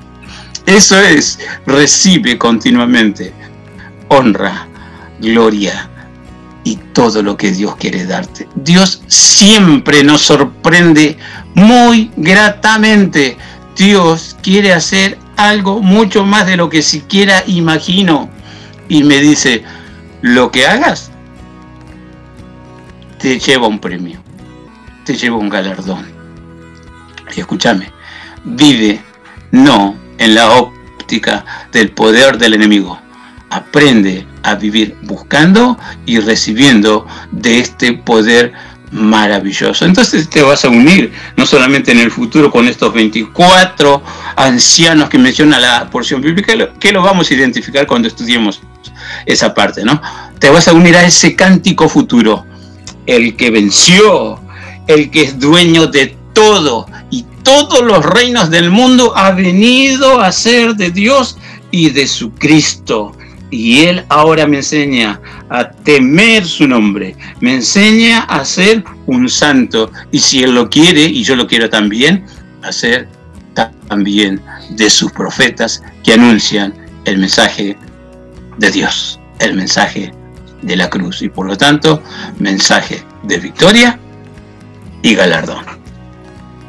Eso 0.67 0.99
es, 0.99 1.39
recibe 1.65 2.37
continuamente 2.37 3.33
honra, 4.09 4.67
gloria 5.21 5.89
y 6.65 6.75
todo 6.93 7.23
lo 7.23 7.37
que 7.37 7.53
Dios 7.53 7.77
quiere 7.77 8.05
darte. 8.05 8.49
Dios 8.57 9.01
siempre 9.07 10.03
nos 10.03 10.23
sorprende 10.23 11.17
muy 11.55 12.11
gratamente. 12.17 13.37
Dios 13.77 14.37
quiere 14.43 14.73
hacer 14.73 15.17
algo 15.49 15.81
mucho 15.81 16.25
más 16.25 16.47
de 16.47 16.57
lo 16.57 16.69
que 16.69 16.83
siquiera 16.83 17.43
imagino. 17.47 18.29
Y 18.89 19.05
me 19.05 19.21
dice, 19.21 19.63
lo 20.23 20.51
que 20.51 20.67
hagas 20.67 21.11
te 23.19 23.39
lleva 23.39 23.69
un 23.69 23.79
premio, 23.79 24.21
te 25.05 25.15
lleva 25.15 25.37
un 25.37 25.49
galardón. 25.49 26.07
Y 27.37 27.41
escúchame, 27.41 27.91
vive 28.45 29.01
no 29.53 29.95
en 30.19 30.35
la 30.35 30.51
óptica 30.53 31.45
del 31.73 31.91
poder 31.93 32.39
del 32.39 32.55
enemigo. 32.55 32.99
Aprende 33.51 34.27
a 34.43 34.55
vivir 34.55 34.97
buscando 35.03 35.79
y 36.07 36.21
recibiendo 36.21 37.07
de 37.33 37.59
este 37.59 37.93
poder 37.93 38.53
maravilloso. 38.91 39.85
Entonces 39.85 40.29
te 40.29 40.43
vas 40.43 40.65
a 40.65 40.69
unir, 40.69 41.13
no 41.37 41.47
solamente 41.47 41.93
en 41.93 42.01
el 42.01 42.11
futuro 42.11 42.51
con 42.51 42.67
estos 42.67 42.93
24 42.93 44.03
ancianos 44.37 45.09
que 45.09 45.19
menciona 45.19 45.59
la 45.59 45.89
porción 45.91 46.21
bíblica, 46.21 46.53
que 46.79 46.93
lo 46.93 47.03
vamos 47.03 47.31
a 47.31 47.35
identificar 47.35 47.87
cuando 47.87 48.09
estudiemos 48.09 48.61
esa 49.27 49.55
parte, 49.55 49.85
¿no? 49.85 50.01
Te 50.39 50.51
vas 50.51 50.69
a 50.69 50.73
unir 50.73 50.97
a 50.97 51.05
ese 51.05 51.37
cántico 51.37 51.89
futuro 51.89 52.47
el 53.07 53.37
que 53.37 53.51
venció, 53.51 54.41
el 54.87 55.11
que 55.11 55.23
es 55.23 55.39
dueño 55.39 55.87
de 55.87 56.17
todo 56.33 56.87
y 57.11 57.25
todos 57.43 57.83
los 57.83 58.05
reinos 58.05 58.51
del 58.51 58.71
mundo 58.71 59.13
ha 59.17 59.33
venido 59.33 60.21
a 60.21 60.31
ser 60.33 60.75
de 60.75 60.91
Dios 60.91 61.39
y 61.71 61.91
de 61.91 62.07
su 62.07 62.33
Cristo. 62.33 63.13
Y 63.51 63.81
Él 63.81 64.05
ahora 64.09 64.47
me 64.47 64.59
enseña 64.59 65.21
a 65.49 65.71
temer 65.71 66.45
su 66.45 66.69
nombre, 66.69 67.17
me 67.41 67.55
enseña 67.55 68.21
a 68.21 68.45
ser 68.45 68.85
un 69.07 69.29
santo. 69.29 69.91
Y 70.13 70.21
si 70.21 70.43
Él 70.43 70.55
lo 70.55 70.71
quiere, 70.71 71.03
y 71.03 71.25
yo 71.25 71.35
lo 71.35 71.47
quiero 71.47 71.69
también, 71.69 72.25
a 72.63 72.73
ser 72.73 73.09
también 73.89 74.41
de 74.71 74.89
sus 74.89 75.11
profetas 75.13 75.83
que 76.05 76.13
anuncian 76.13 76.75
el 77.05 77.19
mensaje 77.19 77.77
de 78.59 78.71
Dios, 78.71 79.19
el 79.41 79.55
mensaje 79.55 80.13
de 80.63 80.77
la 80.77 80.89
cruz 80.91 81.23
y 81.23 81.29
por 81.29 81.47
lo 81.47 81.57
tanto 81.57 82.03
mensaje 82.39 83.03
de 83.23 83.39
victoria 83.39 83.99
y 85.03 85.15
galardón. 85.15 85.65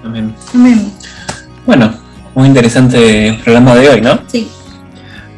Amén. 0.03 0.91
Bueno, 1.65 1.93
muy 2.33 2.47
interesante 2.47 3.39
programa 3.43 3.75
de 3.75 3.89
hoy, 3.89 4.01
¿no? 4.01 4.19
Sí. 4.27 4.49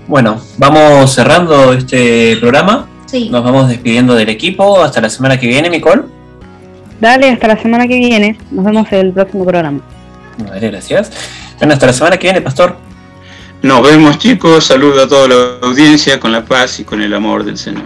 Bueno, 0.07 0.41
vamos 0.57 1.13
cerrando 1.13 1.73
este 1.73 2.37
programa. 2.37 2.87
Sí. 3.05 3.29
Nos 3.29 3.43
vamos 3.43 3.69
despidiendo 3.69 4.15
del 4.15 4.29
equipo. 4.29 4.81
Hasta 4.81 5.01
la 5.01 5.09
semana 5.09 5.39
que 5.39 5.47
viene, 5.47 5.69
Nicole. 5.69 6.03
Dale, 6.99 7.29
hasta 7.29 7.47
la 7.47 7.61
semana 7.61 7.87
que 7.87 7.97
viene. 7.97 8.37
Nos 8.51 8.65
vemos 8.65 8.91
en 8.91 8.99
el 8.99 9.13
próximo 9.13 9.43
programa. 9.43 9.81
Vale, 10.37 10.69
gracias. 10.69 11.11
Bueno, 11.57 11.73
hasta 11.73 11.85
la 11.85 11.93
semana 11.93 12.17
que 12.17 12.27
viene, 12.27 12.41
Pastor. 12.41 12.77
Nos 13.61 13.81
vemos 13.81 14.17
chicos, 14.17 14.65
saludo 14.65 15.03
a 15.03 15.07
toda 15.07 15.27
la 15.27 15.35
audiencia 15.61 16.19
con 16.19 16.31
la 16.31 16.43
paz 16.43 16.81
y 16.81 16.83
con 16.83 17.01
el 17.01 17.13
amor 17.13 17.45
del 17.45 17.57
Señor. 17.57 17.83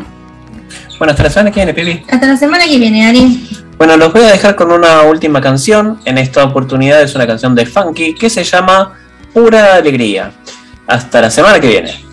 Bueno, 0.98 1.12
hasta 1.12 1.24
la 1.24 1.30
semana 1.30 1.52
que 1.52 1.64
viene, 1.64 1.74
Pipi. 1.74 2.04
Hasta 2.10 2.28
la 2.28 2.38
semana 2.38 2.66
que 2.66 2.80
viene, 2.80 3.08
Ari. 3.08 3.48
Bueno, 3.78 3.96
los 3.96 4.12
voy 4.12 4.24
a 4.24 4.32
dejar 4.32 4.56
con 4.56 4.72
una 4.72 5.04
última 5.04 5.40
canción. 5.40 6.00
En 6.06 6.18
esta 6.18 6.44
oportunidad 6.44 7.04
es 7.04 7.14
una 7.14 7.28
canción 7.28 7.54
de 7.54 7.68
Funky 7.68 8.16
que 8.16 8.30
se 8.30 8.44
llama 8.44 8.94
Pura 9.34 9.76
Alegría. 9.76 10.32
Hasta 10.88 11.22
la 11.22 11.30
semana 11.30 11.60
que 11.60 11.68
viene. 11.68 12.07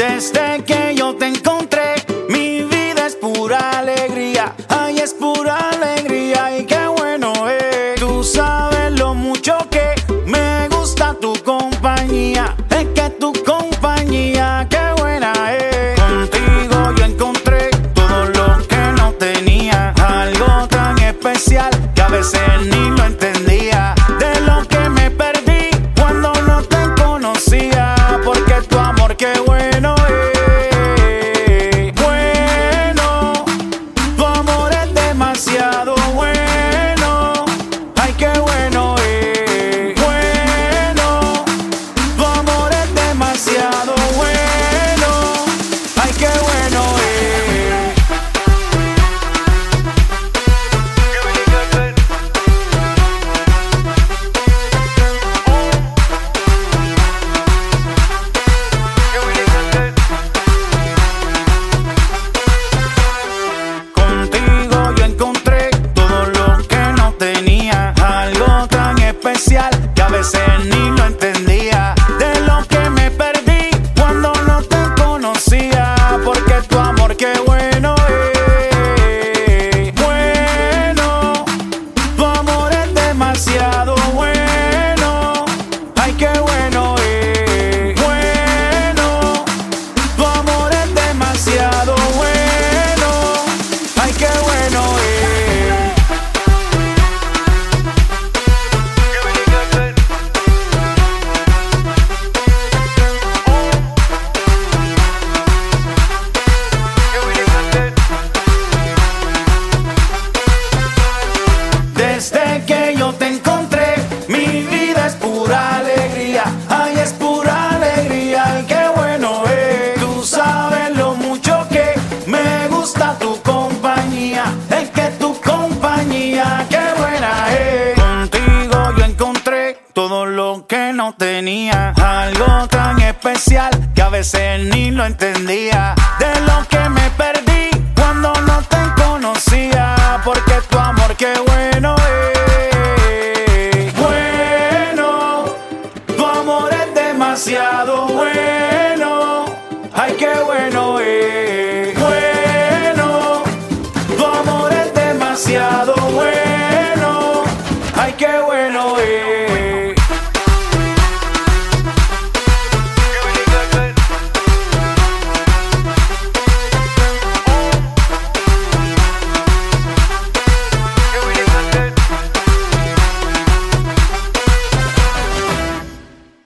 Desde 0.00 0.39